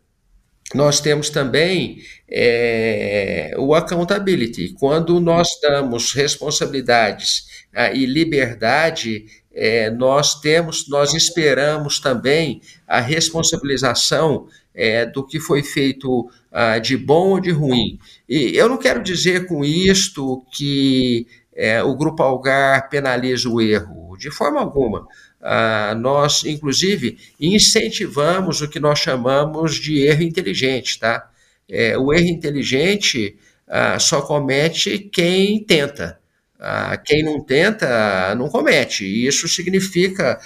nós 0.74 1.00
temos 1.00 1.30
também 1.30 2.00
é, 2.30 3.54
o 3.58 3.76
accountability. 3.76 4.74
Quando 4.80 5.20
nós 5.20 5.48
damos 5.62 6.14
responsabilidades 6.14 7.48
ah, 7.74 7.92
e 7.92 8.06
liberdade, 8.06 9.26
é, 9.54 9.90
nós 9.92 10.40
temos, 10.42 10.90
nós 10.90 11.14
esperamos 11.14 12.00
também 12.00 12.62
a 12.88 13.00
responsabilização 13.00 14.48
é, 14.74 15.06
do 15.06 15.26
que 15.26 15.40
foi 15.40 15.62
feito 15.62 16.30
ah, 16.52 16.80
de 16.80 16.98
bom 16.98 17.30
ou 17.30 17.40
de 17.40 17.52
ruim. 17.52 18.00
E 18.28 18.58
eu 18.58 18.68
não 18.68 18.78
quero 18.78 19.04
dizer 19.04 19.46
com 19.46 19.64
isto 19.64 20.44
que 20.52 21.28
é, 21.56 21.84
o 21.84 21.96
Grupo 21.96 22.24
Algar 22.24 22.90
penaliza 22.90 23.48
o 23.48 23.62
erro, 23.62 24.18
de 24.18 24.32
forma 24.32 24.60
alguma. 24.60 25.06
Ah, 25.44 25.94
nós, 26.00 26.46
inclusive, 26.46 27.18
incentivamos 27.40 28.62
o 28.62 28.70
que 28.70 28.80
nós 28.80 29.00
chamamos 29.00 29.76
de 29.76 30.00
erro 30.00 30.24
inteligente. 30.24 30.98
Tá? 30.98 31.30
É, 31.70 31.98
o 31.98 32.14
erro 32.14 32.28
inteligente 32.28 33.36
ah, 33.68 34.00
só 34.00 34.22
comete 34.22 34.98
quem 35.00 35.62
tenta. 35.64 36.18
Ah, 36.58 36.96
quem 36.98 37.24
não 37.24 37.44
tenta, 37.44 38.34
não 38.36 38.48
comete. 38.48 39.04
E 39.06 39.28
isso 39.28 39.48
significa 39.50 40.40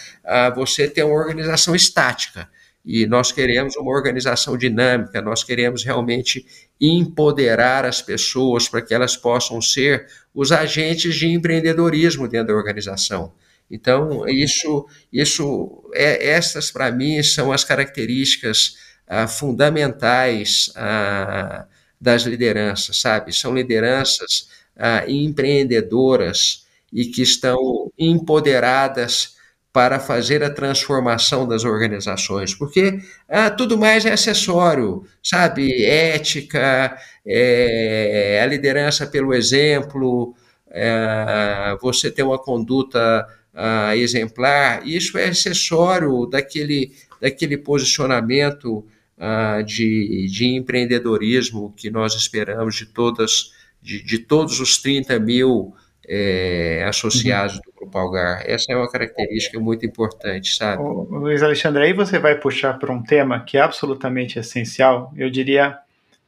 você 0.56 0.88
ter 0.88 1.04
uma 1.04 1.14
organização 1.16 1.76
estática 1.76 2.50
e 2.88 3.06
nós 3.06 3.34
queremos 3.34 3.76
uma 3.76 3.92
organização 3.92 4.58
dinâmica, 4.58 5.22
nós 5.22 5.44
queremos 5.44 5.84
realmente 5.84 6.46
empoderar 6.80 7.84
as 7.84 8.02
pessoas 8.02 8.70
para 8.70 8.82
que 8.82 8.94
elas 8.94 9.18
possam 9.18 9.62
ser 9.62 10.08
os 10.34 10.54
agentes 10.54 11.14
de 11.16 11.28
empreendedorismo 11.28 12.30
dentro 12.30 12.48
da 12.48 12.54
organização. 12.54 13.34
Então, 13.70 14.28
isso, 14.28 14.86
isso 15.12 15.84
é, 15.94 16.30
essas 16.30 16.72
para 16.72 16.92
mim 16.92 17.22
são 17.22 17.52
as 17.52 17.64
características 17.64 18.76
ah, 19.08 19.28
fundamentais 19.28 20.72
ah, 20.76 21.66
das 22.00 22.24
lideranças, 22.24 23.00
sabe? 23.02 23.34
São 23.34 23.54
lideranças 23.54 24.50
ah, 24.76 25.04
empreendedoras 25.08 26.66
e 26.94 27.06
que 27.06 27.22
estão 27.22 27.92
empoderadas 27.98 29.36
para 29.74 30.00
fazer 30.00 30.44
a 30.44 30.50
transformação 30.50 31.48
das 31.48 31.64
organizações, 31.64 32.56
porque 32.56 33.00
ah, 33.30 33.52
tudo 33.52 33.78
mais 33.78 34.06
é 34.06 34.12
acessório, 34.12 35.04
sabe? 35.22 35.86
Ética, 35.86 36.98
é, 37.26 38.40
a 38.42 38.46
liderança 38.48 39.06
pelo 39.06 39.34
exemplo, 39.34 40.34
é, 40.72 41.78
você 41.82 42.10
ter 42.10 42.24
uma 42.24 42.40
conduta 42.40 43.28
ah, 43.60 43.98
exemplar, 43.98 44.88
isso 44.88 45.18
é 45.18 45.30
acessório 45.30 46.28
daquele, 46.28 46.92
daquele 47.20 47.58
posicionamento 47.58 48.86
ah, 49.18 49.64
de, 49.66 50.28
de 50.30 50.46
empreendedorismo 50.46 51.74
que 51.76 51.90
nós 51.90 52.14
esperamos 52.14 52.76
de 52.76 52.86
todas, 52.86 53.52
de, 53.82 54.04
de 54.04 54.20
todos 54.20 54.60
os 54.60 54.78
30 54.78 55.20
mil 55.20 55.74
é, 56.08 56.86
associados 56.88 57.56
uhum. 57.56 57.62
do 57.66 57.74
Grupo 57.80 57.98
Algar. 57.98 58.44
Essa 58.46 58.72
é 58.74 58.76
uma 58.76 58.90
característica 58.90 59.60
muito 59.60 59.84
importante, 59.88 60.56
sabe? 60.56 60.84
O, 60.84 61.18
Luiz 61.18 61.42
Alexandre, 61.42 61.84
aí 61.84 61.94
você 61.94 62.20
vai 62.20 62.36
puxar 62.36 62.78
para 62.78 62.94
um 62.94 63.02
tema 63.02 63.40
que 63.40 63.58
é 63.58 63.62
absolutamente 63.62 64.38
essencial, 64.38 65.12
eu 65.18 65.32
diria, 65.32 65.80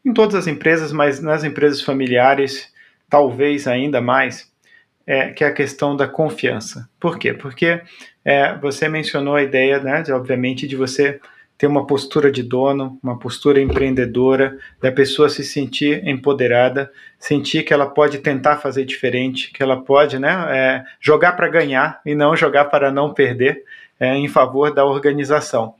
em 0.03 0.11
todas 0.11 0.33
as 0.33 0.47
empresas, 0.47 0.91
mas 0.91 1.21
nas 1.21 1.43
empresas 1.43 1.79
familiares, 1.79 2.73
talvez 3.07 3.67
ainda 3.67 4.01
mais, 4.01 4.48
é, 5.09 5.31
que 5.31 5.43
é 5.43 5.47
a 5.47 5.51
questão 5.51 5.95
da 5.95 6.07
confiança. 6.07 6.87
Por 6.99 7.17
quê? 7.17 7.33
Porque 7.33 7.81
é, 8.23 8.55
você 8.59 8.87
mencionou 8.87 9.33
a 9.33 9.41
ideia, 9.41 9.79
né, 9.79 10.03
de, 10.03 10.11
obviamente, 10.11 10.67
de 10.67 10.75
você 10.75 11.19
ter 11.57 11.65
uma 11.65 11.87
postura 11.87 12.31
de 12.31 12.43
dono, 12.43 12.99
uma 13.01 13.17
postura 13.17 13.59
empreendedora, 13.59 14.55
da 14.79 14.91
pessoa 14.91 15.27
se 15.27 15.43
sentir 15.43 16.07
empoderada, 16.07 16.91
sentir 17.17 17.63
que 17.63 17.73
ela 17.73 17.87
pode 17.87 18.19
tentar 18.19 18.57
fazer 18.57 18.85
diferente, 18.85 19.51
que 19.51 19.63
ela 19.63 19.81
pode 19.81 20.19
né, 20.19 20.45
é, 20.49 20.83
jogar 21.01 21.31
para 21.31 21.49
ganhar 21.49 21.99
e 22.05 22.13
não 22.13 22.35
jogar 22.35 22.65
para 22.65 22.91
não 22.91 23.11
perder 23.11 23.63
é, 23.99 24.15
em 24.15 24.27
favor 24.27 24.71
da 24.71 24.85
organização. 24.85 25.73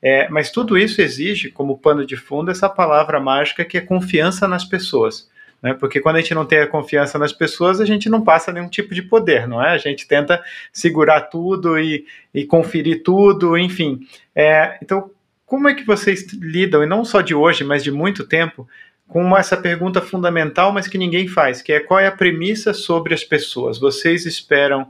É, 0.00 0.28
mas 0.28 0.48
tudo 0.48 0.78
isso 0.78 1.02
exige, 1.02 1.50
como 1.50 1.76
pano 1.76 2.06
de 2.06 2.16
fundo, 2.16 2.52
essa 2.52 2.68
palavra 2.68 3.18
mágica 3.18 3.64
que 3.64 3.76
é 3.76 3.80
confiança 3.80 4.46
nas 4.46 4.64
pessoas. 4.64 5.28
Né? 5.62 5.74
Porque 5.74 6.00
quando 6.00 6.16
a 6.16 6.20
gente 6.20 6.34
não 6.34 6.44
tem 6.44 6.58
a 6.60 6.66
confiança 6.66 7.18
nas 7.18 7.32
pessoas, 7.32 7.80
a 7.80 7.84
gente 7.84 8.08
não 8.08 8.22
passa 8.22 8.52
nenhum 8.52 8.68
tipo 8.68 8.94
de 8.94 9.02
poder, 9.02 9.46
não 9.48 9.62
é? 9.62 9.70
A 9.70 9.78
gente 9.78 10.06
tenta 10.06 10.42
segurar 10.72 11.22
tudo 11.22 11.78
e, 11.78 12.04
e 12.32 12.44
conferir 12.44 13.02
tudo, 13.02 13.56
enfim. 13.56 14.00
É, 14.34 14.78
então, 14.82 15.10
como 15.44 15.68
é 15.68 15.74
que 15.74 15.84
vocês 15.84 16.26
lidam, 16.32 16.82
e 16.82 16.86
não 16.86 17.04
só 17.04 17.20
de 17.20 17.34
hoje, 17.34 17.64
mas 17.64 17.82
de 17.82 17.90
muito 17.90 18.26
tempo, 18.26 18.68
com 19.08 19.36
essa 19.36 19.56
pergunta 19.56 20.00
fundamental, 20.00 20.72
mas 20.72 20.88
que 20.88 20.98
ninguém 20.98 21.28
faz, 21.28 21.62
que 21.62 21.72
é 21.72 21.80
qual 21.80 22.00
é 22.00 22.06
a 22.06 22.12
premissa 22.12 22.74
sobre 22.74 23.14
as 23.14 23.22
pessoas? 23.22 23.78
Vocês 23.78 24.26
esperam 24.26 24.88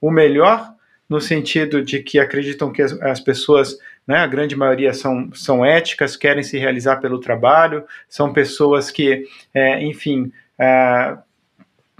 o 0.00 0.10
melhor 0.10 0.72
no 1.08 1.20
sentido 1.20 1.82
de 1.82 2.02
que 2.02 2.18
acreditam 2.18 2.72
que 2.72 2.82
as, 2.82 2.92
as 3.00 3.20
pessoas, 3.20 3.78
né, 4.08 4.16
a 4.16 4.26
grande 4.26 4.56
maioria 4.56 4.94
são, 4.94 5.28
são 5.34 5.62
éticas, 5.62 6.16
querem 6.16 6.42
se 6.42 6.56
realizar 6.56 6.96
pelo 6.96 7.20
trabalho, 7.20 7.84
são 8.08 8.32
pessoas 8.32 8.90
que, 8.90 9.26
é, 9.52 9.84
enfim, 9.84 10.32
é, 10.58 11.18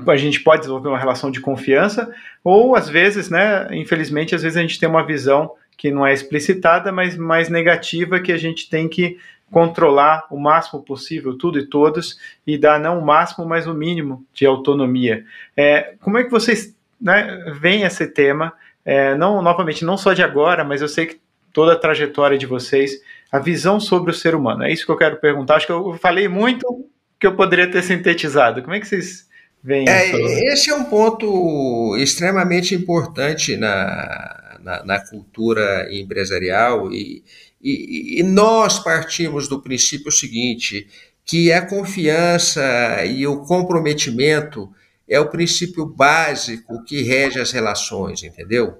a 0.06 0.16
gente 0.16 0.40
pode 0.40 0.61
desenvolver 0.61 0.88
uma 0.88 0.98
relação 0.98 1.30
de 1.30 1.38
confiança, 1.38 2.11
ou 2.42 2.74
às 2.74 2.88
vezes, 2.88 3.28
né, 3.28 3.68
infelizmente, 3.72 4.34
às 4.34 4.42
vezes 4.42 4.56
a 4.56 4.62
gente 4.62 4.80
tem 4.80 4.88
uma 4.88 5.04
visão 5.04 5.52
que 5.76 5.90
não 5.90 6.06
é 6.06 6.14
explicitada, 6.14 6.90
mas 6.90 7.14
mais 7.14 7.50
negativa, 7.50 8.20
que 8.20 8.32
a 8.32 8.38
gente 8.38 8.70
tem 8.70 8.88
que 8.88 9.18
controlar 9.50 10.26
o 10.30 10.38
máximo 10.38 10.82
possível 10.82 11.36
tudo 11.36 11.59
e 11.59 11.66
todos 11.66 12.18
e 12.46 12.56
dar 12.56 12.80
não 12.80 13.00
o 13.00 13.04
máximo, 13.04 13.46
mas 13.46 13.66
o 13.66 13.74
mínimo 13.74 14.24
de 14.32 14.46
autonomia. 14.46 15.24
É, 15.54 15.94
como 16.00 16.16
é 16.16 16.24
que 16.24 16.30
vocês 16.30 16.74
né, 16.98 17.54
veem 17.61 17.82
esse 17.82 18.06
tema? 18.06 18.52
É, 18.84 19.14
não 19.14 19.42
novamente, 19.42 19.84
não 19.84 19.98
só 19.98 20.14
de 20.14 20.22
agora, 20.22 20.64
mas 20.64 20.80
eu 20.80 20.88
sei 20.88 21.06
que 21.06 21.20
toda 21.59 21.72
a 21.72 21.76
trajetória 21.76 22.38
de 22.38 22.46
vocês, 22.46 23.00
a 23.32 23.40
visão 23.40 23.80
sobre 23.80 24.12
o 24.12 24.14
ser 24.14 24.32
humano. 24.32 24.62
É 24.62 24.72
isso 24.72 24.86
que 24.86 24.92
eu 24.92 24.96
quero 24.96 25.16
perguntar. 25.16 25.56
Acho 25.56 25.66
que 25.66 25.72
eu 25.72 25.98
falei 26.00 26.28
muito 26.28 26.88
que 27.18 27.26
eu 27.26 27.34
poderia 27.34 27.68
ter 27.68 27.82
sintetizado. 27.82 28.62
Como 28.62 28.74
é 28.74 28.78
que 28.78 28.86
vocês 28.86 29.26
veem 29.61 29.88
é, 29.88 30.06
isso? 30.06 30.16
Esse 30.52 30.70
é 30.70 30.74
um 30.76 30.84
ponto 30.84 31.96
extremamente 31.96 32.76
importante 32.76 33.56
na 33.56 34.38
na, 34.62 34.84
na 34.84 35.00
cultura 35.00 35.88
empresarial 35.90 36.92
e, 36.92 37.24
e, 37.61 38.20
e 38.20 38.22
nós 38.22 38.78
partimos 38.78 39.48
do 39.48 39.62
princípio 39.62 40.12
seguinte, 40.12 40.86
que 41.24 41.52
a 41.52 41.64
confiança 41.64 43.04
e 43.06 43.26
o 43.26 43.38
comprometimento 43.44 44.70
é 45.09 45.18
o 45.18 45.28
princípio 45.28 45.86
básico 45.86 46.84
que 46.84 47.02
rege 47.02 47.40
as 47.40 47.50
relações, 47.50 48.22
entendeu? 48.22 48.78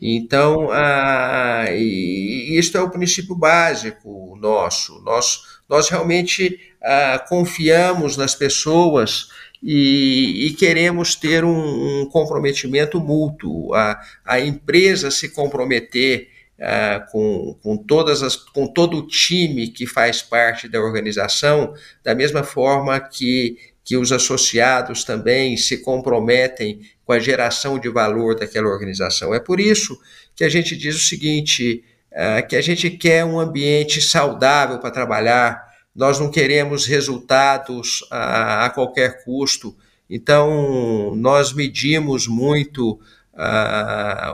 Então, 0.00 0.68
ah, 0.70 1.66
isto 1.72 2.78
é 2.78 2.80
o 2.80 2.90
princípio 2.90 3.34
básico 3.34 4.36
nosso. 4.40 5.02
Nós, 5.02 5.40
nós 5.68 5.90
realmente 5.90 6.58
ah, 6.82 7.22
confiamos 7.28 8.16
nas 8.16 8.34
pessoas 8.34 9.28
e, 9.62 10.46
e 10.46 10.54
queremos 10.54 11.14
ter 11.14 11.44
um, 11.44 12.00
um, 12.02 12.06
comprometimento 12.06 12.98
mútuo. 12.98 13.74
A, 13.74 14.00
a 14.24 14.40
empresa 14.40 15.10
se 15.10 15.28
comprometer 15.28 16.28
ah, 16.58 17.06
com, 17.12 17.58
com, 17.62 17.76
todas 17.76 18.22
as, 18.22 18.36
com 18.36 18.66
todo 18.66 18.96
o 18.96 19.06
time 19.06 19.68
que 19.68 19.86
faz 19.86 20.22
parte 20.22 20.66
da 20.66 20.80
organização, 20.80 21.74
da 22.02 22.14
mesma 22.14 22.42
forma 22.42 22.98
que 22.98 23.58
que 23.90 23.96
os 23.96 24.12
associados 24.12 25.02
também 25.02 25.56
se 25.56 25.78
comprometem 25.78 26.80
com 27.10 27.14
a 27.14 27.18
geração 27.18 27.76
de 27.76 27.88
valor 27.88 28.36
daquela 28.36 28.68
organização. 28.68 29.34
É 29.34 29.40
por 29.40 29.58
isso 29.58 29.98
que 30.36 30.44
a 30.44 30.48
gente 30.48 30.76
diz 30.76 30.94
o 30.94 31.04
seguinte: 31.04 31.82
uh, 32.12 32.46
que 32.46 32.54
a 32.54 32.60
gente 32.60 32.88
quer 32.88 33.24
um 33.24 33.40
ambiente 33.40 34.00
saudável 34.00 34.78
para 34.78 34.92
trabalhar, 34.92 35.60
nós 35.92 36.20
não 36.20 36.30
queremos 36.30 36.86
resultados 36.86 38.06
a, 38.12 38.66
a 38.66 38.70
qualquer 38.70 39.24
custo. 39.24 39.76
Então, 40.08 41.16
nós 41.16 41.52
medimos 41.52 42.28
muito 42.28 43.00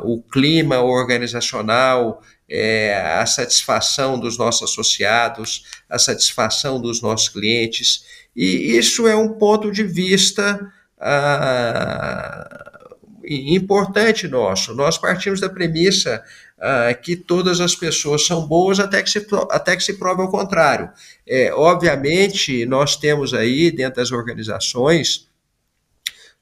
o 0.03 0.21
clima 0.23 0.81
organizacional, 0.81 2.21
é, 2.49 2.97
a 3.21 3.25
satisfação 3.25 4.19
dos 4.19 4.37
nossos 4.37 4.71
associados, 4.71 5.63
a 5.89 5.99
satisfação 5.99 6.81
dos 6.81 7.01
nossos 7.01 7.29
clientes. 7.29 8.05
E 8.35 8.77
isso 8.77 9.07
é 9.07 9.15
um 9.15 9.35
ponto 9.35 9.71
de 9.71 9.85
vista 9.85 10.61
ah, 10.99 12.85
importante 13.25 14.29
nosso. 14.29 14.75
Nós 14.75 14.99
partimos 14.99 15.41
da 15.41 15.49
premissa 15.49 16.23
ah, 16.59 16.95
que 16.95 17.17
todas 17.17 17.61
as 17.61 17.75
pessoas 17.75 18.27
são 18.27 18.47
boas 18.47 18.81
até 18.81 19.03
que 19.03 19.11
se, 19.11 19.27
até 19.51 19.77
que 19.77 19.83
se 19.83 19.95
prove 19.95 20.23
o 20.23 20.31
contrário. 20.31 20.91
É, 21.27 21.53
obviamente, 21.53 22.65
nós 22.67 22.97
temos 22.97 23.35
aí, 23.35 23.71
dentro 23.71 23.97
das 23.97 24.13
organizações, 24.13 25.29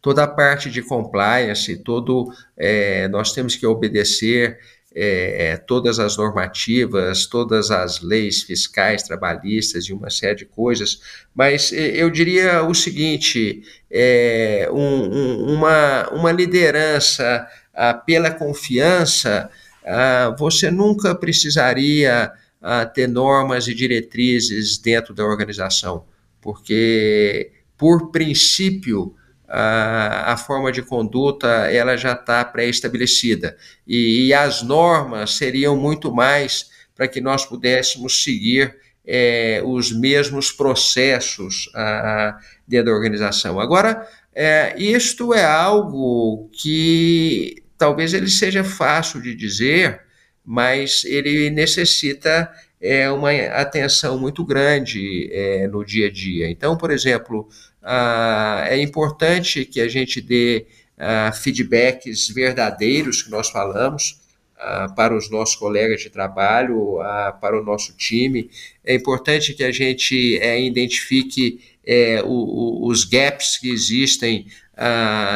toda 0.05 0.22
a 0.22 0.28
parte 0.28 0.70
de 0.70 0.82
compliance, 0.82 1.78
todo, 1.78 2.30
é, 2.57 3.09
nós 3.09 3.32
temos 3.32 3.57
que 3.57 3.66
obedecer 3.66 4.59
é, 4.95 5.47
é, 5.47 5.57
todas 5.57 5.99
as 5.99 6.16
normativas, 6.16 7.26
todas 7.26 7.70
as 7.70 8.01
leis 8.01 8.42
fiscais, 8.42 9.03
trabalhistas 9.03 9.84
e 9.86 9.92
uma 9.92 10.09
série 10.09 10.36
de 10.36 10.45
coisas, 10.45 11.01
mas 11.34 11.72
eu 11.72 12.09
diria 12.11 12.62
o 12.62 12.72
seguinte: 12.74 13.62
é, 13.90 14.68
um, 14.72 14.78
um, 14.78 15.55
uma, 15.55 16.09
uma 16.11 16.30
liderança 16.30 17.47
ah, 17.74 17.92
pela 17.92 18.30
confiança, 18.30 19.51
ah, 19.84 20.34
você 20.38 20.70
nunca 20.70 21.14
precisaria 21.14 22.30
ah, 22.62 22.86
ter 22.86 23.09
normas 23.09 23.66
e 23.66 23.74
diretrizes 23.74 24.78
dentro 24.78 25.12
da 25.12 25.24
organização, 25.24 26.05
porque, 26.40 27.51
por 27.76 28.12
princípio, 28.12 29.14
a, 29.57 30.32
a 30.32 30.36
forma 30.36 30.72
de 30.72 30.82
conduta 30.82 31.46
ela 31.70 31.96
já 31.96 32.12
está 32.12 32.44
pré-estabelecida 32.44 33.57
e, 33.86 34.26
e, 34.26 34.34
as 34.34 34.62
normas 34.62 35.36
seriam 35.36 35.76
muito 35.76 36.12
mais 36.12 36.70
para 36.96 37.07
que 37.07 37.20
nós 37.20 37.46
pudéssemos 37.46 38.24
seguir 38.24 38.76
é, 39.07 39.62
os 39.64 39.92
mesmos 39.92 40.50
processos 40.50 41.70
a, 41.72 42.36
dentro 42.66 42.86
da 42.86 42.92
organização. 42.92 43.61
Agora, 43.61 44.09
é, 44.34 44.74
isto 44.76 45.32
é 45.32 45.44
algo 45.44 46.50
que 46.52 47.62
talvez 47.78 48.12
ele 48.12 48.28
seja 48.28 48.64
fácil 48.64 49.22
de 49.22 49.36
dizer, 49.36 50.00
mas 50.44 51.05
ele 51.05 51.48
necessita 51.50 52.50
é, 52.80 53.11
uma 53.11 53.30
atenção 53.32 54.18
muito 54.18 54.44
grande 54.44 55.30
é, 55.32 55.66
no 55.68 55.84
dia 55.84 56.09
a 56.09 56.11
dia. 56.11 56.50
Então, 56.50 56.76
por 56.76 56.90
exemplo, 56.90 57.48
ah, 57.87 58.64
é 58.66 58.80
importante 58.80 59.66
que 59.66 59.78
a 59.78 59.89
gente 59.89 60.18
dê 60.22 60.66
ah, 60.97 61.30
feedbacks 61.32 62.28
verdadeiros 62.28 63.22
que 63.22 63.30
nós 63.30 63.51
falamos 63.51 64.22
ah, 64.57 64.89
para 64.97 65.14
os 65.14 65.30
nossos 65.30 65.55
colegas 65.55 66.01
de 66.01 66.09
trabalho, 66.09 66.97
para 67.43 67.61
o 67.61 67.62
nosso 67.62 67.95
time. 67.95 68.51
É 68.82 68.95
importante 68.95 69.53
que 69.53 69.62
a 69.62 69.70
gente 69.70 70.39
é, 70.39 70.59
identifique 70.62 71.61
é, 71.87 72.22
o, 72.24 72.28
o, 72.28 72.89
os 72.89 73.05
gaps 73.05 73.59
que 73.59 73.70
existem, 73.70 74.47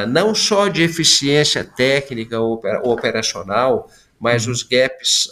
não 0.08 0.34
só 0.34 0.68
de 0.68 0.82
eficiência 0.82 1.62
técnica 1.62 2.40
ou 2.40 2.60
operacional, 2.82 3.88
mas 4.18 4.46
os 4.46 4.62
gaps 4.62 5.28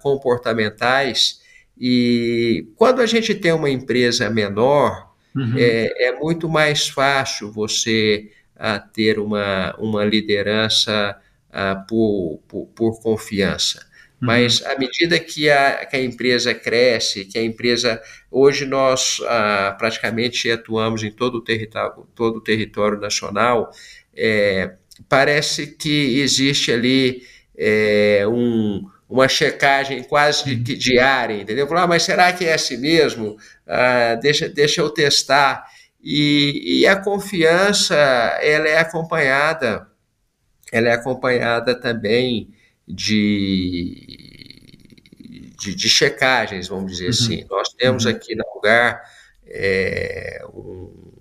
comportamentais. 0.00 1.40
E 1.78 2.66
quando 2.76 3.02
a 3.02 3.06
gente 3.06 3.34
tem 3.34 3.52
uma 3.52 3.68
empresa 3.68 4.30
menor, 4.30 5.11
Uhum. 5.34 5.54
É, 5.56 6.08
é, 6.08 6.12
muito 6.18 6.48
mais 6.48 6.88
fácil 6.88 7.50
você 7.50 8.30
a, 8.56 8.74
ah, 8.74 8.78
ter 8.78 9.18
uma, 9.18 9.74
uma 9.78 10.04
liderança 10.04 11.16
a, 11.50 11.70
ah, 11.70 11.76
por, 11.76 12.40
por, 12.46 12.66
por, 12.66 13.02
confiança. 13.02 13.80
Uhum. 14.20 14.28
Mas 14.28 14.64
à 14.64 14.78
medida 14.78 15.18
que 15.18 15.48
a, 15.50 15.86
que 15.86 15.96
a 15.96 16.02
empresa 16.02 16.54
cresce, 16.54 17.24
que 17.24 17.38
a 17.38 17.42
empresa. 17.42 18.00
Hoje 18.30 18.66
nós 18.66 19.20
a, 19.26 19.68
ah, 19.68 19.72
praticamente 19.72 20.50
atuamos 20.50 21.02
em 21.02 21.10
todo 21.10 21.36
o 21.36 21.40
território, 21.40 22.06
todo 22.14 22.36
o 22.36 22.40
território 22.40 23.00
nacional, 23.00 23.70
é, 24.14 24.74
parece 25.08 25.66
que 25.66 26.20
existe 26.20 26.70
ali 26.70 27.22
é, 27.56 28.24
um 28.26 28.84
uma 29.12 29.28
checagem 29.28 30.02
quase 30.02 30.54
uhum. 30.54 30.62
diária, 30.62 31.42
entendeu? 31.42 31.68
Falar, 31.68 31.82
ah, 31.82 31.86
mas 31.86 32.02
será 32.02 32.32
que 32.32 32.46
é 32.46 32.54
assim 32.54 32.78
mesmo? 32.78 33.36
Ah, 33.66 34.14
deixa, 34.14 34.48
deixa 34.48 34.80
eu 34.80 34.88
testar. 34.88 35.66
E, 36.02 36.80
e, 36.80 36.86
a 36.86 36.96
confiança, 36.96 37.94
ela 38.40 38.66
é 38.66 38.78
acompanhada, 38.78 39.86
ela 40.72 40.88
é 40.88 40.92
acompanhada 40.92 41.78
também 41.78 42.54
de, 42.88 43.96
de, 45.60 45.74
de 45.74 45.88
checagens, 45.90 46.68
vamos 46.68 46.92
dizer 46.92 47.04
uhum. 47.04 47.10
assim. 47.10 47.46
Nós 47.50 47.68
temos 47.74 48.06
uhum. 48.06 48.12
aqui 48.12 48.34
no 48.34 48.44
lugar 48.54 49.02
é, 49.46 50.42
um, 50.54 51.12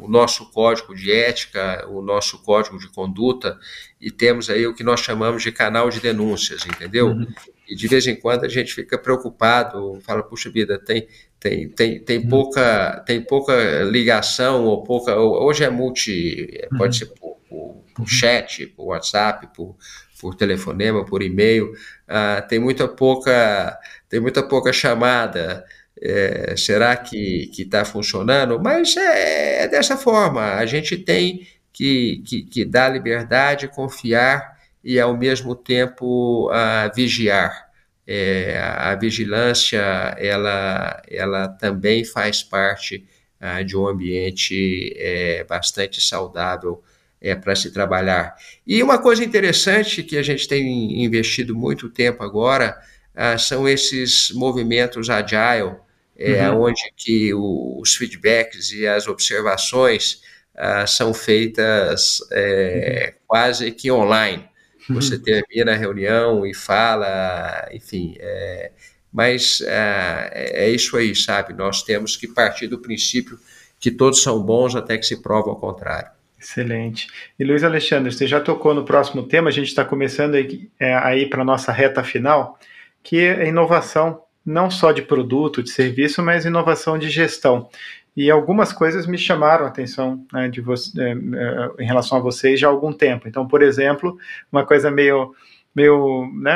o 0.00 0.08
nosso 0.08 0.50
código 0.50 0.94
de 0.94 1.12
ética, 1.12 1.86
o 1.88 2.00
nosso 2.00 2.42
código 2.42 2.78
de 2.78 2.88
conduta, 2.88 3.58
e 4.04 4.10
temos 4.10 4.50
aí 4.50 4.66
o 4.66 4.74
que 4.74 4.84
nós 4.84 5.00
chamamos 5.00 5.42
de 5.42 5.50
canal 5.50 5.88
de 5.88 5.98
denúncias, 5.98 6.66
entendeu? 6.66 7.08
Uhum. 7.08 7.26
E 7.66 7.74
de 7.74 7.88
vez 7.88 8.06
em 8.06 8.14
quando 8.14 8.44
a 8.44 8.48
gente 8.48 8.74
fica 8.74 8.98
preocupado, 8.98 9.98
fala, 10.02 10.22
puxa 10.22 10.50
vida, 10.50 10.78
tem, 10.78 11.08
tem, 11.40 11.70
tem, 11.70 11.98
tem, 12.00 12.18
uhum. 12.18 12.28
pouca, 12.28 13.02
tem 13.06 13.22
pouca 13.22 13.54
ligação, 13.84 14.66
ou 14.66 14.84
pouca. 14.84 15.16
Hoje 15.16 15.64
é 15.64 15.70
multi, 15.70 16.68
pode 16.76 16.82
uhum. 16.82 16.92
ser 16.92 17.06
por, 17.18 17.36
por, 17.48 17.84
por 17.94 18.02
uhum. 18.02 18.06
chat, 18.06 18.66
por 18.66 18.88
WhatsApp, 18.88 19.48
por, 19.56 19.74
por 20.20 20.34
telefonema, 20.34 21.06
por 21.06 21.22
e-mail, 21.22 21.72
uh, 21.72 22.46
tem 22.46 22.58
muita 22.58 22.86
pouca, 22.86 23.78
tem 24.06 24.20
muita 24.20 24.42
pouca 24.42 24.70
chamada 24.70 25.64
é, 26.00 26.54
será 26.56 26.96
que 26.96 27.50
está 27.56 27.84
funcionando? 27.84 28.60
Mas 28.60 28.96
é, 28.96 29.64
é, 29.64 29.68
dessa 29.68 29.96
forma, 29.96 30.54
a 30.54 30.66
gente 30.66 30.96
tem 30.98 31.46
que, 31.74 32.22
que, 32.24 32.42
que 32.44 32.64
dar 32.64 32.88
liberdade, 32.88 33.68
confiar 33.68 34.56
e, 34.82 34.98
ao 35.00 35.16
mesmo 35.16 35.56
tempo, 35.56 36.48
a 36.50 36.88
vigiar. 36.94 37.64
É, 38.06 38.58
a 38.58 38.94
vigilância, 38.94 39.80
ela, 40.18 41.02
ela 41.08 41.48
também 41.48 42.04
faz 42.04 42.42
parte 42.42 43.04
ah, 43.40 43.62
de 43.62 43.76
um 43.76 43.88
ambiente 43.88 44.94
é, 44.96 45.42
bastante 45.44 46.00
saudável 46.00 46.82
é, 47.20 47.34
para 47.34 47.56
se 47.56 47.72
trabalhar. 47.72 48.36
E 48.66 48.82
uma 48.82 48.98
coisa 48.98 49.24
interessante 49.24 50.02
que 50.02 50.18
a 50.18 50.22
gente 50.22 50.46
tem 50.46 51.02
investido 51.02 51.56
muito 51.56 51.88
tempo 51.88 52.22
agora 52.22 52.78
ah, 53.14 53.38
são 53.38 53.66
esses 53.66 54.30
movimentos 54.32 55.08
agile, 55.08 55.76
é, 56.16 56.48
uhum. 56.50 56.64
onde 56.64 56.82
que 56.94 57.32
os 57.34 57.96
feedbacks 57.96 58.70
e 58.70 58.86
as 58.86 59.08
observações 59.08 60.22
ah, 60.56 60.86
são 60.86 61.12
feitas 61.12 62.20
é, 62.32 63.12
uhum. 63.12 63.20
quase 63.26 63.70
que 63.72 63.90
online. 63.90 64.48
Uhum. 64.88 64.96
Você 64.96 65.18
termina 65.18 65.72
a 65.72 65.76
reunião 65.76 66.46
e 66.46 66.54
fala, 66.54 67.68
enfim, 67.72 68.14
é, 68.18 68.72
mas 69.12 69.62
ah, 69.66 70.30
é, 70.32 70.66
é 70.66 70.70
isso 70.70 70.96
aí, 70.96 71.14
sabe? 71.14 71.52
Nós 71.52 71.82
temos 71.82 72.16
que 72.16 72.28
partir 72.28 72.66
do 72.66 72.78
princípio 72.78 73.38
que 73.80 73.90
todos 73.90 74.22
são 74.22 74.42
bons 74.42 74.74
até 74.74 74.96
que 74.96 75.04
se 75.04 75.20
prova 75.22 75.50
ao 75.50 75.56
contrário. 75.56 76.10
Excelente. 76.40 77.08
E 77.38 77.44
Luiz 77.44 77.64
Alexandre, 77.64 78.12
você 78.12 78.26
já 78.26 78.40
tocou 78.40 78.74
no 78.74 78.84
próximo 78.84 79.22
tema, 79.22 79.48
a 79.48 79.52
gente 79.52 79.68
está 79.68 79.84
começando 79.84 80.34
aí, 80.34 80.70
é, 80.78 80.94
aí 80.94 81.26
para 81.28 81.40
a 81.40 81.44
nossa 81.44 81.72
reta 81.72 82.04
final, 82.04 82.58
que 83.02 83.18
é 83.18 83.48
inovação 83.48 84.22
não 84.44 84.70
só 84.70 84.92
de 84.92 85.00
produto, 85.00 85.62
de 85.62 85.70
serviço, 85.70 86.22
mas 86.22 86.44
inovação 86.44 86.98
de 86.98 87.08
gestão. 87.08 87.68
E 88.16 88.30
algumas 88.30 88.72
coisas 88.72 89.06
me 89.06 89.18
chamaram 89.18 89.64
a 89.64 89.68
atenção 89.68 90.24
né, 90.32 90.48
de 90.48 90.60
é, 90.60 91.10
é, 91.10 91.82
em 91.82 91.86
relação 91.86 92.18
a 92.18 92.20
vocês 92.20 92.60
já 92.60 92.68
há 92.68 92.70
algum 92.70 92.92
tempo. 92.92 93.26
Então, 93.26 93.46
por 93.46 93.62
exemplo, 93.62 94.16
uma 94.52 94.64
coisa 94.64 94.90
meio 94.90 95.34
meio 95.74 96.30
né, 96.32 96.54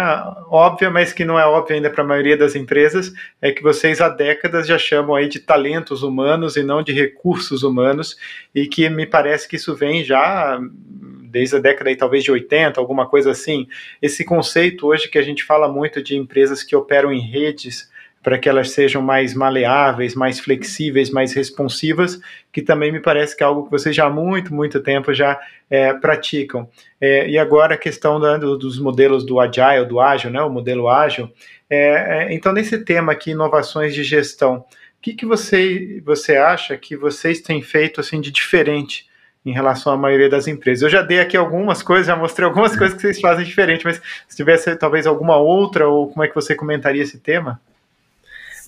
óbvia, 0.49 0.91
mas 0.91 1.13
que 1.13 1.25
não 1.25 1.37
é 1.37 1.45
óbvia 1.45 1.75
ainda 1.75 1.91
para 1.91 2.05
a 2.05 2.07
maioria 2.07 2.37
das 2.37 2.55
empresas, 2.55 3.13
é 3.43 3.51
que 3.51 3.63
vocês 3.63 4.01
há 4.01 4.09
décadas 4.09 4.67
já 4.67 4.79
chamam 4.79 5.17
aí 5.17 5.29
de 5.29 5.41
talentos 5.41 6.05
humanos 6.05 6.57
e 6.57 6.63
não 6.63 6.85
de 6.85 6.93
recursos 6.93 7.65
humanos, 7.65 8.17
e 8.55 8.69
que 8.69 8.89
me 8.89 9.07
parece 9.07 9.49
que 9.49 9.57
isso 9.57 9.75
vem 9.75 10.05
já 10.05 10.61
desde 11.29 11.57
a 11.57 11.59
década 11.59 11.91
aí, 11.91 11.97
talvez 11.97 12.23
de 12.23 12.31
80, 12.31 12.81
alguma 12.81 13.07
coisa 13.07 13.33
assim. 13.33 13.67
Esse 14.01 14.25
conceito 14.25 14.87
hoje 14.87 15.09
que 15.09 15.19
a 15.19 15.23
gente 15.23 15.45
fala 15.45 15.69
muito 15.69 16.01
de 16.01 16.17
empresas 16.17 16.63
que 16.63 16.77
operam 16.77 17.13
em 17.13 17.21
redes, 17.21 17.91
para 18.29 18.39
que 18.39 18.47
elas 18.47 18.73
sejam 18.73 19.01
mais 19.01 19.33
maleáveis, 19.33 20.15
mais 20.15 20.39
flexíveis, 20.39 21.09
mais 21.09 21.33
responsivas, 21.33 22.21
que 22.53 22.61
também 22.61 22.93
me 22.93 23.01
parece 23.01 23.35
que 23.35 23.43
é 23.43 23.47
algo 23.47 23.65
que 23.65 23.71
vocês 23.71 23.97
já 23.97 24.05
há 24.05 24.11
muito, 24.11 24.53
muito 24.53 24.81
tempo 24.81 25.15
já 25.15 25.41
é, 25.71 25.95
praticam. 25.95 26.69
É, 27.01 27.27
e 27.27 27.39
agora 27.39 27.75
a 27.75 27.79
questão 27.79 28.21
da, 28.21 28.37
do, 28.37 28.59
dos 28.59 28.79
modelos 28.79 29.25
do 29.25 29.41
Agile, 29.41 29.87
do 29.87 29.99
Ágil, 29.99 30.31
né, 30.31 30.43
o 30.43 30.51
modelo 30.51 30.91
Ágil. 30.91 31.33
É, 31.71 32.27
é 32.27 32.35
então, 32.35 32.53
nesse 32.53 32.77
tema 32.85 33.13
aqui, 33.13 33.31
inovações 33.31 33.95
de 33.95 34.05
gestão, 34.05 34.57
o 34.57 34.65
que, 35.01 35.15
que 35.15 35.25
você, 35.25 36.03
você 36.05 36.37
acha 36.37 36.77
que 36.77 36.99
vocês 36.99 37.41
têm 37.41 37.63
feito 37.63 37.99
assim 37.99 38.21
de 38.21 38.31
diferente 38.31 39.09
em 39.43 39.55
relação 39.55 39.91
à 39.91 39.97
maioria 39.97 40.29
das 40.29 40.47
empresas. 40.47 40.83
Eu 40.83 40.91
já 40.91 41.01
dei 41.01 41.21
aqui 41.21 41.35
algumas 41.35 41.83
coisas, 41.83 42.09
já 42.09 42.15
mostrei 42.15 42.47
algumas 42.47 42.77
coisas 42.77 42.95
que 42.95 43.01
vocês 43.01 43.23
fazem 43.23 43.47
diferente, 43.47 43.87
mas 43.87 44.03
se 44.29 44.37
tivesse 44.37 44.77
talvez 44.77 45.07
alguma 45.07 45.39
outra, 45.39 45.89
ou 45.89 46.11
como 46.11 46.23
é 46.23 46.29
que 46.29 46.35
você 46.35 46.55
comentaria 46.55 47.03
esse 47.03 47.19
tema? 47.19 47.59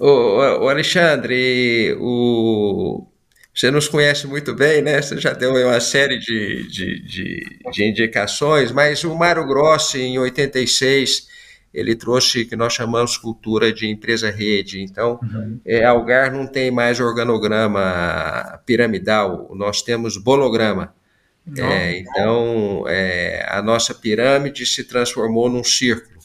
O, 0.01 0.69
Alexandre, 0.69 1.95
o, 2.01 3.07
você 3.55 3.71
nos 3.71 3.87
conhece 3.87 4.27
muito 4.27 4.55
bem, 4.55 4.81
né? 4.81 5.03
Você 5.03 5.19
já 5.19 5.35
deu 5.35 5.53
uma 5.53 5.81
série 5.81 6.19
de, 6.19 6.67
de, 6.69 7.03
de, 7.05 7.61
de 7.71 7.85
indicações, 7.85 8.73
mas 8.73 9.05
o 9.05 9.15
Mário 9.15 9.47
Grossi, 9.47 10.01
em 10.01 10.19
86, 10.19 11.29
ele 11.75 11.95
trouxe 11.95 12.43
o 12.43 12.49
que 12.49 12.57
nós 12.57 12.73
chamamos 12.73 13.19
cultura 13.19 13.71
de 13.71 13.89
empresa-rede. 13.89 14.81
Então, 14.81 15.21
uhum. 15.23 15.61
é, 15.67 15.85
Algar 15.85 16.33
não 16.33 16.47
tem 16.47 16.71
mais 16.71 16.99
organograma 16.99 18.59
piramidal, 18.65 19.51
nós 19.55 19.83
temos 19.83 20.17
bolograma. 20.17 20.95
É, 21.59 21.99
então, 21.99 22.85
é, 22.87 23.45
a 23.49 23.61
nossa 23.61 23.93
pirâmide 23.95 24.65
se 24.65 24.85
transformou 24.85 25.49
num 25.51 25.65
círculo 25.65 26.20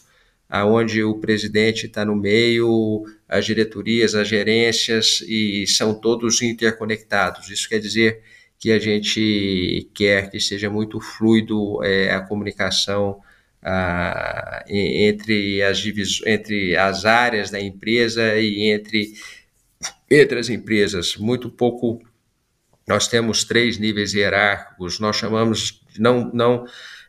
aonde 0.50 1.04
o 1.04 1.20
presidente 1.20 1.88
está 1.88 2.06
no 2.06 2.16
meio, 2.16 3.04
as 3.28 3.46
diretorias, 3.46 4.16
as 4.16 4.28
gerências 4.28 5.22
e 5.28 5.66
são 5.68 5.93
todos 5.93 6.41
interconectados. 6.41 7.50
Isso 7.50 7.68
quer 7.68 7.80
dizer 7.80 8.22
que 8.60 8.72
a 8.72 8.80
gente 8.80 9.89
quer 9.93 10.30
que 10.30 10.39
seja 10.39 10.70
muito 10.70 11.00
fluido 11.00 11.84
é, 11.84 12.12
a 12.12 12.22
comunicação 12.22 13.22
entre, 14.68 15.62
as 15.64 15.84
entre 16.26 16.76
as 16.76 17.06
áreas 17.06 17.50
da 17.50 17.60
empresa 17.60 18.38
e 18.38 18.70
entre, 18.72 19.14
entre 20.10 20.39
as 20.39 20.50
empresas. 20.50 21.16
Muito 21.18 21.50
pouco. 21.50 22.00
Nós 22.88 23.08
temos 23.08 23.43
três 23.43 23.80
níveis 23.80 24.14
hierárquicos, 24.14 25.00
nós 25.00 25.16
chamamos, 25.16 25.82
não, 25.98 26.32
não 26.32 26.66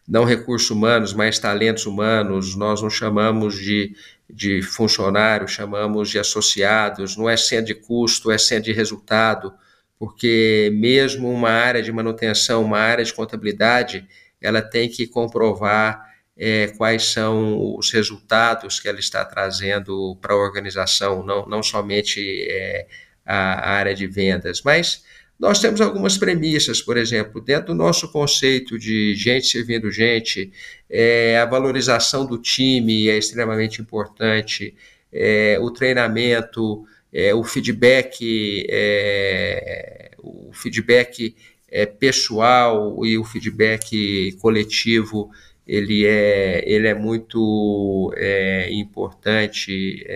não 0.06 0.24
recursos 0.24 0.70
humanos, 0.70 1.12
mas 1.12 1.38
talentos 1.38 1.86
humanos, 1.86 2.54
nós 2.54 2.80
não 2.80 2.88
chamamos 2.88 3.56
de, 3.56 3.94
de 4.30 4.62
funcionários, 4.62 5.52
chamamos 5.52 6.10
de 6.10 6.18
associados, 6.18 7.16
não 7.16 7.28
é 7.28 7.36
centro 7.36 7.66
de 7.66 7.74
custo, 7.74 8.30
é 8.30 8.38
centro 8.38 8.64
de 8.64 8.72
resultado, 8.72 9.52
porque 9.98 10.70
mesmo 10.74 11.30
uma 11.30 11.50
área 11.50 11.82
de 11.82 11.90
manutenção, 11.90 12.62
uma 12.64 12.78
área 12.78 13.04
de 13.04 13.12
contabilidade, 13.12 14.06
ela 14.40 14.62
tem 14.62 14.88
que 14.88 15.06
comprovar 15.06 16.06
é, 16.36 16.68
quais 16.76 17.04
são 17.06 17.76
os 17.76 17.90
resultados 17.90 18.78
que 18.78 18.88
ela 18.88 19.00
está 19.00 19.24
trazendo 19.24 20.16
para 20.20 20.34
a 20.34 20.36
organização, 20.36 21.24
não, 21.24 21.46
não 21.46 21.62
somente 21.62 22.46
é, 22.48 22.86
a, 23.24 23.54
a 23.54 23.70
área 23.70 23.94
de 23.94 24.06
vendas, 24.06 24.62
mas 24.62 25.02
nós 25.38 25.60
temos 25.60 25.80
algumas 25.80 26.16
premissas, 26.16 26.80
por 26.80 26.96
exemplo, 26.96 27.40
dentro 27.40 27.68
do 27.68 27.74
nosso 27.74 28.10
conceito 28.10 28.78
de 28.78 29.14
gente 29.14 29.46
servindo 29.46 29.90
gente, 29.90 30.50
é, 30.88 31.38
a 31.38 31.44
valorização 31.44 32.24
do 32.24 32.38
time 32.38 33.08
é 33.08 33.18
extremamente 33.18 33.82
importante, 33.82 34.74
é, 35.12 35.58
o 35.60 35.70
treinamento, 35.70 36.86
é, 37.12 37.34
o 37.34 37.44
feedback, 37.44 38.66
é, 38.68 40.10
o 40.18 40.52
feedback 40.54 41.36
é, 41.70 41.84
pessoal 41.84 43.04
e 43.04 43.18
o 43.18 43.24
feedback 43.24 44.32
coletivo, 44.40 45.30
ele 45.66 46.06
é, 46.06 46.62
ele 46.66 46.88
é 46.88 46.94
muito 46.94 48.12
é, 48.16 48.70
importante 48.72 50.06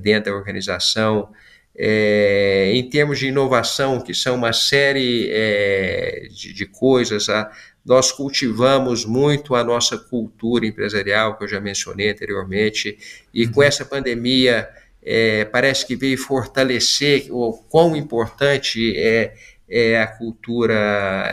dentro 0.00 0.30
da 0.30 0.38
organização 0.38 1.28
é, 1.76 2.72
em 2.74 2.88
termos 2.88 3.18
de 3.18 3.28
inovação, 3.28 4.00
que 4.00 4.14
são 4.14 4.34
uma 4.34 4.52
série 4.52 5.28
é, 5.30 6.28
de, 6.30 6.52
de, 6.52 6.66
coisas, 6.66 7.28
a, 7.28 7.50
nós 7.84 8.12
cultivamos 8.12 9.04
muito 9.04 9.54
a 9.54 9.64
nossa 9.64 9.96
cultura 9.96 10.66
empresarial, 10.66 11.36
que 11.36 11.44
eu 11.44 11.48
já 11.48 11.60
mencionei 11.60 12.10
anteriormente, 12.10 12.96
e 13.32 13.46
com 13.46 13.60
uhum. 13.60 13.66
essa 13.66 13.84
pandemia 13.84 14.68
é, 15.02 15.44
parece 15.46 15.86
que 15.86 15.96
veio 15.96 16.16
fortalecer 16.16 17.26
o 17.30 17.52
quão 17.68 17.96
importante 17.96 18.96
é, 18.96 19.34
é 19.68 20.00
a 20.00 20.06
cultura 20.06 21.32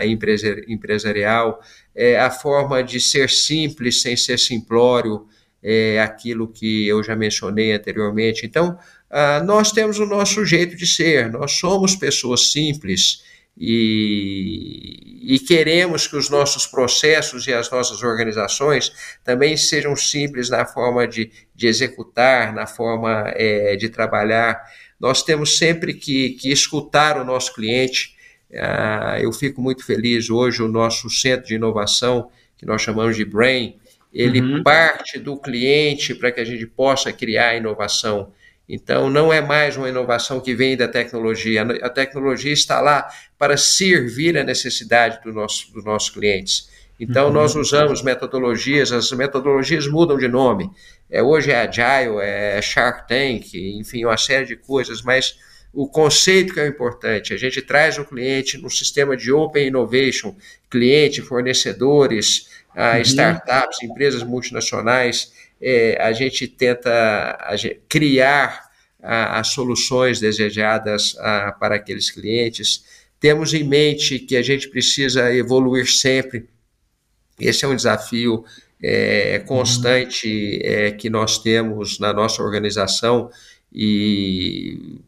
empresarial, 0.67 1.61
é, 1.93 2.17
a 2.17 2.31
forma 2.31 2.81
de 2.81 2.99
ser 2.99 3.29
simples 3.29 4.01
sem 4.01 4.15
ser 4.15 4.39
simplório, 4.39 5.27
é 5.61 5.99
aquilo 5.99 6.47
que 6.47 6.87
eu 6.87 7.03
já 7.03 7.15
mencionei 7.15 7.73
anteriormente. 7.73 8.45
Então, 8.45 8.77
ah, 9.09 9.41
nós 9.43 9.71
temos 9.71 9.99
o 9.99 10.05
nosso 10.05 10.45
jeito 10.45 10.75
de 10.75 10.85
ser, 10.85 11.31
nós 11.31 11.53
somos 11.53 11.95
pessoas 11.95 12.51
simples 12.51 13.23
e, 13.61 15.33
e, 15.35 15.39
queremos 15.39 16.07
que 16.07 16.15
os 16.15 16.29
nossos 16.29 16.65
processos 16.65 17.45
e 17.45 17.53
as 17.53 17.69
nossas 17.69 18.01
organizações 18.03 18.93
também 19.21 19.57
sejam 19.57 19.97
simples 19.97 20.49
na 20.49 20.65
forma 20.65 21.05
de, 21.05 21.29
de 21.53 21.67
executar, 21.67 22.53
na 22.53 22.65
forma 22.65 23.25
é, 23.35 23.75
de 23.75 23.89
trabalhar. 23.89 24.61
Nós 24.97 25.23
temos 25.23 25.57
sempre 25.57 25.93
que, 25.93 26.29
que 26.31 26.49
escutar 26.49 27.19
o 27.19 27.25
nosso 27.25 27.53
cliente. 27.53 28.15
Ah, 28.55 29.17
eu 29.19 29.33
fico 29.33 29.61
muito 29.61 29.85
feliz 29.85 30.29
hoje, 30.29 30.63
o 30.63 30.69
nosso 30.69 31.09
centro 31.09 31.47
de 31.47 31.55
inovação, 31.55 32.31
que 32.57 32.65
nós 32.65 32.81
chamamos 32.81 33.17
de 33.17 33.25
Brain, 33.25 33.77
ele 34.13 34.41
uhum. 34.41 34.63
parte 34.63 35.19
do 35.19 35.37
cliente 35.37 36.15
para 36.15 36.31
que 36.31 36.39
a 36.39 36.45
gente 36.45 36.65
possa 36.65 37.11
criar 37.11 37.55
inovação. 37.57 38.31
Então, 38.69 39.09
não 39.09 39.33
é 39.33 39.41
mais 39.41 39.75
uma 39.75 39.89
inovação 39.89 40.39
que 40.39 40.53
vem 40.53 40.77
da 40.77 40.87
tecnologia. 40.87 41.63
A 41.81 41.89
tecnologia 41.89 42.53
está 42.53 42.79
lá 42.79 43.09
para 43.35 43.57
servir 43.57 44.37
a 44.37 44.43
necessidade 44.43 45.19
do 45.23 45.33
nosso, 45.33 45.73
dos 45.73 45.83
nossos 45.83 46.11
clientes. 46.11 46.69
Então, 46.99 47.27
uhum. 47.27 47.33
nós 47.33 47.55
usamos 47.55 48.03
metodologias, 48.03 48.91
as 48.91 49.11
metodologias 49.11 49.87
mudam 49.87 50.17
de 50.17 50.27
nome. 50.27 50.69
É, 51.09 51.23
hoje 51.23 51.49
é 51.49 51.61
Agile, 51.61 52.17
é 52.21 52.61
Shark 52.61 53.07
Tank, 53.07 53.55
enfim, 53.55 54.05
uma 54.05 54.17
série 54.17 54.45
de 54.45 54.55
coisas, 54.55 55.01
mas 55.01 55.35
o 55.73 55.87
conceito 55.87 56.53
que 56.53 56.59
é 56.59 56.67
importante, 56.67 57.33
a 57.33 57.37
gente 57.37 57.61
traz 57.61 57.97
o 57.97 58.05
cliente 58.05 58.57
no 58.57 58.69
sistema 58.69 59.15
de 59.17 59.31
Open 59.31 59.67
Innovation, 59.67 60.35
cliente, 60.69 61.21
fornecedores, 61.21 62.49
ah, 62.75 62.95
uhum. 62.95 63.01
startups, 63.01 63.81
empresas 63.81 64.21
multinacionais, 64.21 65.31
é, 65.61 66.01
a 66.01 66.11
gente 66.11 66.47
tenta 66.47 67.37
a 67.41 67.55
gente, 67.55 67.81
criar 67.87 68.69
a, 69.01 69.39
as 69.39 69.49
soluções 69.49 70.19
desejadas 70.19 71.15
a, 71.19 71.51
para 71.51 71.75
aqueles 71.75 72.09
clientes. 72.09 72.83
Temos 73.19 73.53
em 73.53 73.63
mente 73.63 74.19
que 74.19 74.37
a 74.37 74.41
gente 74.41 74.69
precisa 74.69 75.33
evoluir 75.33 75.87
sempre. 75.87 76.47
Esse 77.39 77.65
é 77.65 77.67
um 77.67 77.75
desafio 77.75 78.43
é, 78.81 79.39
constante 79.39 80.59
é, 80.63 80.91
que 80.91 81.09
nós 81.09 81.37
temos 81.37 81.99
na 81.99 82.13
nossa 82.13 82.41
organização 82.41 83.29
e 83.71 85.01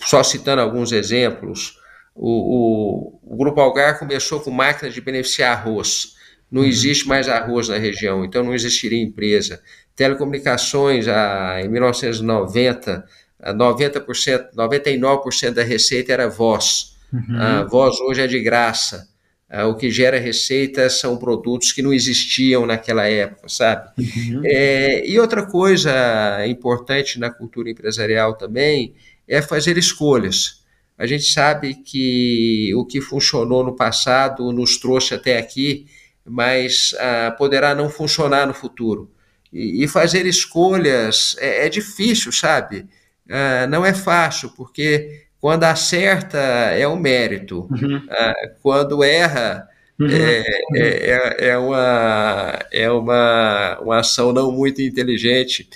só 0.00 0.22
citando 0.22 0.62
alguns 0.62 0.92
exemplos, 0.92 1.78
o, 2.14 3.18
o, 3.24 3.34
o 3.34 3.36
Grupo 3.36 3.60
Algar 3.60 3.98
começou 3.98 4.40
com 4.40 4.50
máquinas 4.50 4.94
de 4.94 5.00
beneficiar 5.00 5.56
arroz. 5.56 6.16
Não 6.50 6.62
uhum. 6.62 6.68
existe 6.68 7.06
mais 7.06 7.28
arroz 7.28 7.68
na 7.68 7.76
região, 7.76 8.24
então 8.24 8.42
não 8.42 8.54
existiria 8.54 9.02
empresa 9.02 9.60
telecomunicações 9.98 11.08
ah, 11.08 11.60
em 11.60 11.68
1990, 11.68 13.04
90%, 13.42 14.54
99% 14.56 15.50
da 15.50 15.64
receita 15.64 16.12
era 16.12 16.28
voz. 16.28 16.96
Uhum. 17.12 17.36
A 17.36 17.64
voz 17.64 17.98
hoje 18.02 18.22
é 18.22 18.26
de 18.28 18.40
graça. 18.40 19.08
O 19.66 19.74
que 19.74 19.90
gera 19.90 20.20
receita 20.20 20.90
são 20.90 21.16
produtos 21.16 21.72
que 21.72 21.80
não 21.80 21.92
existiam 21.92 22.66
naquela 22.66 23.08
época, 23.08 23.48
sabe? 23.48 23.90
Uhum. 23.98 24.42
É, 24.44 25.08
e 25.08 25.18
outra 25.18 25.46
coisa 25.46 26.46
importante 26.46 27.18
na 27.18 27.30
cultura 27.30 27.70
empresarial 27.70 28.36
também 28.36 28.94
é 29.26 29.40
fazer 29.42 29.78
escolhas. 29.78 30.62
A 30.98 31.06
gente 31.06 31.24
sabe 31.24 31.74
que 31.74 32.72
o 32.76 32.84
que 32.84 33.00
funcionou 33.00 33.64
no 33.64 33.74
passado 33.74 34.52
nos 34.52 34.76
trouxe 34.76 35.14
até 35.14 35.38
aqui, 35.38 35.86
mas 36.24 36.94
ah, 37.00 37.34
poderá 37.36 37.74
não 37.74 37.88
funcionar 37.88 38.46
no 38.46 38.54
futuro. 38.54 39.10
E, 39.52 39.84
e 39.84 39.88
fazer 39.88 40.26
escolhas 40.26 41.36
é, 41.38 41.66
é 41.66 41.68
difícil, 41.68 42.32
sabe? 42.32 42.86
Ah, 43.30 43.66
não 43.66 43.84
é 43.84 43.92
fácil, 43.92 44.50
porque 44.50 45.26
quando 45.40 45.64
acerta 45.64 46.38
é 46.38 46.88
um 46.88 46.96
mérito, 46.96 47.68
uhum. 47.70 48.02
ah, 48.10 48.34
quando 48.62 49.04
erra 49.04 49.68
uhum. 50.00 50.08
é, 50.08 50.44
é, 50.74 51.10
é, 51.10 51.48
é, 51.50 51.58
uma, 51.58 52.58
é 52.72 52.90
uma, 52.90 53.78
uma 53.80 53.98
ação 53.98 54.32
não 54.32 54.50
muito 54.50 54.80
inteligente. 54.80 55.68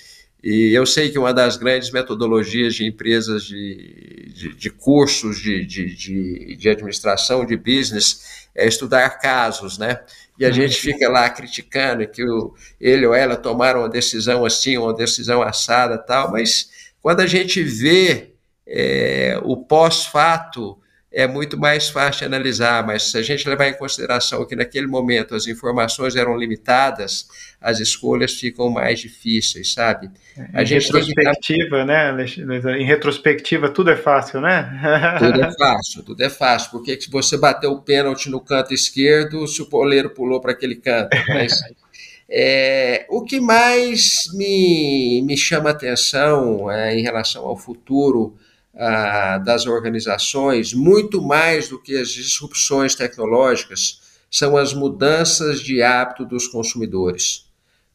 E 0.42 0.72
eu 0.72 0.84
sei 0.84 1.10
que 1.10 1.18
uma 1.18 1.32
das 1.32 1.56
grandes 1.56 1.92
metodologias 1.92 2.74
de 2.74 2.84
empresas 2.84 3.44
de, 3.44 4.32
de, 4.34 4.54
de 4.54 4.70
cursos 4.70 5.38
de, 5.38 5.64
de, 5.64 6.56
de, 6.56 6.68
administração, 6.68 7.46
de 7.46 7.56
business, 7.56 8.48
é 8.52 8.66
estudar 8.66 9.08
casos, 9.20 9.78
né? 9.78 10.00
E 10.38 10.44
a 10.44 10.50
gente 10.50 10.76
fica 10.76 11.08
lá 11.08 11.28
criticando 11.28 12.06
que 12.08 12.24
o, 12.24 12.54
ele 12.80 13.06
ou 13.06 13.14
ela 13.14 13.36
tomaram 13.36 13.80
uma 13.80 13.88
decisão 13.88 14.44
assim, 14.44 14.76
uma 14.76 14.94
decisão 14.94 15.42
assada 15.42 15.98
tal, 15.98 16.32
mas 16.32 16.70
quando 17.00 17.20
a 17.20 17.26
gente 17.26 17.62
vê 17.62 18.32
é, 18.66 19.38
o 19.42 19.56
pós-fato, 19.56 20.78
é 21.12 21.26
muito 21.26 21.58
mais 21.58 21.90
fácil 21.90 22.26
analisar, 22.26 22.86
mas 22.86 23.10
se 23.10 23.18
a 23.18 23.22
gente 23.22 23.46
levar 23.46 23.68
em 23.68 23.74
consideração 23.74 24.46
que 24.46 24.56
naquele 24.56 24.86
momento 24.86 25.34
as 25.34 25.46
informações 25.46 26.16
eram 26.16 26.36
limitadas, 26.36 27.28
as 27.60 27.80
escolhas 27.80 28.32
ficam 28.32 28.70
mais 28.70 29.00
difíceis, 29.00 29.74
sabe? 29.74 30.10
A 30.54 30.62
em 30.62 30.66
gente 30.66 30.86
retrospectiva, 30.86 31.80
que... 31.80 31.84
né, 31.84 32.26
Em 32.78 32.84
retrospectiva 32.84 33.68
tudo 33.68 33.90
é 33.90 33.96
fácil, 33.96 34.40
né? 34.40 34.80
tudo 35.18 35.42
é 35.42 35.52
fácil, 35.52 36.02
tudo 36.02 36.22
é 36.22 36.30
fácil, 36.30 36.70
porque 36.70 36.98
se 36.98 37.10
você 37.10 37.36
bateu 37.36 37.72
o 37.72 37.82
pênalti 37.82 38.30
no 38.30 38.40
canto 38.40 38.72
esquerdo, 38.72 39.46
se 39.46 39.60
o 39.60 39.66
poleiro 39.66 40.10
pulou 40.10 40.40
para 40.40 40.52
aquele 40.52 40.76
canto, 40.76 41.14
mas 41.28 41.52
é, 42.28 43.04
o 43.10 43.22
que 43.22 43.38
mais 43.38 44.12
me, 44.32 45.22
me 45.26 45.36
chama 45.36 45.70
atenção 45.70 46.70
é, 46.70 46.98
em 46.98 47.02
relação 47.02 47.44
ao 47.44 47.56
futuro 47.56 48.34
ah, 48.74 49.38
das 49.38 49.66
organizações, 49.66 50.72
muito 50.72 51.20
mais 51.20 51.68
do 51.68 51.80
que 51.80 51.96
as 51.96 52.08
disrupções 52.08 52.94
tecnológicas, 52.94 54.00
são 54.30 54.56
as 54.56 54.72
mudanças 54.72 55.60
de 55.60 55.82
hábito 55.82 56.24
dos 56.24 56.48
consumidores, 56.48 57.46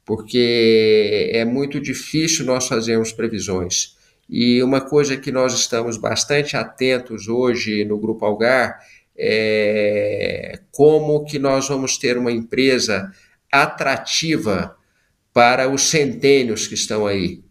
porque 0.05 1.32
é 1.34 1.43
muito 1.43 1.80
difícil 1.80 2.45
nós 2.45 2.67
fazermos 2.67 3.11
previsões. 3.11 3.97
E 4.30 4.61
uma 4.61 4.82
coisa 4.82 5.17
que 5.17 5.32
nós 5.32 5.53
estamos 5.53 5.97
bastante 5.97 6.55
atentos 6.55 7.28
hoje 7.28 7.84
no 7.86 7.97
Grupo 7.97 8.25
Algar 8.25 8.80
é 9.17 10.59
como 10.71 11.25
que 11.25 11.39
nós 11.39 11.67
vamos 11.67 11.97
ter 11.97 12.17
uma 12.17 12.32
empresa 12.32 13.11
atrativa 13.51 14.78
para 15.34 15.69
os 15.69 15.89
centênios 15.89 16.67
que 16.67 16.75
estão 16.75 17.07
aí. 17.07 17.47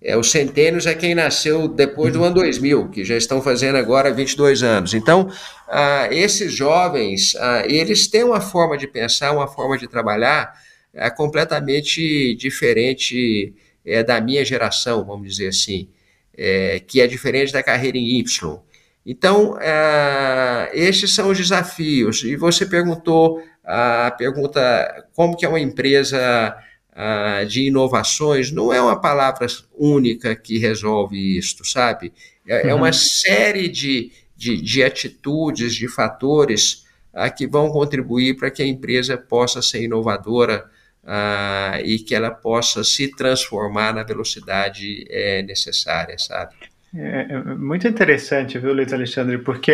É, 0.00 0.16
os 0.16 0.30
centênios 0.30 0.86
é 0.86 0.94
quem 0.94 1.14
nasceu 1.14 1.66
depois 1.66 2.12
do 2.12 2.22
ano 2.22 2.36
2000, 2.36 2.88
que 2.90 3.04
já 3.04 3.16
estão 3.16 3.42
fazendo 3.42 3.76
agora 3.76 4.12
22 4.12 4.62
anos. 4.62 4.94
Então, 4.94 5.28
ah, 5.68 6.08
esses 6.12 6.52
jovens, 6.52 7.34
ah, 7.36 7.64
eles 7.66 8.06
têm 8.06 8.22
uma 8.22 8.40
forma 8.40 8.78
de 8.78 8.86
pensar, 8.86 9.32
uma 9.32 9.48
forma 9.48 9.76
de 9.76 9.88
trabalhar 9.88 10.52
é, 10.94 11.10
completamente 11.10 12.34
diferente 12.36 13.54
é, 13.84 14.04
da 14.04 14.20
minha 14.20 14.44
geração, 14.44 15.04
vamos 15.04 15.28
dizer 15.28 15.48
assim, 15.48 15.88
é, 16.36 16.80
que 16.86 17.00
é 17.00 17.06
diferente 17.06 17.52
da 17.52 17.62
carreira 17.62 17.98
em 17.98 18.18
Y. 18.20 18.60
Então, 19.04 19.58
ah, 19.60 20.68
esses 20.72 21.12
são 21.12 21.30
os 21.30 21.38
desafios. 21.38 22.22
E 22.22 22.36
você 22.36 22.64
perguntou 22.64 23.42
a 23.64 24.10
pergunta 24.16 25.06
como 25.14 25.36
que 25.36 25.44
é 25.44 25.48
uma 25.48 25.60
empresa 25.60 26.56
uh, 26.98 27.46
de 27.46 27.68
inovações, 27.68 28.50
não 28.50 28.72
é 28.72 28.82
uma 28.82 29.00
palavra 29.00 29.46
única 29.76 30.34
que 30.34 30.58
resolve 30.58 31.38
isto, 31.38 31.64
sabe? 31.64 32.12
É, 32.46 32.64
uhum. 32.64 32.70
é 32.70 32.74
uma 32.74 32.86
uhum. 32.88 32.92
série 32.92 33.68
de, 33.68 34.10
de, 34.36 34.60
de, 34.60 34.82
atitudes, 34.82 35.74
de 35.74 35.86
fatores 35.86 36.84
uh, 37.14 37.32
que 37.34 37.46
vão 37.46 37.70
contribuir 37.70 38.36
para 38.36 38.50
que 38.50 38.62
a 38.62 38.66
empresa 38.66 39.16
possa 39.16 39.62
ser 39.62 39.84
inovadora 39.84 40.64
uh, 41.04 41.80
e 41.84 42.00
que 42.00 42.14
ela 42.14 42.32
possa 42.32 42.82
se 42.82 43.14
transformar 43.14 43.94
na 43.94 44.02
velocidade 44.02 45.06
é, 45.08 45.42
necessária, 45.42 46.18
sabe? 46.18 46.54
É, 46.96 47.26
é 47.30 47.38
muito 47.54 47.86
interessante, 47.86 48.58
viu, 48.58 48.72
Luiz 48.72 48.92
Alexandre, 48.92 49.38
porque 49.38 49.72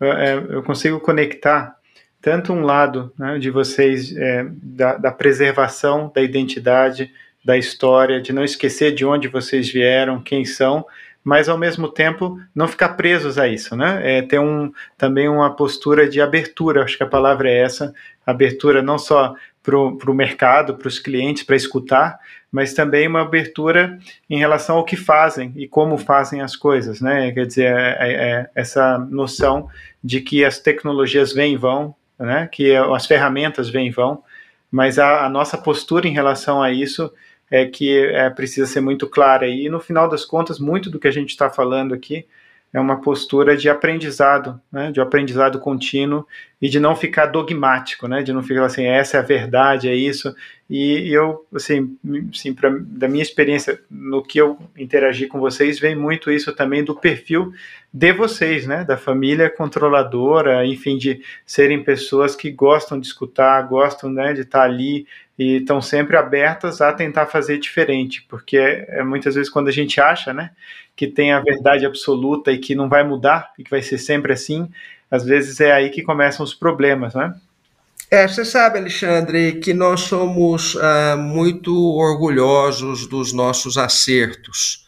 é, 0.00 0.34
eu 0.50 0.62
consigo 0.62 1.00
conectar 1.00 1.76
tanto 2.22 2.52
um 2.52 2.62
lado 2.62 3.12
né, 3.18 3.36
de 3.38 3.50
vocês 3.50 4.16
é, 4.16 4.46
da, 4.62 4.96
da, 4.96 5.10
preservação 5.10 6.10
da 6.14 6.22
identidade, 6.22 7.12
da 7.44 7.58
história, 7.58 8.22
de 8.22 8.32
não 8.32 8.44
esquecer 8.44 8.94
de 8.94 9.04
onde 9.04 9.26
vocês 9.26 9.68
vieram, 9.68 10.22
quem 10.22 10.44
são, 10.44 10.86
mas 11.24 11.48
ao 11.48 11.58
mesmo 11.58 11.88
tempo 11.88 12.38
não 12.54 12.68
ficar 12.68 12.90
presos 12.90 13.38
a 13.38 13.48
isso, 13.48 13.76
né? 13.76 14.00
É, 14.18 14.22
ter 14.22 14.38
um, 14.38 14.72
também 14.96 15.28
uma 15.28 15.54
postura 15.54 16.08
de 16.08 16.20
abertura, 16.20 16.84
acho 16.84 16.96
que 16.96 17.02
a 17.02 17.08
palavra 17.08 17.50
é 17.50 17.58
essa, 17.58 17.92
abertura 18.24 18.82
não 18.82 18.98
só 18.98 19.34
para 19.62 19.76
o 19.76 20.14
mercado, 20.14 20.76
para 20.76 20.88
os 20.88 20.98
clientes, 20.98 21.44
para 21.44 21.56
escutar, 21.56 22.18
mas 22.50 22.74
também 22.74 23.06
uma 23.06 23.22
abertura 23.22 23.98
em 24.28 24.38
relação 24.38 24.76
ao 24.76 24.84
que 24.84 24.96
fazem 24.96 25.52
e 25.56 25.66
como 25.66 25.96
fazem 25.96 26.40
as 26.40 26.54
coisas, 26.54 27.00
né? 27.00 27.32
Quer 27.32 27.46
dizer, 27.46 27.66
é, 27.66 27.96
é, 28.00 28.12
é 28.12 28.50
essa 28.54 28.98
noção 28.98 29.68
de 30.02 30.20
que 30.20 30.44
as 30.44 30.58
tecnologias 30.58 31.32
vêm 31.32 31.54
e 31.54 31.56
vão, 31.56 31.94
né, 32.22 32.48
que 32.50 32.74
as 32.74 33.06
ferramentas 33.06 33.68
vêm 33.68 33.88
e 33.88 33.90
vão, 33.90 34.22
mas 34.70 34.98
a, 34.98 35.26
a, 35.26 35.28
nossa 35.28 35.58
postura 35.58 36.08
em 36.08 36.12
relação 36.12 36.62
a 36.62 36.70
isso 36.70 37.12
é 37.50 37.66
que 37.66 37.98
é, 37.98 38.30
precisa 38.30 38.66
ser 38.66 38.80
muito 38.80 39.06
clara. 39.06 39.46
E 39.46 39.68
no 39.68 39.78
final 39.78 40.08
das 40.08 40.24
contas, 40.24 40.58
muito 40.58 40.88
do 40.88 40.98
que 40.98 41.08
a 41.08 41.12
gente 41.12 41.30
está 41.30 41.50
falando 41.50 41.92
aqui 41.92 42.26
é 42.72 42.80
uma 42.80 43.02
postura 43.02 43.54
de 43.54 43.68
aprendizado, 43.68 44.58
né, 44.72 44.90
de 44.90 45.00
aprendizado 45.00 45.58
contínuo 45.58 46.26
e 46.60 46.70
de 46.70 46.80
não 46.80 46.96
ficar 46.96 47.26
dogmático, 47.26 48.08
né, 48.08 48.22
de 48.22 48.32
não 48.32 48.42
ficar 48.42 48.64
assim, 48.64 48.86
essa 48.86 49.18
é 49.18 49.20
a 49.20 49.22
verdade, 49.22 49.88
é 49.88 49.94
isso. 49.94 50.34
E, 50.74 51.12
eu, 51.12 51.44
assim, 51.54 51.98
assim 52.32 52.54
pra, 52.54 52.70
da 52.74 53.06
minha 53.06 53.22
experiência, 53.22 53.78
no 53.90 54.22
que 54.22 54.38
eu 54.38 54.58
interagi 54.74 55.26
com 55.26 55.38
vocês, 55.38 55.78
vem 55.78 55.94
muito 55.94 56.30
isso 56.30 56.50
também 56.54 56.82
do 56.82 56.94
perfil 56.94 57.52
de 57.92 58.10
vocês, 58.14 58.66
né, 58.66 58.82
da 58.82 58.96
família 58.96 59.50
controladora, 59.50 60.64
enfim, 60.64 60.96
de 60.96 61.20
serem 61.44 61.84
pessoas 61.84 62.34
que 62.34 62.50
gostam 62.50 62.98
de 62.98 63.06
escutar, 63.06 63.60
gostam, 63.68 64.08
né, 64.08 64.32
de 64.32 64.40
estar 64.40 64.62
ali 64.62 65.06
e 65.38 65.56
estão 65.56 65.82
sempre 65.82 66.16
abertas 66.16 66.80
a 66.80 66.90
tentar 66.90 67.26
fazer 67.26 67.58
diferente, 67.58 68.24
porque 68.26 68.56
é 68.56 69.04
muitas 69.04 69.34
vezes 69.34 69.50
quando 69.50 69.68
a 69.68 69.72
gente 69.72 70.00
acha, 70.00 70.32
né, 70.32 70.52
que 70.96 71.06
tem 71.06 71.32
a 71.32 71.40
verdade 71.40 71.84
absoluta 71.84 72.50
e 72.50 72.56
que 72.56 72.74
não 72.74 72.88
vai 72.88 73.04
mudar 73.04 73.52
e 73.58 73.62
que 73.62 73.70
vai 73.70 73.82
ser 73.82 73.98
sempre 73.98 74.32
assim, 74.32 74.70
às 75.10 75.22
vezes 75.22 75.60
é 75.60 75.70
aí 75.70 75.90
que 75.90 76.00
começam 76.00 76.42
os 76.42 76.54
problemas, 76.54 77.14
né? 77.14 77.34
É, 78.12 78.28
você 78.28 78.44
sabe, 78.44 78.78
Alexandre, 78.78 79.60
que 79.60 79.72
nós 79.72 80.02
somos 80.02 80.76
ah, 80.76 81.16
muito 81.16 81.74
orgulhosos 81.74 83.06
dos 83.06 83.32
nossos 83.32 83.78
acertos 83.78 84.86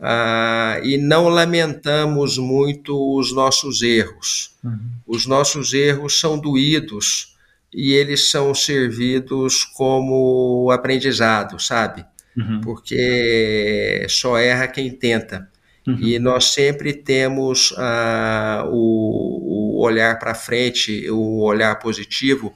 ah, 0.00 0.80
e 0.82 0.96
não 0.96 1.28
lamentamos 1.28 2.38
muito 2.38 2.96
os 3.18 3.30
nossos 3.30 3.82
erros. 3.82 4.56
Uhum. 4.64 4.90
Os 5.06 5.26
nossos 5.26 5.74
erros 5.74 6.18
são 6.18 6.38
doídos 6.38 7.36
e 7.74 7.92
eles 7.92 8.30
são 8.30 8.54
servidos 8.54 9.64
como 9.64 10.70
aprendizado, 10.70 11.60
sabe? 11.60 12.06
uhum. 12.36 12.60
porque 12.60 14.06
só 14.08 14.38
erra 14.38 14.68
quem 14.68 14.90
tenta. 14.90 15.48
Uhum. 15.86 15.98
E 16.00 16.18
nós 16.18 16.52
sempre 16.52 16.92
temos 16.92 17.72
uh, 17.72 18.66
o, 18.68 19.78
o, 19.78 19.80
olhar 19.80 20.18
para 20.18 20.34
frente, 20.34 21.10
o 21.10 21.40
olhar 21.40 21.76
positivo, 21.78 22.54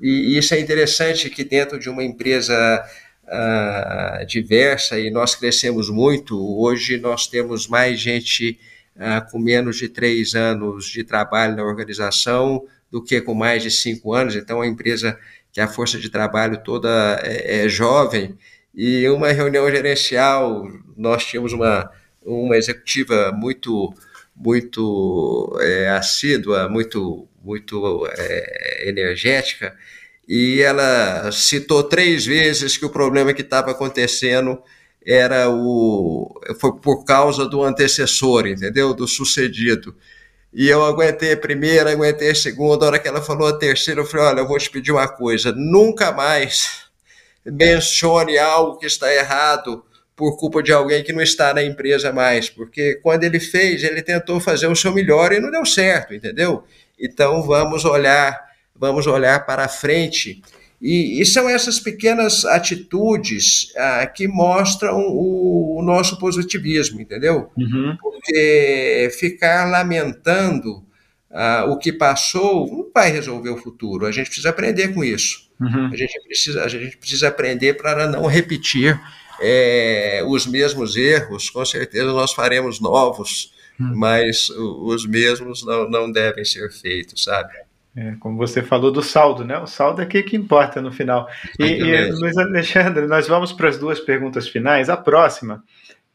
e 0.00 0.38
isso 0.38 0.54
é 0.54 0.60
interessante 0.60 1.28
que 1.28 1.42
dentro 1.42 1.78
de 1.78 1.90
uma 1.90 2.04
empresa 2.04 2.84
uh, 3.24 4.26
diversa, 4.26 4.98
e 4.98 5.10
nós 5.10 5.34
crescemos 5.34 5.90
muito, 5.90 6.38
hoje 6.38 6.98
nós 6.98 7.26
temos 7.26 7.66
mais 7.66 7.98
gente 7.98 8.58
uh, 8.94 9.28
com 9.30 9.40
menos 9.40 9.76
de 9.76 9.88
três 9.88 10.36
anos 10.36 10.86
de 10.86 11.02
trabalho 11.02 11.56
na 11.56 11.64
organização 11.64 12.64
do 12.90 13.02
que 13.02 13.20
com 13.20 13.34
mais 13.34 13.64
de 13.64 13.72
cinco 13.72 14.14
anos, 14.14 14.36
então 14.36 14.60
a 14.60 14.66
empresa 14.66 15.18
que 15.52 15.60
a 15.60 15.66
força 15.66 15.98
de 15.98 16.08
trabalho 16.08 16.62
toda 16.62 17.20
é, 17.24 17.64
é 17.64 17.68
jovem, 17.68 18.38
e 18.72 19.08
uma 19.08 19.32
reunião 19.32 19.68
gerencial, 19.68 20.64
nós 20.96 21.24
tínhamos 21.26 21.52
uma, 21.52 21.90
uma 22.28 22.56
executiva 22.56 23.32
muito 23.32 23.94
muito 24.36 25.58
é, 25.60 25.88
assídua, 25.90 26.68
muito 26.68 27.26
muito 27.42 28.06
é, 28.12 28.88
energética, 28.88 29.74
e 30.28 30.60
ela 30.60 31.32
citou 31.32 31.82
três 31.82 32.26
vezes 32.26 32.76
que 32.76 32.84
o 32.84 32.90
problema 32.90 33.32
que 33.32 33.42
estava 33.42 33.70
acontecendo 33.70 34.62
era 35.04 35.48
o 35.50 36.38
foi 36.60 36.72
por 36.80 37.04
causa 37.04 37.48
do 37.48 37.62
antecessor, 37.62 38.46
entendeu? 38.46 38.94
Do 38.94 39.08
sucedido. 39.08 39.96
E 40.52 40.68
eu 40.68 40.84
aguentei 40.84 41.32
a 41.32 41.36
primeira, 41.36 41.92
aguentei 41.92 42.30
a 42.30 42.34
segunda. 42.34 42.84
A 42.84 42.88
hora 42.88 42.98
que 42.98 43.08
ela 43.08 43.22
falou 43.22 43.48
a 43.48 43.58
terceira, 43.58 44.00
eu 44.00 44.06
falei: 44.06 44.26
olha, 44.26 44.40
eu 44.40 44.48
vou 44.48 44.58
te 44.58 44.70
pedir 44.70 44.92
uma 44.92 45.08
coisa, 45.08 45.52
nunca 45.52 46.12
mais 46.12 46.88
mencione 47.44 48.38
algo 48.38 48.78
que 48.78 48.86
está 48.86 49.12
errado 49.12 49.84
por 50.18 50.36
culpa 50.36 50.60
de 50.60 50.72
alguém 50.72 51.04
que 51.04 51.12
não 51.12 51.22
está 51.22 51.54
na 51.54 51.62
empresa 51.62 52.12
mais, 52.12 52.50
porque 52.50 52.96
quando 52.96 53.22
ele 53.22 53.38
fez, 53.38 53.84
ele 53.84 54.02
tentou 54.02 54.40
fazer 54.40 54.66
o 54.66 54.74
seu 54.74 54.92
melhor 54.92 55.32
e 55.32 55.38
não 55.38 55.48
deu 55.48 55.64
certo, 55.64 56.12
entendeu? 56.12 56.64
Então 56.98 57.40
vamos 57.44 57.84
olhar, 57.84 58.36
vamos 58.74 59.06
olhar 59.06 59.46
para 59.46 59.68
frente. 59.68 60.42
E, 60.82 61.20
e 61.20 61.24
são 61.24 61.48
essas 61.48 61.78
pequenas 61.78 62.44
atitudes 62.44 63.72
ah, 63.76 64.06
que 64.06 64.26
mostram 64.26 64.98
o, 65.06 65.78
o, 65.78 65.82
nosso 65.82 66.18
positivismo, 66.18 67.00
entendeu? 67.00 67.50
Uhum. 67.56 67.96
Porque 68.00 69.10
ficar 69.20 69.70
lamentando 69.70 70.84
ah, 71.30 71.64
o 71.68 71.78
que 71.78 71.92
passou 71.92 72.66
não 72.66 72.90
vai 72.92 73.12
resolver 73.12 73.50
o 73.50 73.56
futuro. 73.56 74.04
A 74.04 74.10
gente 74.10 74.26
precisa 74.26 74.50
aprender 74.50 74.88
com 74.88 75.04
isso. 75.04 75.48
Uhum. 75.60 75.90
A, 75.92 75.96
gente 75.96 76.20
precisa, 76.26 76.64
a 76.64 76.68
gente 76.68 76.96
precisa 76.96 77.28
aprender 77.28 77.74
para 77.74 78.08
não 78.08 78.26
repetir 78.26 79.00
é, 79.40 80.22
os 80.26 80.46
mesmos 80.46 80.96
erros, 80.96 81.50
com 81.50 81.64
certeza 81.64 82.12
nós 82.12 82.32
faremos 82.32 82.80
novos, 82.80 83.52
hum. 83.80 83.92
mas 83.94 84.48
os 84.50 85.06
mesmos 85.06 85.64
não, 85.64 85.88
não 85.88 86.10
devem 86.10 86.44
ser 86.44 86.70
feitos, 86.70 87.24
sabe? 87.24 87.52
É, 87.96 88.14
como 88.20 88.36
você 88.36 88.62
falou 88.62 88.92
do 88.92 89.02
saldo, 89.02 89.44
né? 89.44 89.58
O 89.58 89.66
saldo 89.66 90.00
é 90.00 90.04
o 90.04 90.08
que 90.08 90.36
importa 90.36 90.80
no 90.80 90.92
final. 90.92 91.28
E, 91.58 91.64
e 91.64 92.10
Luiz 92.12 92.36
Alexandre, 92.36 93.06
nós 93.06 93.26
vamos 93.26 93.52
para 93.52 93.68
as 93.68 93.76
duas 93.76 93.98
perguntas 93.98 94.48
finais. 94.48 94.88
A 94.88 94.96
próxima 94.96 95.64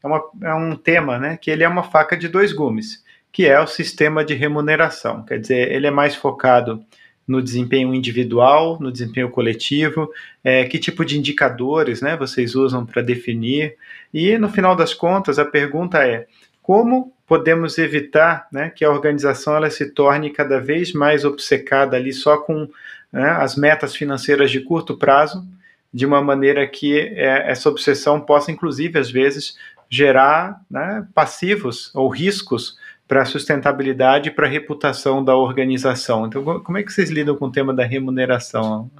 é, 0.02 0.06
uma, 0.06 0.22
é 0.42 0.54
um 0.54 0.76
tema, 0.76 1.18
né? 1.18 1.36
Que 1.36 1.50
ele 1.50 1.62
é 1.62 1.68
uma 1.68 1.82
faca 1.82 2.16
de 2.16 2.26
dois 2.26 2.52
gumes, 2.54 3.04
que 3.30 3.46
é 3.46 3.60
o 3.60 3.66
sistema 3.66 4.24
de 4.24 4.32
remuneração. 4.34 5.24
Quer 5.24 5.38
dizer, 5.38 5.72
ele 5.72 5.86
é 5.86 5.90
mais 5.90 6.14
focado 6.14 6.82
no 7.26 7.42
desempenho 7.42 7.94
individual, 7.94 8.78
no 8.80 8.92
desempenho 8.92 9.30
coletivo, 9.30 10.10
é, 10.42 10.64
que 10.64 10.78
tipo 10.78 11.04
de 11.04 11.18
indicadores 11.18 12.02
né, 12.02 12.16
vocês 12.16 12.54
usam 12.54 12.84
para 12.84 13.02
definir. 13.02 13.76
E, 14.12 14.36
no 14.38 14.48
final 14.48 14.76
das 14.76 14.92
contas, 14.92 15.38
a 15.38 15.44
pergunta 15.44 16.06
é 16.06 16.26
como 16.62 17.12
podemos 17.26 17.78
evitar 17.78 18.46
né, 18.52 18.70
que 18.70 18.84
a 18.84 18.90
organização 18.90 19.56
ela 19.56 19.70
se 19.70 19.90
torne 19.90 20.30
cada 20.30 20.60
vez 20.60 20.92
mais 20.92 21.24
obcecada 21.24 21.96
ali 21.96 22.12
só 22.12 22.36
com 22.36 22.68
né, 23.12 23.30
as 23.30 23.56
metas 23.56 23.96
financeiras 23.96 24.50
de 24.50 24.60
curto 24.60 24.96
prazo, 24.96 25.46
de 25.92 26.04
uma 26.04 26.20
maneira 26.20 26.66
que 26.66 26.98
é, 26.98 27.50
essa 27.50 27.68
obsessão 27.68 28.20
possa, 28.20 28.50
inclusive, 28.50 28.98
às 28.98 29.10
vezes, 29.10 29.56
gerar 29.88 30.60
né, 30.70 31.06
passivos 31.14 31.90
ou 31.94 32.08
riscos 32.08 32.76
para 33.06 33.22
a 33.22 33.26
sustentabilidade 33.26 34.28
e 34.28 34.32
para 34.32 34.46
a 34.46 34.50
reputação 34.50 35.24
da 35.24 35.36
organização. 35.36 36.26
Então, 36.26 36.42
como 36.60 36.78
é 36.78 36.82
que 36.82 36.92
vocês 36.92 37.10
lidam 37.10 37.36
com 37.36 37.46
o 37.46 37.52
tema 37.52 37.74
da 37.74 37.84
remuneração? 37.84 38.90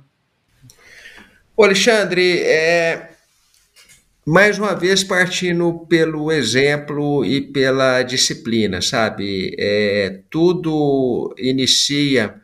Ô 1.56 1.64
Alexandre, 1.64 2.40
é, 2.40 3.10
mais 4.26 4.58
uma 4.58 4.74
vez 4.74 5.04
partindo 5.04 5.86
pelo 5.88 6.32
exemplo 6.32 7.24
e 7.24 7.40
pela 7.40 8.02
disciplina, 8.02 8.82
sabe? 8.82 9.54
É, 9.58 10.20
tudo 10.30 11.34
inicia 11.38 12.34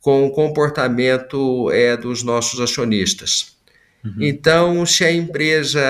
com 0.00 0.26
o 0.26 0.30
comportamento 0.30 1.70
é, 1.70 1.96
dos 1.96 2.22
nossos 2.22 2.60
acionistas. 2.60 3.56
Uhum. 4.04 4.16
Então, 4.20 4.86
se 4.86 5.04
a 5.04 5.12
empresa 5.12 5.80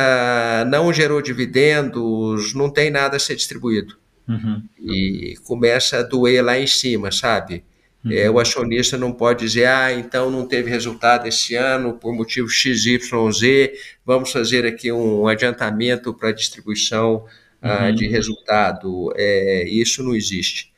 não 0.69 0.93
gerou 0.93 1.23
dividendos, 1.23 2.55
não 2.55 2.69
tem 2.69 2.91
nada 2.91 3.17
a 3.17 3.21
ser 3.21 3.37
distribuído. 3.37 4.00
Uhum. 4.31 4.63
E 4.79 5.35
começa 5.45 5.99
a 5.99 6.03
doer 6.03 6.45
lá 6.45 6.59
em 6.59 6.67
cima, 6.67 7.11
sabe? 7.11 7.65
Uhum. 8.05 8.13
É, 8.13 8.31
o 8.31 8.39
acionista 8.39 8.97
não 8.97 9.13
pode 9.13 9.45
dizer, 9.45 9.67
ah, 9.67 9.93
então 9.93 10.31
não 10.31 10.47
teve 10.47 10.71
resultado 10.71 11.27
esse 11.27 11.55
ano 11.55 11.95
por 11.95 12.15
motivo 12.15 12.49
XYZ, 12.49 13.01
vamos 14.07 14.33
fazer 14.33 14.65
aqui 14.65 14.91
um 14.91 15.27
adiantamento 15.27 16.15
para 16.15 16.33
distribuição 16.33 17.27
ah, 17.61 17.87
uhum. 17.87 17.95
de 17.95 18.07
resultado. 18.09 19.13
É, 19.17 19.69
isso 19.69 20.03
não 20.03 20.15
existe. 20.15 20.71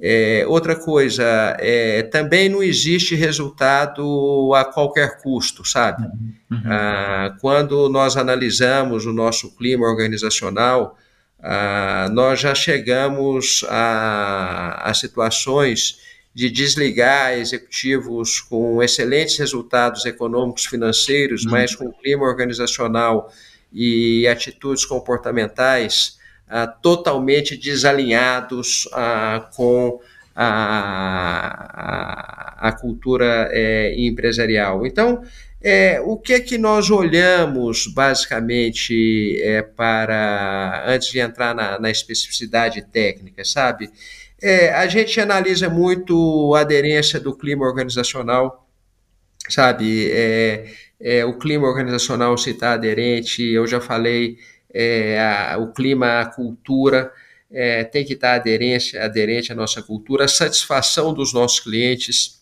É, 0.00 0.44
outra 0.46 0.76
coisa, 0.76 1.24
é, 1.58 2.04
também 2.04 2.48
não 2.48 2.62
existe 2.62 3.16
resultado 3.16 4.52
a 4.54 4.64
qualquer 4.64 5.20
custo, 5.20 5.64
sabe? 5.64 6.04
Uhum. 6.04 6.32
uhum. 6.52 6.62
Ah, 6.66 7.36
quando 7.40 7.88
nós 7.88 8.16
analisamos 8.16 9.04
o 9.06 9.12
nosso 9.12 9.56
clima 9.56 9.84
organizacional, 9.84 10.96
ah, 11.40 12.08
nós 12.12 12.40
já 12.40 12.54
chegamos 12.54 13.64
a, 13.68 14.90
a 14.90 14.94
situações 14.94 16.00
de 16.34 16.50
desligar 16.50 17.32
executivos 17.32 18.40
com 18.40 18.82
excelentes 18.82 19.38
resultados 19.38 20.04
econômicos 20.04 20.66
financeiros, 20.66 21.44
uhum. 21.44 21.50
mas 21.50 21.74
com 21.74 21.92
clima 21.92 22.24
organizacional 22.24 23.32
e 23.72 24.26
atitudes 24.26 24.84
comportamentais 24.84 26.18
ah, 26.48 26.66
totalmente 26.66 27.56
desalinhados 27.56 28.88
ah, 28.92 29.48
com 29.54 30.00
a, 30.34 30.48
a, 32.62 32.68
a 32.68 32.72
cultura 32.72 33.48
é, 33.50 33.94
empresarial. 33.98 34.86
Então, 34.86 35.24
é, 35.60 36.00
o 36.00 36.16
que 36.16 36.34
é 36.34 36.40
que 36.40 36.56
nós 36.56 36.90
olhamos 36.90 37.86
basicamente 37.88 39.40
é, 39.42 39.62
para 39.62 40.84
antes 40.86 41.08
de 41.10 41.18
entrar 41.18 41.54
na, 41.54 41.78
na 41.80 41.90
especificidade 41.90 42.82
técnica, 42.82 43.44
sabe? 43.44 43.90
É, 44.40 44.72
a 44.72 44.86
gente 44.86 45.20
analisa 45.20 45.68
muito 45.68 46.54
a 46.54 46.60
aderência 46.60 47.18
do 47.18 47.36
clima 47.36 47.66
organizacional, 47.66 48.68
sabe? 49.48 50.10
É, 50.12 50.66
é, 51.00 51.24
o 51.24 51.36
clima 51.36 51.66
organizacional 51.66 52.38
se 52.38 52.50
está 52.50 52.74
aderente, 52.74 53.42
eu 53.42 53.66
já 53.66 53.80
falei, 53.80 54.38
é, 54.72 55.18
a, 55.20 55.58
o 55.58 55.72
clima, 55.72 56.20
a 56.20 56.26
cultura, 56.26 57.12
tem 57.90 58.04
que 58.04 58.12
estar 58.12 58.32
tá 58.32 58.34
aderente, 58.34 58.96
aderente 58.98 59.50
à 59.50 59.54
nossa 59.54 59.82
cultura, 59.82 60.26
a 60.26 60.28
satisfação 60.28 61.14
dos 61.14 61.32
nossos 61.32 61.60
clientes 61.60 62.38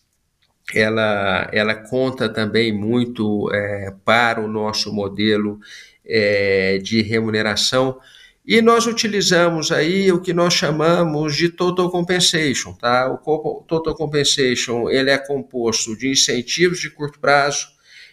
ela, 0.73 1.49
ela 1.51 1.75
conta 1.75 2.27
também 2.27 2.71
muito 2.71 3.49
é, 3.53 3.93
para 4.03 4.41
o 4.41 4.47
nosso 4.47 4.93
modelo 4.93 5.59
é, 6.05 6.77
de 6.79 7.01
remuneração. 7.01 7.99
E 8.45 8.61
nós 8.61 8.87
utilizamos 8.87 9.71
aí 9.71 10.11
o 10.11 10.21
que 10.21 10.33
nós 10.33 10.53
chamamos 10.53 11.35
de 11.35 11.49
total 11.49 11.89
compensation, 11.89 12.73
tá? 12.73 13.11
O 13.11 13.63
total 13.67 13.93
compensation, 13.93 14.89
ele 14.89 15.09
é 15.09 15.17
composto 15.17 15.97
de 15.97 16.09
incentivos 16.09 16.79
de 16.79 16.89
curto 16.89 17.19
prazo, 17.19 17.67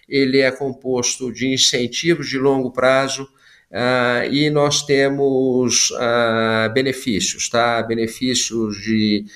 ele 0.08 0.40
é 0.40 0.50
composto 0.50 1.32
de 1.32 1.46
incentivos 1.46 2.28
de 2.28 2.36
longo 2.36 2.72
prazo, 2.72 3.28
uh, 3.70 4.28
e 4.28 4.50
nós 4.50 4.82
temos 4.82 5.90
uh, 5.92 6.72
benefícios, 6.72 7.48
tá? 7.48 7.80
Benefícios 7.84 8.76
de 8.82 9.26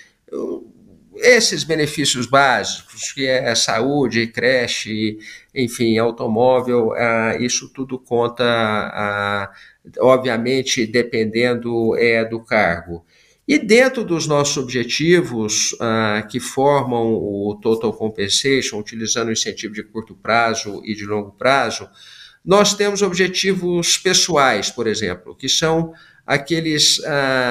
esses 1.21 1.65
benefícios 1.65 2.27
básicos, 2.27 3.13
que 3.13 3.27
é 3.27 3.55
saúde, 3.55 4.27
creche, 4.27 5.19
enfim, 5.55 5.99
automóvel, 5.99 6.93
ah, 6.93 7.37
isso 7.41 7.69
tudo 7.73 7.99
conta, 7.99 8.45
ah, 8.45 9.51
obviamente, 10.01 10.87
dependendo 10.87 11.97
é, 11.97 12.25
do 12.25 12.41
cargo. 12.41 13.05
E 13.47 13.59
dentro 13.59 14.05
dos 14.05 14.27
nossos 14.27 14.57
objetivos, 14.57 15.75
ah, 15.81 16.27
que 16.31 16.39
formam 16.39 17.15
o 17.15 17.59
Total 17.61 17.93
Compensation, 17.93 18.79
utilizando 18.79 19.29
o 19.29 19.33
incentivo 19.33 19.75
de 19.75 19.83
curto 19.83 20.15
prazo 20.15 20.83
e 20.85 20.95
de 20.95 21.05
longo 21.05 21.33
prazo, 21.33 21.89
nós 22.45 22.75
temos 22.75 23.03
objetivos 23.03 23.99
pessoais, 23.99 24.71
por 24.71 24.87
exemplo, 24.87 25.35
que 25.35 25.49
são 25.49 25.93
aqueles, 26.27 27.03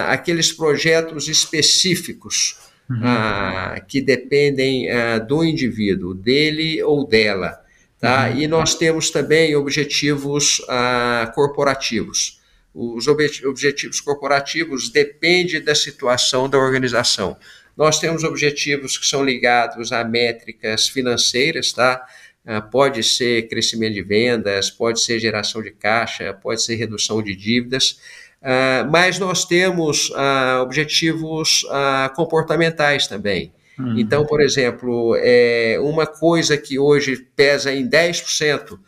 aqueles 0.08 0.52
projetos 0.52 1.28
específicos 1.28 2.58
uhum. 2.90 3.00
ah, 3.04 3.80
que 3.88 4.02
dependem 4.02 4.90
ah, 4.90 5.20
do 5.20 5.44
indivíduo, 5.44 6.14
dele 6.14 6.82
ou 6.84 7.06
dela. 7.06 7.62
Tá? 8.00 8.30
Uhum. 8.30 8.42
E 8.42 8.48
nós 8.48 8.76
temos 8.76 9.10
também 9.10 9.56
objetivos 9.56 10.62
ah, 10.70 11.32
corporativos. 11.34 12.40
Os 12.74 13.08
objetivos 13.08 14.00
corporativos 14.00 14.90
dependem 14.90 15.64
da 15.64 15.74
situação 15.74 16.48
da 16.48 16.60
organização. 16.60 17.36
Nós 17.76 18.00
temos 18.00 18.24
objetivos 18.24 18.98
que 18.98 19.06
são 19.06 19.24
ligados 19.24 19.92
a 19.92 20.04
métricas 20.04 20.88
financeiras, 20.88 21.72
tá? 21.72 22.06
Ah, 22.46 22.62
pode 22.62 23.04
ser 23.04 23.50
crescimento 23.50 23.96
de 23.96 24.04
vendas, 24.04 24.70
pode 24.70 25.02
ser 25.02 25.20
geração 25.20 25.62
de 25.62 25.72
caixa, 25.72 26.34
pode 26.34 26.62
ser 26.62 26.76
redução 26.76 27.22
de 27.22 27.36
dívidas. 27.36 28.00
Uh, 28.42 28.90
mas 28.92 29.18
nós 29.18 29.46
temos 29.46 30.10
uh, 30.12 30.62
objetivos 30.62 31.64
uh, 31.64 32.14
comportamentais 32.16 33.08
também. 33.08 33.52
Uhum. 33.80 33.98
Então, 33.98 34.26
por 34.26 34.42
exemplo, 34.42 35.16
é, 35.20 35.78
uma 35.82 36.08
coisa 36.08 36.58
que 36.58 36.80
hoje 36.80 37.16
pesa 37.36 37.72
em 37.72 37.88
10% 37.88 38.80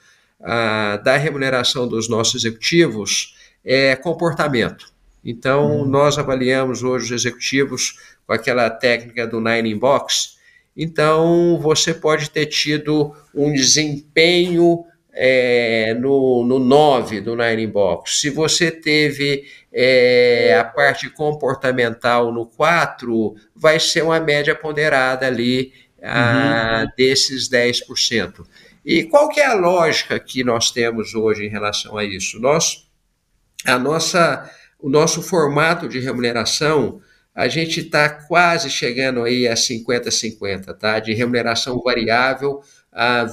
da 1.03 1.17
remuneração 1.17 1.87
dos 1.87 2.09
nossos 2.09 2.43
executivos 2.43 3.35
é 3.63 3.95
comportamento. 3.95 4.91
Então, 5.23 5.81
uhum. 5.81 5.85
nós 5.85 6.17
avaliamos 6.17 6.81
hoje 6.81 7.05
os 7.05 7.11
executivos 7.11 7.99
com 8.25 8.33
aquela 8.33 8.69
técnica 8.69 9.27
do 9.27 9.39
Nine 9.39 9.73
in 9.73 9.77
Box. 9.77 10.37
Então, 10.75 11.59
você 11.61 11.93
pode 11.93 12.29
ter 12.29 12.45
tido 12.45 13.13
um 13.35 13.51
desempenho 13.51 14.85
é, 15.14 15.93
no, 15.95 16.45
no 16.45 16.60
9 16.60 17.22
do 17.22 17.36
Nine 17.36 17.64
in 17.64 17.70
Box. 17.70 18.20
Se 18.20 18.30
você 18.30 18.72
teve 18.72 19.45
é, 19.72 20.55
a 20.60 20.64
parte 20.64 21.10
comportamental 21.10 22.32
no 22.32 22.45
4, 22.45 23.36
vai 23.55 23.80
ser 23.80 24.03
uma 24.03 24.20
média 24.20 24.55
ponderada 24.55 25.28
ali 25.28 25.74
a, 26.01 26.84
uhum. 26.84 26.91
desses 26.97 27.49
10%. 27.49 28.45
E 28.86 29.03
qual 29.03 29.30
que 29.30 29.39
é 29.39 29.45
a 29.45 29.53
lógica 29.53 30.20
que 30.20 30.43
nós 30.43 30.72
temos 30.72 31.14
hoje 31.14 31.45
em 31.45 31.49
relação 31.49 31.97
a 31.97 32.03
isso? 32.03 32.39
Nós, 32.39 32.88
a 33.66 33.78
nossa, 33.78 34.49
o 34.80 34.89
nosso 34.89 35.22
formato 35.22 35.88
de 35.88 35.99
remuneração, 35.99 37.01
a 37.36 37.47
gente 37.47 37.82
está 37.82 38.10
quase 38.10 38.70
chegando 38.70 39.24
aí 39.24 39.47
a 39.47 39.53
50-50, 39.53 40.74
tá? 40.78 40.99
De 40.99 41.14
remuneração 41.14 41.82
variável 41.82 42.62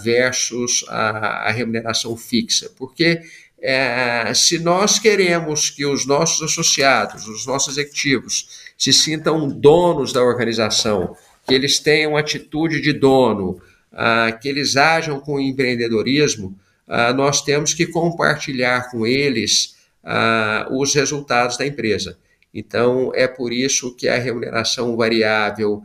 versus 0.02 0.84
a, 0.88 1.50
remuneração 1.50 2.16
fixa. 2.16 2.70
Porque 2.76 3.20
é, 3.60 4.32
se 4.34 4.58
nós 4.58 4.98
queremos 4.98 5.70
que 5.70 5.84
os 5.84 6.06
nossos 6.06 6.42
associados, 6.42 7.26
os 7.26 7.46
nossos 7.46 7.76
executivos, 7.76 8.66
se 8.76 8.92
sintam 8.92 9.48
donos 9.48 10.12
da 10.12 10.22
organização, 10.22 11.16
que 11.46 11.54
eles 11.54 11.78
tenham 11.78 12.16
atitude 12.16 12.80
de 12.80 12.92
dono, 12.92 13.60
ah, 13.92 14.32
que 14.32 14.48
eles 14.48 14.76
ajam 14.76 15.20
com 15.20 15.40
empreendedorismo, 15.40 16.58
ah, 16.86 17.12
nós 17.12 17.42
temos 17.42 17.72
que 17.72 17.86
compartilhar 17.86 18.90
com 18.90 19.06
eles 19.06 19.76
ah, 20.04 20.68
os 20.70 20.94
resultados 20.94 21.56
da 21.56 21.66
empresa. 21.66 22.18
Então, 22.52 23.12
é 23.14 23.26
por 23.26 23.52
isso 23.52 23.94
que 23.94 24.08
a 24.08 24.18
remuneração 24.18 24.96
variável 24.96 25.82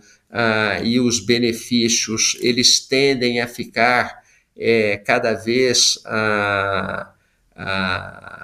e 0.84 0.99
os 0.99 1.19
benefícios, 1.19 2.38
eles 2.41 2.79
tendem 2.79 3.41
a 3.41 3.47
ficar 3.47 4.21
é, 4.57 4.97
cada 4.97 5.34
vez 5.34 5.97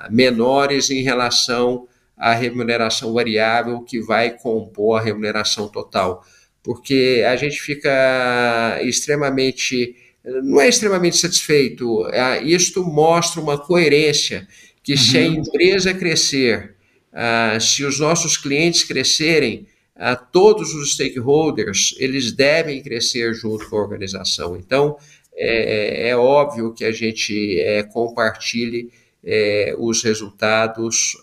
menores 0.09 0.89
em 0.89 1.01
relação 1.01 1.87
à 2.17 2.33
remuneração 2.33 3.13
variável 3.13 3.81
que 3.81 4.01
vai 4.01 4.31
compor 4.31 4.99
a 4.99 5.03
remuneração 5.03 5.69
total 5.69 6.25
porque 6.67 7.23
a 7.25 7.37
gente 7.37 7.61
fica 7.61 8.77
extremamente, 8.83 9.95
não 10.43 10.59
é 10.59 10.67
extremamente 10.67 11.15
satisfeito. 11.15 12.05
É, 12.09 12.43
isto 12.43 12.83
mostra 12.83 13.39
uma 13.39 13.57
coerência 13.57 14.45
que 14.83 14.91
uhum. 14.91 14.97
se 14.97 15.17
a 15.17 15.21
uhum. 15.21 15.35
empresa 15.35 15.93
crescer, 15.93 16.75
uh, 17.13 17.61
se 17.61 17.85
os 17.85 18.01
nossos 18.01 18.35
clientes 18.35 18.83
crescerem, 18.83 19.65
uh, 19.97 20.25
todos 20.31 20.73
os 20.73 20.93
stakeholders 20.93 21.95
eles 21.97 22.31
devem 22.31 22.81
crescer 22.81 23.33
junto 23.33 23.69
com 23.69 23.77
a 23.77 23.81
organização. 23.81 24.55
Então 24.55 24.97
é, 25.35 26.09
é 26.09 26.17
óbvio 26.17 26.73
que 26.73 26.83
a 26.83 26.91
gente 26.91 27.59
é, 27.59 27.83
compartilhe 27.83 28.91
é, 29.23 29.75
os 29.77 30.03
resultados. 30.03 31.17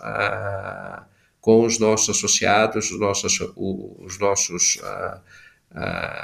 Com 1.40 1.66
os 1.66 1.78
nossos 1.78 2.16
associados, 2.16 2.90
os 2.90 2.98
nossos, 2.98 3.38
os 3.54 4.18
nossos 4.18 4.80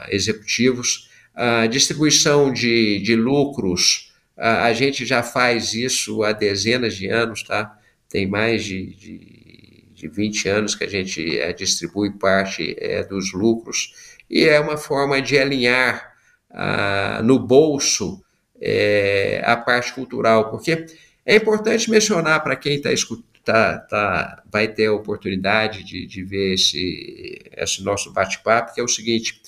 executivos. 0.09 1.11
A 1.35 1.67
distribuição 1.67 2.51
de, 2.51 3.01
de 3.01 3.17
lucros, 3.17 4.15
a 4.35 4.73
gente 4.73 5.05
já 5.05 5.23
faz 5.23 5.75
isso 5.75 6.23
há 6.23 6.33
dezenas 6.33 6.97
de 6.97 7.07
anos, 7.09 7.43
tá? 7.43 7.79
Tem 8.09 8.27
mais 8.27 8.65
de, 8.65 8.95
de, 8.95 9.39
de 10.01 10.09
20 10.09 10.49
anos 10.49 10.75
que 10.75 10.85
a 10.85 10.89
gente 10.89 11.39
é, 11.39 11.53
distribui 11.53 12.11
parte 12.13 12.75
é, 12.79 13.05
dos 13.05 13.33
lucros. 13.33 13.93
E 14.29 14.45
é 14.45 14.59
uma 14.59 14.77
forma 14.77 15.21
de 15.21 15.39
alinhar 15.39 16.09
no 17.23 17.39
bolso 17.39 18.21
é, 18.61 19.41
a 19.45 19.57
parte 19.57 19.93
cultural, 19.93 20.51
porque 20.51 20.85
é 21.25 21.37
importante 21.37 21.89
mencionar 21.89 22.43
para 22.43 22.57
quem 22.57 22.75
está 22.75 22.93
escutando 22.93 23.31
tá, 23.45 23.79
tá, 23.79 24.43
vai 24.51 24.69
ter 24.69 24.87
a 24.87 24.93
oportunidade 24.93 25.85
de, 25.85 26.07
de 26.07 26.23
ver 26.23 26.55
esse, 26.55 27.41
esse 27.57 27.83
nosso 27.83 28.13
bate-papo, 28.13 28.75
que 28.75 28.81
é 28.81 28.85
o 28.85 28.89
seguinte: 28.89 29.41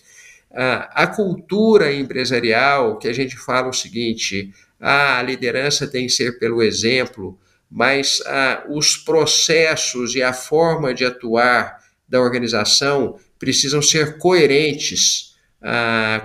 a, 0.53 1.03
a 1.05 1.07
cultura 1.07 1.93
empresarial, 1.93 2.99
que 2.99 3.09
a 3.09 3.13
gente 3.13 3.37
fala 3.37 3.69
o 3.69 3.73
seguinte, 3.73 4.53
a 4.81 5.23
liderança 5.23 5.87
tem 5.87 6.07
que 6.07 6.13
ser 6.13 6.39
pelo 6.39 6.63
exemplo, 6.63 7.39
mas 7.73 8.23
os 8.68 8.99
processos 8.99 10.14
e 10.14 10.23
a 10.23 10.35
forma 10.35 10.93
de 10.93 11.07
atuar 11.07 11.79
da 12.07 12.20
organização 12.20 13.16
precisam 13.39 13.81
ser 13.81 14.18
coerentes 14.18 15.35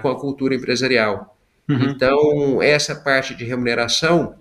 com 0.02 0.10
a 0.10 0.20
cultura 0.20 0.54
empresarial. 0.54 1.38
Uhum. 1.70 1.90
Então, 1.90 2.62
essa 2.62 2.96
parte 2.96 3.34
de 3.34 3.46
remuneração 3.46 4.36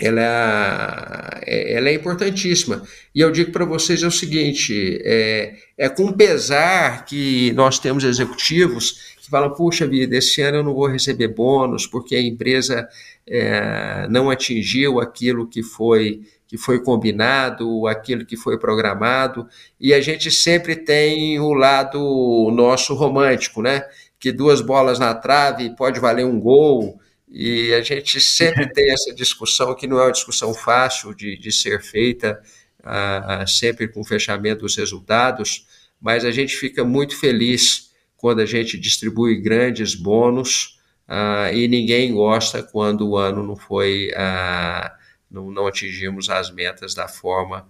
ela, 0.00 1.40
é, 1.42 1.74
ela 1.74 1.88
é 1.88 1.94
importantíssima. 1.94 2.82
E 3.14 3.20
eu 3.20 3.30
digo 3.30 3.50
para 3.50 3.64
vocês 3.64 4.02
é 4.02 4.06
o 4.06 4.10
seguinte: 4.10 5.00
é, 5.02 5.54
é, 5.78 5.88
com 5.88 6.12
pesar 6.12 7.04
que 7.04 7.52
nós 7.52 7.78
temos 7.78 8.04
executivos 8.04 9.15
que 9.26 9.30
falam, 9.30 9.52
puxa 9.52 9.86
vida, 9.86 10.16
esse 10.16 10.40
ano 10.40 10.58
eu 10.58 10.64
não 10.64 10.74
vou 10.74 10.86
receber 10.86 11.28
bônus 11.28 11.86
porque 11.86 12.16
a 12.16 12.22
empresa 12.22 12.88
é, 13.26 14.06
não 14.08 14.30
atingiu 14.30 15.00
aquilo 15.00 15.46
que 15.46 15.62
foi 15.62 16.22
que 16.48 16.56
foi 16.56 16.80
combinado, 16.80 17.88
aquilo 17.88 18.24
que 18.24 18.36
foi 18.36 18.56
programado, 18.56 19.48
e 19.80 19.92
a 19.92 20.00
gente 20.00 20.30
sempre 20.30 20.76
tem 20.76 21.40
o 21.40 21.52
lado 21.52 22.52
nosso 22.52 22.94
romântico, 22.94 23.60
né? 23.60 23.82
Que 24.16 24.30
duas 24.30 24.60
bolas 24.60 24.98
na 25.00 25.12
trave 25.12 25.74
pode 25.74 25.98
valer 25.98 26.24
um 26.24 26.38
gol, 26.38 27.00
e 27.28 27.74
a 27.74 27.80
gente 27.82 28.20
sempre 28.20 28.66
tem 28.72 28.92
essa 28.92 29.12
discussão, 29.12 29.74
que 29.74 29.88
não 29.88 29.98
é 29.98 30.04
uma 30.04 30.12
discussão 30.12 30.54
fácil 30.54 31.12
de, 31.14 31.36
de 31.36 31.50
ser 31.50 31.82
feita, 31.82 32.40
uh, 32.80 33.48
sempre 33.48 33.88
com 33.88 34.04
fechamento 34.04 34.60
dos 34.60 34.76
resultados, 34.76 35.66
mas 36.00 36.24
a 36.24 36.30
gente 36.30 36.54
fica 36.54 36.84
muito 36.84 37.18
feliz 37.18 37.85
quando 38.16 38.40
a 38.40 38.46
gente 38.46 38.78
distribui 38.78 39.40
grandes 39.40 39.94
bônus 39.94 40.80
uh, 41.08 41.52
e 41.52 41.68
ninguém 41.68 42.12
gosta 42.12 42.62
quando 42.62 43.08
o 43.08 43.16
ano 43.16 43.42
não 43.42 43.56
foi, 43.56 44.10
uh, 44.12 44.90
não, 45.30 45.50
não, 45.50 45.66
atingimos 45.66 46.28
as 46.28 46.50
metas 46.50 46.94
da 46.94 47.08
forma 47.08 47.68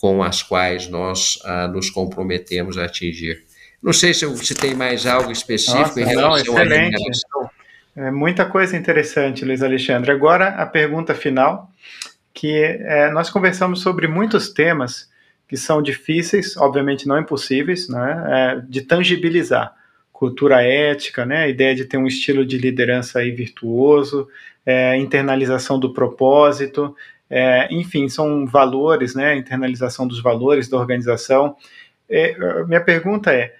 com 0.00 0.22
as 0.22 0.42
quais 0.44 0.86
nós 0.88 1.40
nos 1.72 1.90
comprometemos 1.90 2.78
a 2.78 2.84
atingir. 2.84 3.42
Não 3.82 3.92
sei 3.92 4.14
se, 4.14 4.24
se 4.36 4.54
tem 4.54 4.72
mais 4.72 5.06
algo 5.06 5.32
específico 5.32 5.80
Nossa, 5.80 6.00
em 6.00 6.04
relação 6.04 6.54
não, 6.54 6.62
excelente. 6.62 6.94
à 7.34 7.48
é 7.98 8.12
muita 8.12 8.44
coisa 8.46 8.76
interessante, 8.76 9.44
Luiz 9.44 9.60
Alexandre. 9.60 10.12
Agora, 10.12 10.50
a 10.50 10.64
pergunta 10.64 11.16
final, 11.16 11.68
que 12.32 12.54
é, 12.56 13.10
nós 13.10 13.28
conversamos 13.28 13.80
sobre 13.80 14.06
muitos 14.06 14.50
temas 14.52 15.08
que 15.48 15.56
são 15.56 15.82
difíceis, 15.82 16.56
obviamente 16.56 17.08
não 17.08 17.18
impossíveis, 17.18 17.88
né, 17.88 18.24
é, 18.28 18.60
de 18.68 18.82
tangibilizar. 18.82 19.74
Cultura 20.18 20.62
ética, 20.62 21.24
né, 21.24 21.44
a 21.44 21.48
ideia 21.48 21.76
de 21.76 21.84
ter 21.84 21.96
um 21.96 22.08
estilo 22.08 22.44
de 22.44 22.58
liderança 22.58 23.20
aí 23.20 23.30
virtuoso, 23.30 24.26
é, 24.66 24.96
internalização 24.96 25.78
do 25.78 25.92
propósito, 25.94 26.92
é, 27.30 27.72
enfim, 27.72 28.08
são 28.08 28.44
valores, 28.44 29.14
né, 29.14 29.36
internalização 29.36 30.08
dos 30.08 30.20
valores 30.20 30.68
da 30.68 30.76
organização. 30.76 31.54
É, 32.10 32.36
minha 32.64 32.80
pergunta 32.80 33.32
é, 33.32 33.54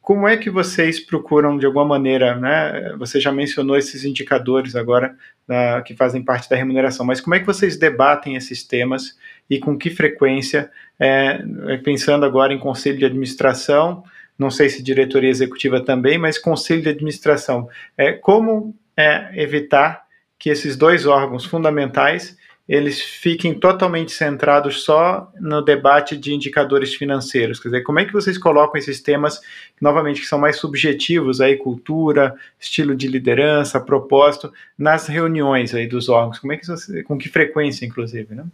como 0.00 0.26
é 0.26 0.38
que 0.38 0.48
vocês 0.48 0.98
procuram, 0.98 1.58
de 1.58 1.66
alguma 1.66 1.84
maneira, 1.84 2.34
né? 2.34 2.94
Você 2.98 3.20
já 3.20 3.30
mencionou 3.30 3.76
esses 3.76 4.02
indicadores 4.02 4.74
agora 4.74 5.14
da, 5.46 5.82
que 5.82 5.94
fazem 5.94 6.24
parte 6.24 6.48
da 6.48 6.56
remuneração, 6.56 7.04
mas 7.04 7.20
como 7.20 7.34
é 7.34 7.40
que 7.40 7.46
vocês 7.46 7.76
debatem 7.76 8.36
esses 8.36 8.64
temas 8.64 9.18
e 9.50 9.58
com 9.58 9.76
que 9.76 9.90
frequência? 9.90 10.70
É, 10.98 11.44
pensando 11.84 12.24
agora 12.24 12.54
em 12.54 12.58
conselho 12.58 12.98
de 12.98 13.04
administração, 13.04 14.02
não 14.40 14.50
sei 14.50 14.70
se 14.70 14.82
diretoria 14.82 15.28
executiva 15.28 15.84
também, 15.84 16.16
mas 16.16 16.38
conselho 16.38 16.80
de 16.80 16.88
administração. 16.88 17.68
É, 17.96 18.12
como 18.12 18.74
é, 18.96 19.30
evitar 19.34 20.02
que 20.38 20.48
esses 20.48 20.76
dois 20.76 21.04
órgãos 21.04 21.44
fundamentais 21.44 22.38
eles 22.66 23.02
fiquem 23.02 23.52
totalmente 23.52 24.12
centrados 24.12 24.84
só 24.84 25.30
no 25.40 25.60
debate 25.60 26.16
de 26.16 26.32
indicadores 26.32 26.94
financeiros. 26.94 27.58
Quer 27.58 27.68
dizer, 27.68 27.82
como 27.82 27.98
é 27.98 28.04
que 28.04 28.12
vocês 28.12 28.38
colocam 28.38 28.78
esses 28.78 29.00
temas, 29.02 29.40
novamente, 29.80 30.20
que 30.20 30.26
são 30.26 30.38
mais 30.38 30.56
subjetivos, 30.56 31.40
aí, 31.40 31.56
cultura, 31.56 32.36
estilo 32.60 32.94
de 32.94 33.08
liderança, 33.08 33.80
propósito, 33.80 34.52
nas 34.78 35.08
reuniões 35.08 35.74
aí 35.74 35.88
dos 35.88 36.08
órgãos? 36.08 36.38
Como 36.38 36.52
é 36.52 36.56
que 36.56 37.02
com 37.02 37.18
que 37.18 37.28
frequência, 37.28 37.84
inclusive, 37.84 38.36
né? 38.36 38.44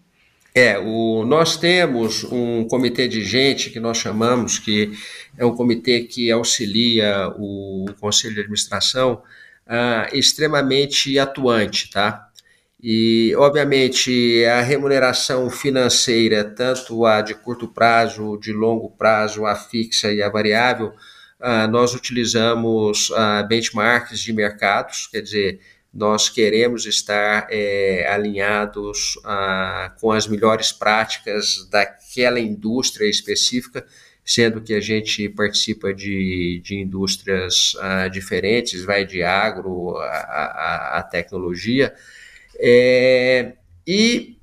É, 0.58 0.78
o, 0.78 1.22
nós 1.26 1.58
temos 1.58 2.24
um 2.24 2.66
comitê 2.66 3.06
de 3.06 3.22
gente 3.22 3.68
que 3.68 3.78
nós 3.78 3.98
chamamos, 3.98 4.58
que 4.58 4.90
é 5.36 5.44
um 5.44 5.54
comitê 5.54 6.04
que 6.04 6.30
auxilia 6.30 7.28
o, 7.36 7.84
o 7.84 7.94
conselho 8.00 8.32
de 8.32 8.40
administração, 8.40 9.22
ah, 9.66 10.08
extremamente 10.14 11.18
atuante, 11.18 11.90
tá? 11.90 12.30
E, 12.82 13.34
obviamente, 13.36 14.46
a 14.46 14.62
remuneração 14.62 15.50
financeira, 15.50 16.42
tanto 16.42 17.04
a 17.04 17.20
de 17.20 17.34
curto 17.34 17.68
prazo, 17.68 18.38
de 18.38 18.50
longo 18.50 18.88
prazo, 18.90 19.44
a 19.44 19.54
fixa 19.54 20.10
e 20.10 20.22
a 20.22 20.30
variável, 20.30 20.94
uh, 21.38 21.68
nós 21.70 21.94
utilizamos 21.94 23.10
uh, 23.10 23.46
benchmarks 23.46 24.20
de 24.20 24.32
mercados, 24.32 25.06
quer 25.08 25.20
dizer, 25.20 25.60
nós 25.96 26.28
queremos 26.28 26.84
estar 26.86 27.46
é, 27.50 28.06
alinhados 28.08 29.16
uh, 29.16 29.98
com 30.00 30.12
as 30.12 30.26
melhores 30.26 30.72
práticas 30.72 31.66
daquela 31.70 32.38
indústria 32.38 33.08
específica, 33.08 33.86
sendo 34.24 34.60
que 34.60 34.74
a 34.74 34.80
gente 34.80 35.28
participa 35.28 35.94
de, 35.94 36.60
de 36.64 36.76
indústrias 36.76 37.74
diferentes, 38.10 38.84
vai 38.84 39.06
de 39.06 39.22
agro 39.22 39.96
a, 39.98 40.02
a, 40.02 40.98
a 40.98 41.02
tecnologia. 41.04 41.94
É, 42.58 43.52
e 43.86 44.36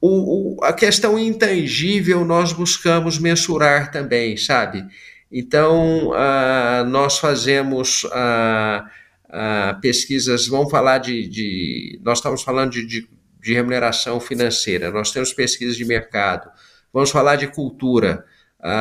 o, 0.00 0.56
o, 0.58 0.64
a 0.64 0.72
questão 0.72 1.18
intangível 1.18 2.24
nós 2.24 2.52
buscamos 2.52 3.18
mensurar 3.18 3.90
também, 3.90 4.36
sabe? 4.36 4.84
Então, 5.30 6.12
ah, 6.14 6.84
nós 6.88 7.18
fazemos 7.18 8.06
ah, 8.12 8.88
ah, 9.30 9.78
pesquisas, 9.80 10.46
vamos 10.46 10.70
falar 10.70 10.98
de, 10.98 11.28
de 11.28 12.00
nós 12.02 12.18
estamos 12.18 12.42
falando 12.42 12.72
de, 12.72 12.86
de, 12.86 13.08
de, 13.40 13.54
remuneração 13.54 14.20
financeira, 14.20 14.90
nós 14.90 15.10
temos 15.10 15.32
pesquisas 15.32 15.76
de 15.76 15.84
mercado, 15.84 16.50
vamos 16.92 17.10
falar 17.10 17.36
de 17.36 17.46
cultura, 17.48 18.24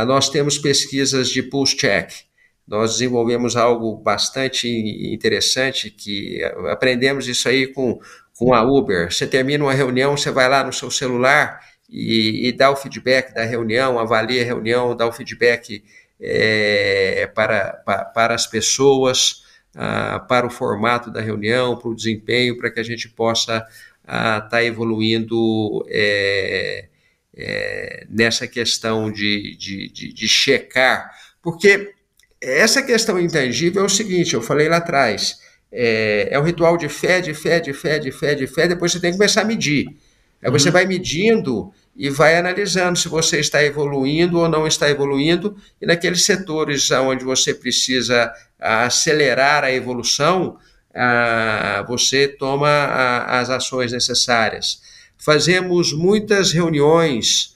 nós 0.08 0.30
temos 0.30 0.58
pesquisas 0.58 1.30
de 1.30 1.44
pulse 1.44 1.76
check, 1.78 2.12
nós 2.68 2.94
desenvolvemos 2.94 3.56
algo 3.56 3.96
bastante 3.96 4.68
interessante 4.68 5.90
que 5.92 6.44
aprendemos 6.70 7.28
isso 7.28 7.48
aí 7.48 7.68
com 7.68 8.00
com 8.38 8.54
a 8.54 8.62
Uber. 8.62 9.12
Você 9.12 9.26
termina 9.26 9.64
uma 9.64 9.74
reunião, 9.74 10.16
você 10.16 10.32
vai 10.32 10.48
lá 10.48 10.64
no 10.64 10.72
seu 10.72 10.92
celular 10.92 11.60
e, 11.90 12.48
e 12.48 12.52
dá 12.52 12.70
o 12.70 12.76
feedback 12.76 13.34
da 13.34 13.44
reunião, 13.44 13.98
avalia 14.00 14.44
a 14.44 14.46
reunião, 14.46 14.96
dá 14.96 15.08
o 15.08 15.12
feedback 15.12 15.84
é, 16.22 17.30
para, 17.34 17.82
para, 17.86 18.06
para, 18.06 18.36
as 18.36 18.46
pessoas, 18.46 19.44
ah, 19.76 20.20
para 20.20 20.46
o 20.48 20.50
formato 20.50 21.12
da 21.12 21.22
reunião, 21.22 21.78
para 21.78 21.90
o 21.90 21.96
desempenho, 21.96 22.58
para 22.58 22.72
que 22.72 22.80
a 22.80 22.84
gente 22.84 23.10
possa 23.10 23.58
estar 23.58 23.68
ah, 24.06 24.42
tá 24.42 24.64
evoluindo 24.64 25.86
é, 25.90 26.88
é, 27.36 28.08
nessa 28.10 28.48
questão 28.48 29.12
de, 29.12 29.56
de, 29.58 29.90
de, 29.90 30.14
de 30.14 30.28
checar. 30.28 31.12
Porque 31.42 31.94
essa 32.42 32.82
questão 32.82 33.20
intangível 33.20 33.84
é 33.84 33.86
o 33.86 33.90
seguinte, 33.90 34.34
eu 34.34 34.42
falei 34.42 34.70
lá 34.70 34.78
atrás, 34.78 35.40
é, 35.72 36.30
é 36.32 36.40
um 36.40 36.44
ritual 36.44 36.78
de 36.78 36.88
fé, 36.88 37.20
de 37.22 37.34
fé, 37.34 37.60
de 37.60 37.74
fé, 37.74 38.00
de 38.00 38.12
fé, 38.12 38.36
de 38.36 38.48
fé, 38.48 38.68
depois 38.68 38.92
você 38.92 39.00
tem 39.00 39.12
que 39.12 39.18
começar 39.18 39.42
a 39.42 39.46
medir. 39.46 39.88
Aí 40.42 40.52
você 40.52 40.70
uhum. 40.70 40.74
vai 40.74 40.86
medindo 40.86 41.72
e 41.98 42.10
vai 42.10 42.38
analisando 42.38 42.98
se 42.98 43.10
você 43.10 43.40
está 43.40 43.64
evoluindo 43.64 44.40
ou 44.40 44.48
não 44.48 44.68
está 44.68 44.90
evoluindo, 44.90 45.58
e 45.82 45.86
naqueles 45.86 46.24
setores 46.24 46.92
onde 46.92 47.24
você 47.24 47.54
precisa 47.54 48.32
acelerar 48.60 49.64
a 49.64 49.72
evolução, 49.72 50.58
você 51.88 52.28
toma 52.28 52.86
as 53.28 53.50
ações 53.50 53.92
necessárias. 53.92 54.82
Fazemos 55.18 55.92
muitas 55.92 56.52
reuniões 56.52 57.56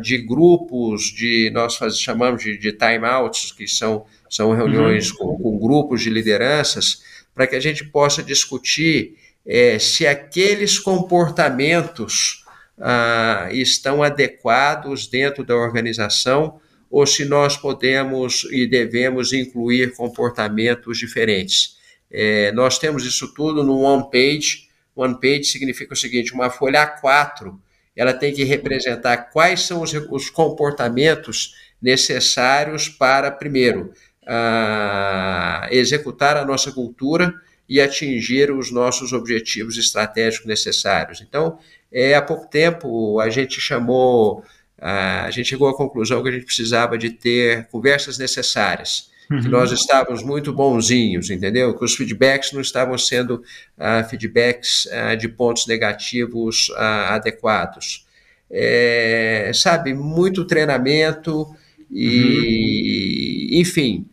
de 0.00 0.18
grupos, 0.18 1.02
de 1.04 1.50
nós 1.52 1.76
chamamos 1.98 2.42
de, 2.42 2.56
de 2.56 2.72
timeouts, 2.72 3.50
que 3.50 3.66
são 3.66 4.06
são 4.32 4.54
reuniões 4.54 5.10
uhum. 5.10 5.36
com, 5.36 5.42
com, 5.42 5.58
grupos 5.58 6.00
de 6.00 6.08
lideranças, 6.08 7.02
para 7.34 7.46
que 7.46 7.54
a 7.54 7.60
gente 7.60 7.84
possa 7.84 8.22
discutir 8.22 9.14
é, 9.46 9.78
se 9.78 10.06
aqueles 10.06 10.78
comportamentos 10.78 12.41
ah, 12.84 13.48
estão 13.52 14.02
adequados 14.02 15.06
dentro 15.06 15.44
da 15.44 15.54
organização 15.54 16.60
ou 16.90 17.06
se 17.06 17.24
nós 17.24 17.56
podemos 17.56 18.44
e 18.50 18.66
devemos 18.66 19.32
incluir 19.32 19.94
comportamentos 19.94 20.98
diferentes. 20.98 21.78
É, 22.10 22.50
nós 22.52 22.78
temos 22.78 23.06
isso 23.06 23.32
tudo 23.32 23.62
no 23.62 23.78
one 23.78 24.10
page. 24.10 24.68
One 24.94 25.14
page 25.14 25.44
significa 25.44 25.94
o 25.94 25.96
seguinte: 25.96 26.34
uma 26.34 26.50
folha 26.50 26.84
A4 26.84 27.56
ela 27.94 28.12
tem 28.12 28.34
que 28.34 28.42
representar 28.42 29.16
quais 29.30 29.62
são 29.62 29.80
os, 29.80 29.92
os 30.10 30.28
comportamentos 30.28 31.54
necessários 31.80 32.88
para, 32.88 33.30
primeiro, 33.30 33.92
a 34.26 35.68
executar 35.70 36.36
a 36.36 36.44
nossa 36.44 36.72
cultura 36.72 37.32
e 37.68 37.80
atingir 37.80 38.50
os 38.50 38.70
nossos 38.70 39.12
objetivos 39.12 39.78
estratégicos 39.78 40.46
necessários. 40.46 41.20
Então, 41.20 41.58
é, 41.92 42.14
há 42.14 42.22
pouco 42.22 42.48
tempo 42.48 43.20
a 43.20 43.28
gente 43.28 43.60
chamou, 43.60 44.42
a 44.78 45.30
gente 45.30 45.48
chegou 45.48 45.68
à 45.68 45.76
conclusão 45.76 46.22
que 46.22 46.28
a 46.28 46.32
gente 46.32 46.46
precisava 46.46 46.96
de 46.96 47.10
ter 47.10 47.68
conversas 47.68 48.18
necessárias, 48.18 49.10
uhum. 49.30 49.40
que 49.40 49.48
nós 49.48 49.70
estávamos 49.70 50.22
muito 50.22 50.52
bonzinhos, 50.52 51.30
entendeu? 51.30 51.76
Que 51.76 51.84
os 51.84 51.94
feedbacks 51.94 52.52
não 52.52 52.60
estavam 52.60 52.96
sendo 52.96 53.42
uh, 53.78 54.08
feedbacks 54.08 54.86
uh, 54.86 55.16
de 55.16 55.28
pontos 55.28 55.66
negativos 55.66 56.70
uh, 56.70 57.10
adequados. 57.10 58.06
É, 58.50 59.50
sabe, 59.54 59.94
muito 59.94 60.46
treinamento 60.46 61.46
e, 61.90 63.48
uhum. 63.50 63.60
enfim, 63.60 64.06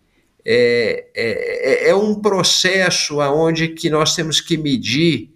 é, 0.45 1.07
é, 1.13 1.87
é, 1.87 1.89
é 1.89 1.95
um 1.95 2.15
processo 2.15 3.19
onde 3.19 3.69
que 3.69 3.89
nós 3.89 4.15
temos 4.15 4.39
que 4.39 4.57
medir 4.57 5.29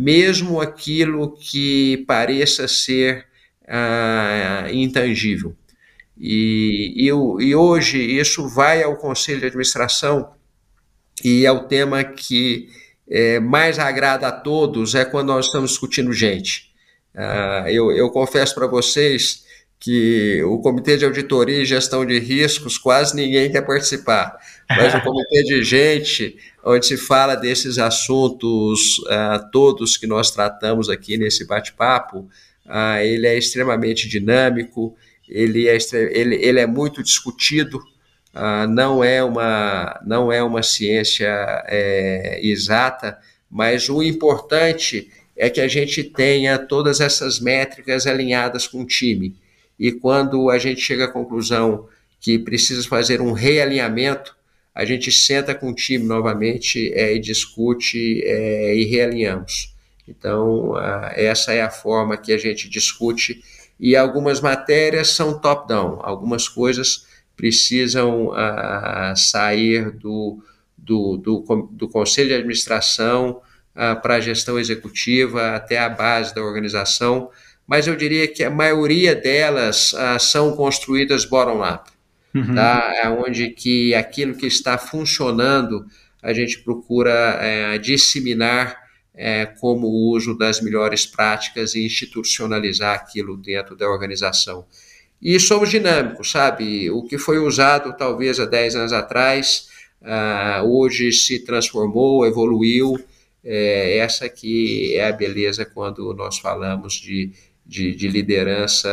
mesmo 0.00 0.62
aquilo 0.62 1.36
que 1.36 1.98
pareça 2.06 2.66
ser 2.66 3.26
ah, 3.68 4.66
intangível. 4.72 5.54
E, 6.18 6.94
e, 6.96 7.06
e, 7.08 7.54
hoje 7.54 7.98
isso 7.98 8.48
vai 8.48 8.82
ao 8.82 8.96
Conselho 8.96 9.40
de 9.40 9.46
Administração 9.46 10.30
e 11.22 11.44
é 11.44 11.52
o 11.52 11.64
tema 11.64 12.02
que 12.02 12.68
é, 13.10 13.38
mais 13.40 13.78
agrada 13.78 14.28
a 14.28 14.32
todos 14.32 14.94
é 14.94 15.04
quando 15.04 15.28
nós 15.28 15.46
estamos 15.46 15.70
discutindo 15.72 16.12
gente. 16.14 16.70
Ah, 17.14 17.66
eu, 17.68 17.92
eu 17.92 18.08
confesso 18.08 18.54
para 18.54 18.66
vocês 18.66 19.44
que 19.78 20.42
o 20.44 20.58
Comitê 20.60 20.96
de 20.96 21.04
Auditoria 21.04 21.62
e 21.62 21.64
Gestão 21.66 22.06
de 22.06 22.18
Riscos 22.18 22.78
quase 22.78 23.16
ninguém 23.16 23.50
quer 23.50 23.62
participar, 23.62 24.36
mas 24.68 24.94
o 24.94 25.00
Comitê 25.04 25.42
de 25.42 25.62
Gente, 25.62 26.36
onde 26.64 26.86
se 26.86 26.96
fala 26.96 27.34
desses 27.34 27.78
assuntos 27.78 28.98
uh, 29.00 29.50
todos 29.50 29.96
que 29.96 30.06
nós 30.06 30.30
tratamos 30.30 30.88
aqui 30.88 31.16
nesse 31.16 31.46
bate-papo, 31.46 32.28
uh, 32.66 32.98
ele 33.02 33.26
é 33.26 33.36
extremamente 33.36 34.08
dinâmico, 34.08 34.94
ele 35.28 35.68
é, 35.68 35.78
ele, 36.10 36.36
ele 36.36 36.60
é 36.60 36.66
muito 36.66 37.02
discutido, 37.02 37.78
uh, 37.78 38.68
não, 38.68 39.02
é 39.02 39.22
uma, 39.22 40.00
não 40.04 40.32
é 40.32 40.42
uma 40.42 40.62
ciência 40.62 41.28
é, 41.66 42.40
exata, 42.42 43.18
mas 43.50 43.88
o 43.88 44.02
importante 44.02 45.10
é 45.36 45.48
que 45.48 45.60
a 45.60 45.68
gente 45.68 46.04
tenha 46.04 46.58
todas 46.58 47.00
essas 47.00 47.40
métricas 47.40 48.06
alinhadas 48.06 48.68
com 48.68 48.82
o 48.82 48.86
time. 48.86 49.34
E 49.78 49.90
quando 49.90 50.50
a 50.50 50.58
gente 50.58 50.80
chega 50.80 51.06
à 51.06 51.08
conclusão 51.08 51.88
que 52.20 52.38
precisa 52.38 52.86
fazer 52.86 53.22
um 53.22 53.32
realinhamento, 53.32 54.36
a 54.74 54.84
gente 54.84 55.10
senta 55.10 55.54
com 55.54 55.70
o 55.70 55.74
time 55.74 56.04
novamente 56.04 56.92
é, 56.94 57.14
e 57.14 57.18
discute 57.18 58.22
é, 58.24 58.74
e 58.74 58.84
realinhamos. 58.84 59.74
Então, 60.06 60.74
a, 60.76 61.12
essa 61.14 61.52
é 61.52 61.62
a 61.62 61.70
forma 61.70 62.16
que 62.16 62.32
a 62.32 62.38
gente 62.38 62.68
discute. 62.68 63.42
E 63.78 63.96
algumas 63.96 64.40
matérias 64.40 65.08
são 65.08 65.38
top-down, 65.38 65.98
algumas 66.02 66.48
coisas 66.48 67.06
precisam 67.36 68.32
a, 68.32 69.14
sair 69.16 69.90
do, 69.90 70.42
do, 70.76 71.16
do, 71.16 71.68
do, 71.72 71.88
conselho 71.88 72.28
de 72.28 72.34
administração 72.34 73.40
para 74.02 74.16
a 74.16 74.20
gestão 74.20 74.58
executiva 74.58 75.56
até 75.56 75.78
a 75.78 75.88
base 75.88 76.34
da 76.34 76.42
organização 76.42 77.30
mas 77.70 77.86
eu 77.86 77.94
diria 77.94 78.26
que 78.26 78.42
a 78.42 78.50
maioria 78.50 79.14
delas 79.14 79.94
ah, 79.94 80.18
são 80.18 80.56
construídas 80.56 81.24
bottom-up, 81.24 81.88
uhum. 82.34 82.54
tá? 82.54 82.92
É 83.02 83.08
onde 83.08 83.50
que 83.50 83.94
aquilo 83.94 84.34
que 84.34 84.46
está 84.46 84.78
funcionando 84.78 85.86
a 86.22 86.32
gente 86.32 86.58
procura 86.60 87.38
é, 87.40 87.78
disseminar 87.78 88.76
é, 89.14 89.46
como 89.46 89.86
o 89.86 90.10
uso 90.10 90.36
das 90.36 90.60
melhores 90.60 91.06
práticas 91.06 91.74
e 91.74 91.84
institucionalizar 91.84 92.94
aquilo 92.94 93.36
dentro 93.36 93.74
da 93.74 93.88
organização. 93.88 94.66
E 95.20 95.38
somos 95.38 95.70
dinâmicos, 95.70 96.30
sabe? 96.30 96.90
O 96.90 97.02
que 97.02 97.18
foi 97.18 97.38
usado 97.38 97.94
talvez 97.96 98.38
há 98.40 98.46
10 98.46 98.76
anos 98.76 98.92
atrás, 98.92 99.68
ah, 100.02 100.62
hoje 100.64 101.12
se 101.12 101.40
transformou, 101.44 102.26
evoluiu. 102.26 102.98
É, 103.42 103.96
essa 103.96 104.28
que 104.28 104.94
é 104.96 105.08
a 105.08 105.12
beleza 105.12 105.64
quando 105.64 106.12
nós 106.12 106.38
falamos 106.38 106.94
de 106.94 107.32
de, 107.70 107.94
de 107.94 108.08
liderança 108.08 108.90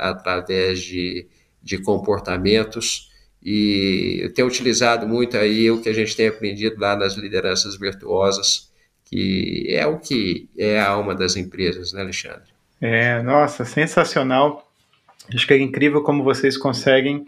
através 0.00 0.80
de, 0.80 1.28
de 1.66 1.78
comportamentos. 1.78 3.10
E 3.42 4.20
eu 4.22 4.32
tenho 4.32 4.46
utilizado 4.46 5.06
muito 5.06 5.36
aí 5.36 5.68
o 5.70 5.80
que 5.82 5.88
a 5.88 5.92
gente 5.92 6.16
tem 6.16 6.28
aprendido 6.28 6.80
lá 6.80 6.96
nas 6.96 7.14
lideranças 7.14 7.76
virtuosas, 7.76 8.72
que 9.04 9.66
é 9.68 9.84
o 9.84 9.98
que 9.98 10.48
é 10.56 10.78
a 10.78 10.88
alma 10.88 11.14
das 11.14 11.36
empresas, 11.36 11.92
né, 11.92 12.00
Alexandre? 12.00 12.54
É, 12.80 13.20
nossa, 13.22 13.64
sensacional. 13.64 14.70
Acho 15.34 15.46
que 15.46 15.54
é 15.54 15.58
incrível 15.58 16.02
como 16.02 16.22
vocês 16.22 16.56
conseguem 16.56 17.26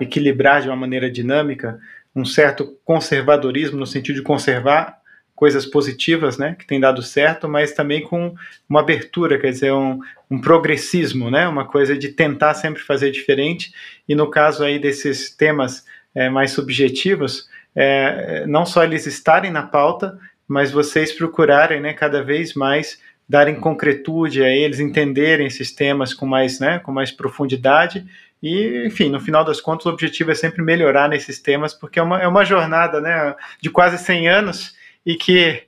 equilibrar 0.00 0.62
de 0.62 0.68
uma 0.68 0.76
maneira 0.76 1.10
dinâmica 1.10 1.78
um 2.14 2.24
certo 2.24 2.76
conservadorismo 2.84 3.78
no 3.78 3.86
sentido 3.86 4.16
de 4.16 4.22
conservar 4.22 4.99
coisas 5.40 5.64
positivas, 5.64 6.36
né, 6.36 6.54
que 6.58 6.66
tem 6.66 6.78
dado 6.78 7.02
certo, 7.02 7.48
mas 7.48 7.72
também 7.72 8.02
com 8.02 8.34
uma 8.68 8.80
abertura, 8.80 9.38
quer 9.38 9.50
dizer, 9.50 9.72
um, 9.72 9.98
um 10.30 10.38
progressismo, 10.38 11.30
né, 11.30 11.48
uma 11.48 11.64
coisa 11.64 11.96
de 11.96 12.10
tentar 12.10 12.52
sempre 12.52 12.82
fazer 12.82 13.10
diferente. 13.10 13.72
E 14.06 14.14
no 14.14 14.28
caso 14.28 14.62
aí 14.62 14.78
desses 14.78 15.34
temas 15.34 15.86
é, 16.14 16.28
mais 16.28 16.50
subjetivos, 16.50 17.48
é, 17.74 18.44
não 18.46 18.66
só 18.66 18.84
eles 18.84 19.06
estarem 19.06 19.50
na 19.50 19.62
pauta, 19.62 20.18
mas 20.46 20.70
vocês 20.70 21.10
procurarem, 21.10 21.80
né, 21.80 21.94
cada 21.94 22.22
vez 22.22 22.52
mais 22.52 23.00
darem 23.26 23.54
concretude 23.54 24.44
a 24.44 24.50
eles, 24.50 24.78
entenderem 24.78 25.46
esses 25.46 25.72
temas 25.72 26.12
com 26.12 26.26
mais, 26.26 26.60
né, 26.60 26.80
com 26.80 26.92
mais 26.92 27.10
profundidade 27.10 28.04
e, 28.42 28.86
enfim, 28.86 29.08
no 29.08 29.20
final 29.20 29.42
das 29.42 29.58
contas, 29.58 29.86
o 29.86 29.88
objetivo 29.88 30.32
é 30.32 30.34
sempre 30.34 30.62
melhorar 30.62 31.08
nesses 31.08 31.40
temas, 31.40 31.72
porque 31.72 31.98
é 31.98 32.02
uma, 32.02 32.20
é 32.20 32.28
uma 32.28 32.44
jornada 32.44 33.00
né, 33.00 33.34
de 33.58 33.70
quase 33.70 33.96
100 33.96 34.28
anos 34.28 34.79
e 35.04 35.14
que 35.14 35.64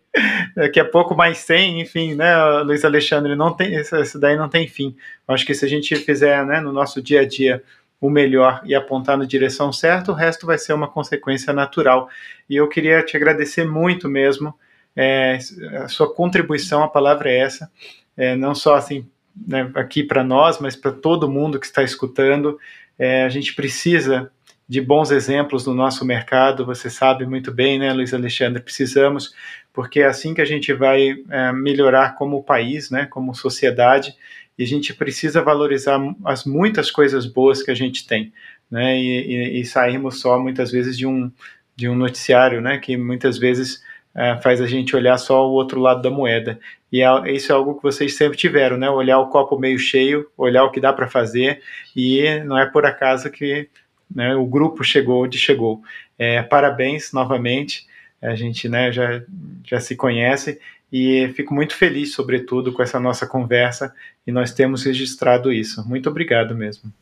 daqui 0.55 0.79
a 0.79 0.85
pouco 0.85 1.15
mais 1.15 1.39
100, 1.39 1.81
enfim, 1.81 2.15
né, 2.15 2.37
Luiz 2.63 2.85
Alexandre, 2.85 3.35
não 3.35 3.55
tem, 3.55 3.75
isso 3.75 4.19
daí 4.19 4.37
não 4.37 4.49
tem 4.49 4.69
fim. 4.69 4.95
Acho 5.27 5.47
que 5.47 5.55
se 5.55 5.65
a 5.65 5.69
gente 5.69 5.97
fizer 5.97 6.45
né, 6.45 6.61
no 6.61 6.73
nosso 6.73 7.01
dia 7.01 7.21
a 7.21 7.27
dia 7.27 7.63
o 8.01 8.11
melhor 8.11 8.61
e 8.65 8.75
apontar 8.75 9.17
na 9.17 9.25
direção 9.25 9.73
certa, 9.73 10.11
o 10.11 10.15
resto 10.15 10.45
vai 10.45 10.59
ser 10.59 10.73
uma 10.73 10.89
consequência 10.89 11.53
natural. 11.53 12.09
E 12.51 12.57
eu 12.57 12.69
queria 12.69 13.03
te 13.03 13.17
agradecer 13.17 13.65
muito 13.65 14.09
mesmo, 14.09 14.55
é, 14.95 15.39
a 15.83 15.89
sua 15.89 16.13
contribuição, 16.13 16.83
a 16.83 16.89
palavra 16.89 17.31
é 17.31 17.39
essa, 17.39 17.71
é, 18.17 18.37
não 18.37 18.55
só 18.55 18.75
assim 18.75 19.07
né, 19.47 19.71
aqui 19.75 20.03
para 20.03 20.23
nós, 20.23 20.59
mas 20.59 20.77
para 20.77 20.93
todo 20.93 21.31
mundo 21.31 21.59
que 21.59 21.67
está 21.67 21.83
escutando. 21.83 22.59
É, 22.99 23.25
a 23.25 23.29
gente 23.29 23.55
precisa 23.55 24.31
de 24.73 24.81
bons 24.81 25.11
exemplos 25.11 25.67
no 25.67 25.75
nosso 25.75 26.03
mercado, 26.03 26.65
você 26.65 26.89
sabe 26.89 27.27
muito 27.27 27.53
bem, 27.53 27.79
né, 27.79 27.93
Luiz 27.93 28.15
Alexandre? 28.15 28.63
Precisamos, 28.63 29.35
porque 29.71 30.01
é 30.01 30.07
assim 30.07 30.33
que 30.33 30.41
a 30.41 30.47
gente 30.47 30.73
vai 30.73 31.15
é, 31.29 31.53
melhorar 31.53 32.15
como 32.15 32.43
país, 32.43 32.91
né, 32.91 33.05
como 33.05 33.35
sociedade, 33.35 34.17
e 34.59 34.63
a 34.63 34.67
gente 34.67 34.95
precisa 34.95 35.43
valorizar 35.43 36.01
as 36.25 36.47
muitas 36.47 36.91
coisas 36.91 37.27
boas 37.27 37.63
que 37.63 37.71
a 37.71 37.75
gente 37.75 38.07
tem, 38.07 38.33
né, 38.71 38.99
e, 38.99 39.59
e, 39.59 39.61
e 39.61 39.65
sairmos 39.67 40.23
só 40.23 40.39
muitas 40.39 40.73
vezes 40.73 40.97
de 40.97 41.07
um, 41.07 41.31
de 41.77 41.87
um 41.87 41.95
noticiário, 41.95 42.63
né, 42.63 42.79
que 42.79 42.97
muitas 42.97 43.37
vezes 43.37 43.83
é, 44.15 44.41
faz 44.41 44.59
a 44.59 44.67
gente 44.67 44.97
olhar 44.97 45.19
só 45.19 45.47
o 45.47 45.53
outro 45.53 45.81
lado 45.83 46.01
da 46.01 46.11
moeda. 46.11 46.59
E 46.91 47.03
é, 47.03 47.31
isso 47.31 47.53
é 47.53 47.55
algo 47.55 47.75
que 47.75 47.83
vocês 47.83 48.17
sempre 48.17 48.37
tiveram, 48.37 48.77
né? 48.77 48.91
Olhar 48.91 49.19
o 49.19 49.29
copo 49.29 49.59
meio 49.59 49.79
cheio, 49.79 50.27
olhar 50.37 50.65
o 50.65 50.71
que 50.71 50.81
dá 50.81 50.93
para 50.93 51.09
fazer, 51.09 51.63
e 51.97 52.41
não 52.45 52.59
é 52.59 52.67
por 52.67 52.85
acaso 52.85 53.31
que 53.31 53.71
né, 54.15 54.35
o 54.35 54.47
grupo 54.47 54.85
chegou 54.85 55.25
onde 55.25 55.39
chegou. 55.39 55.83
É, 56.19 56.43
parabéns 56.43 57.13
novamente, 57.13 57.87
a 58.21 58.35
gente 58.35 58.69
né, 58.69 58.93
já, 58.93 59.23
já 59.65 59.81
se 59.81 59.97
conhece 59.97 60.61
e 60.93 61.33
fico 61.35 61.55
muito 61.55 61.75
feliz, 61.75 62.13
sobretudo, 62.13 62.73
com 62.73 62.83
essa 62.83 63.01
nossa 63.01 63.27
conversa 63.27 63.95
e 64.27 64.31
nós 64.31 64.53
temos 64.53 64.85
registrado 64.85 65.53
isso. 65.53 65.87
Muito 65.89 66.09
obrigado 66.09 66.55
mesmo. 66.55 66.93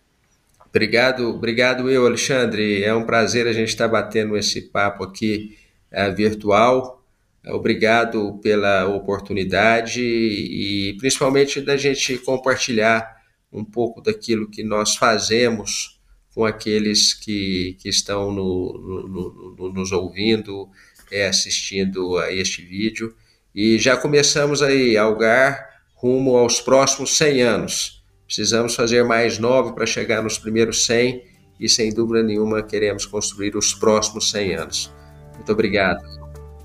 Obrigado, 0.68 1.28
obrigado 1.28 1.90
eu, 1.90 2.06
Alexandre. 2.06 2.84
É 2.84 2.94
um 2.94 3.04
prazer 3.04 3.46
a 3.48 3.52
gente 3.52 3.68
estar 3.68 3.88
batendo 3.88 4.36
esse 4.36 4.62
papo 4.62 5.02
aqui 5.02 5.58
é, 5.90 6.08
virtual. 6.10 7.04
Obrigado 7.46 8.38
pela 8.42 8.86
oportunidade 8.86 10.02
e 10.02 10.94
principalmente 10.98 11.60
da 11.60 11.76
gente 11.76 12.18
compartilhar 12.18 13.16
um 13.52 13.64
pouco 13.64 14.00
daquilo 14.00 14.48
que 14.48 14.62
nós 14.62 14.94
fazemos 14.94 15.99
com 16.40 16.46
aqueles 16.46 17.12
que, 17.12 17.76
que 17.82 17.90
estão 17.90 18.32
no, 18.32 18.72
no, 19.06 19.56
no, 19.58 19.72
nos 19.74 19.92
ouvindo, 19.92 20.70
é, 21.12 21.26
assistindo 21.26 22.16
a 22.16 22.32
este 22.32 22.62
vídeo. 22.62 23.14
E 23.54 23.78
já 23.78 23.94
começamos 23.94 24.62
aí 24.62 24.96
a 24.96 25.02
algar 25.02 25.68
rumo 25.94 26.38
aos 26.38 26.58
próximos 26.58 27.14
100 27.18 27.42
anos. 27.42 28.02
Precisamos 28.24 28.74
fazer 28.74 29.04
mais 29.04 29.38
nove 29.38 29.74
para 29.74 29.84
chegar 29.84 30.22
nos 30.22 30.38
primeiros 30.38 30.86
100 30.86 31.22
e, 31.60 31.68
sem 31.68 31.92
dúvida 31.92 32.22
nenhuma, 32.22 32.62
queremos 32.62 33.04
construir 33.04 33.54
os 33.54 33.74
próximos 33.74 34.30
100 34.30 34.54
anos. 34.54 34.94
Muito 35.34 35.52
obrigado. 35.52 36.02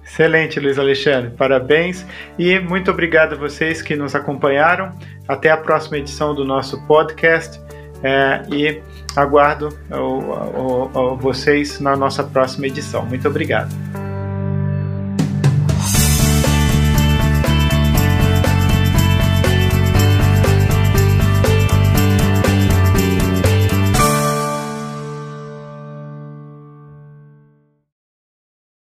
Excelente, 0.05 0.57
Luiz 0.57 0.79
Alexandre. 0.79 1.31
Parabéns 1.31 2.05
e 2.39 2.57
muito 2.59 2.89
obrigado 2.89 3.33
a 3.33 3.37
vocês 3.37 3.81
que 3.81 3.97
nos 3.97 4.15
acompanharam. 4.15 4.97
Até 5.27 5.49
a 5.49 5.57
próxima 5.57 5.97
edição 5.97 6.33
do 6.33 6.45
nosso 6.45 6.81
podcast 6.87 7.59
é, 8.01 8.41
e 8.49 8.81
aguardo 9.15 9.77
o, 9.89 9.95
o, 9.95 10.91
o, 10.93 11.17
vocês 11.17 11.79
na 11.79 11.95
nossa 11.95 12.23
próxima 12.23 12.67
edição. 12.67 13.05
Muito 13.05 13.27
obrigado. 13.27 13.69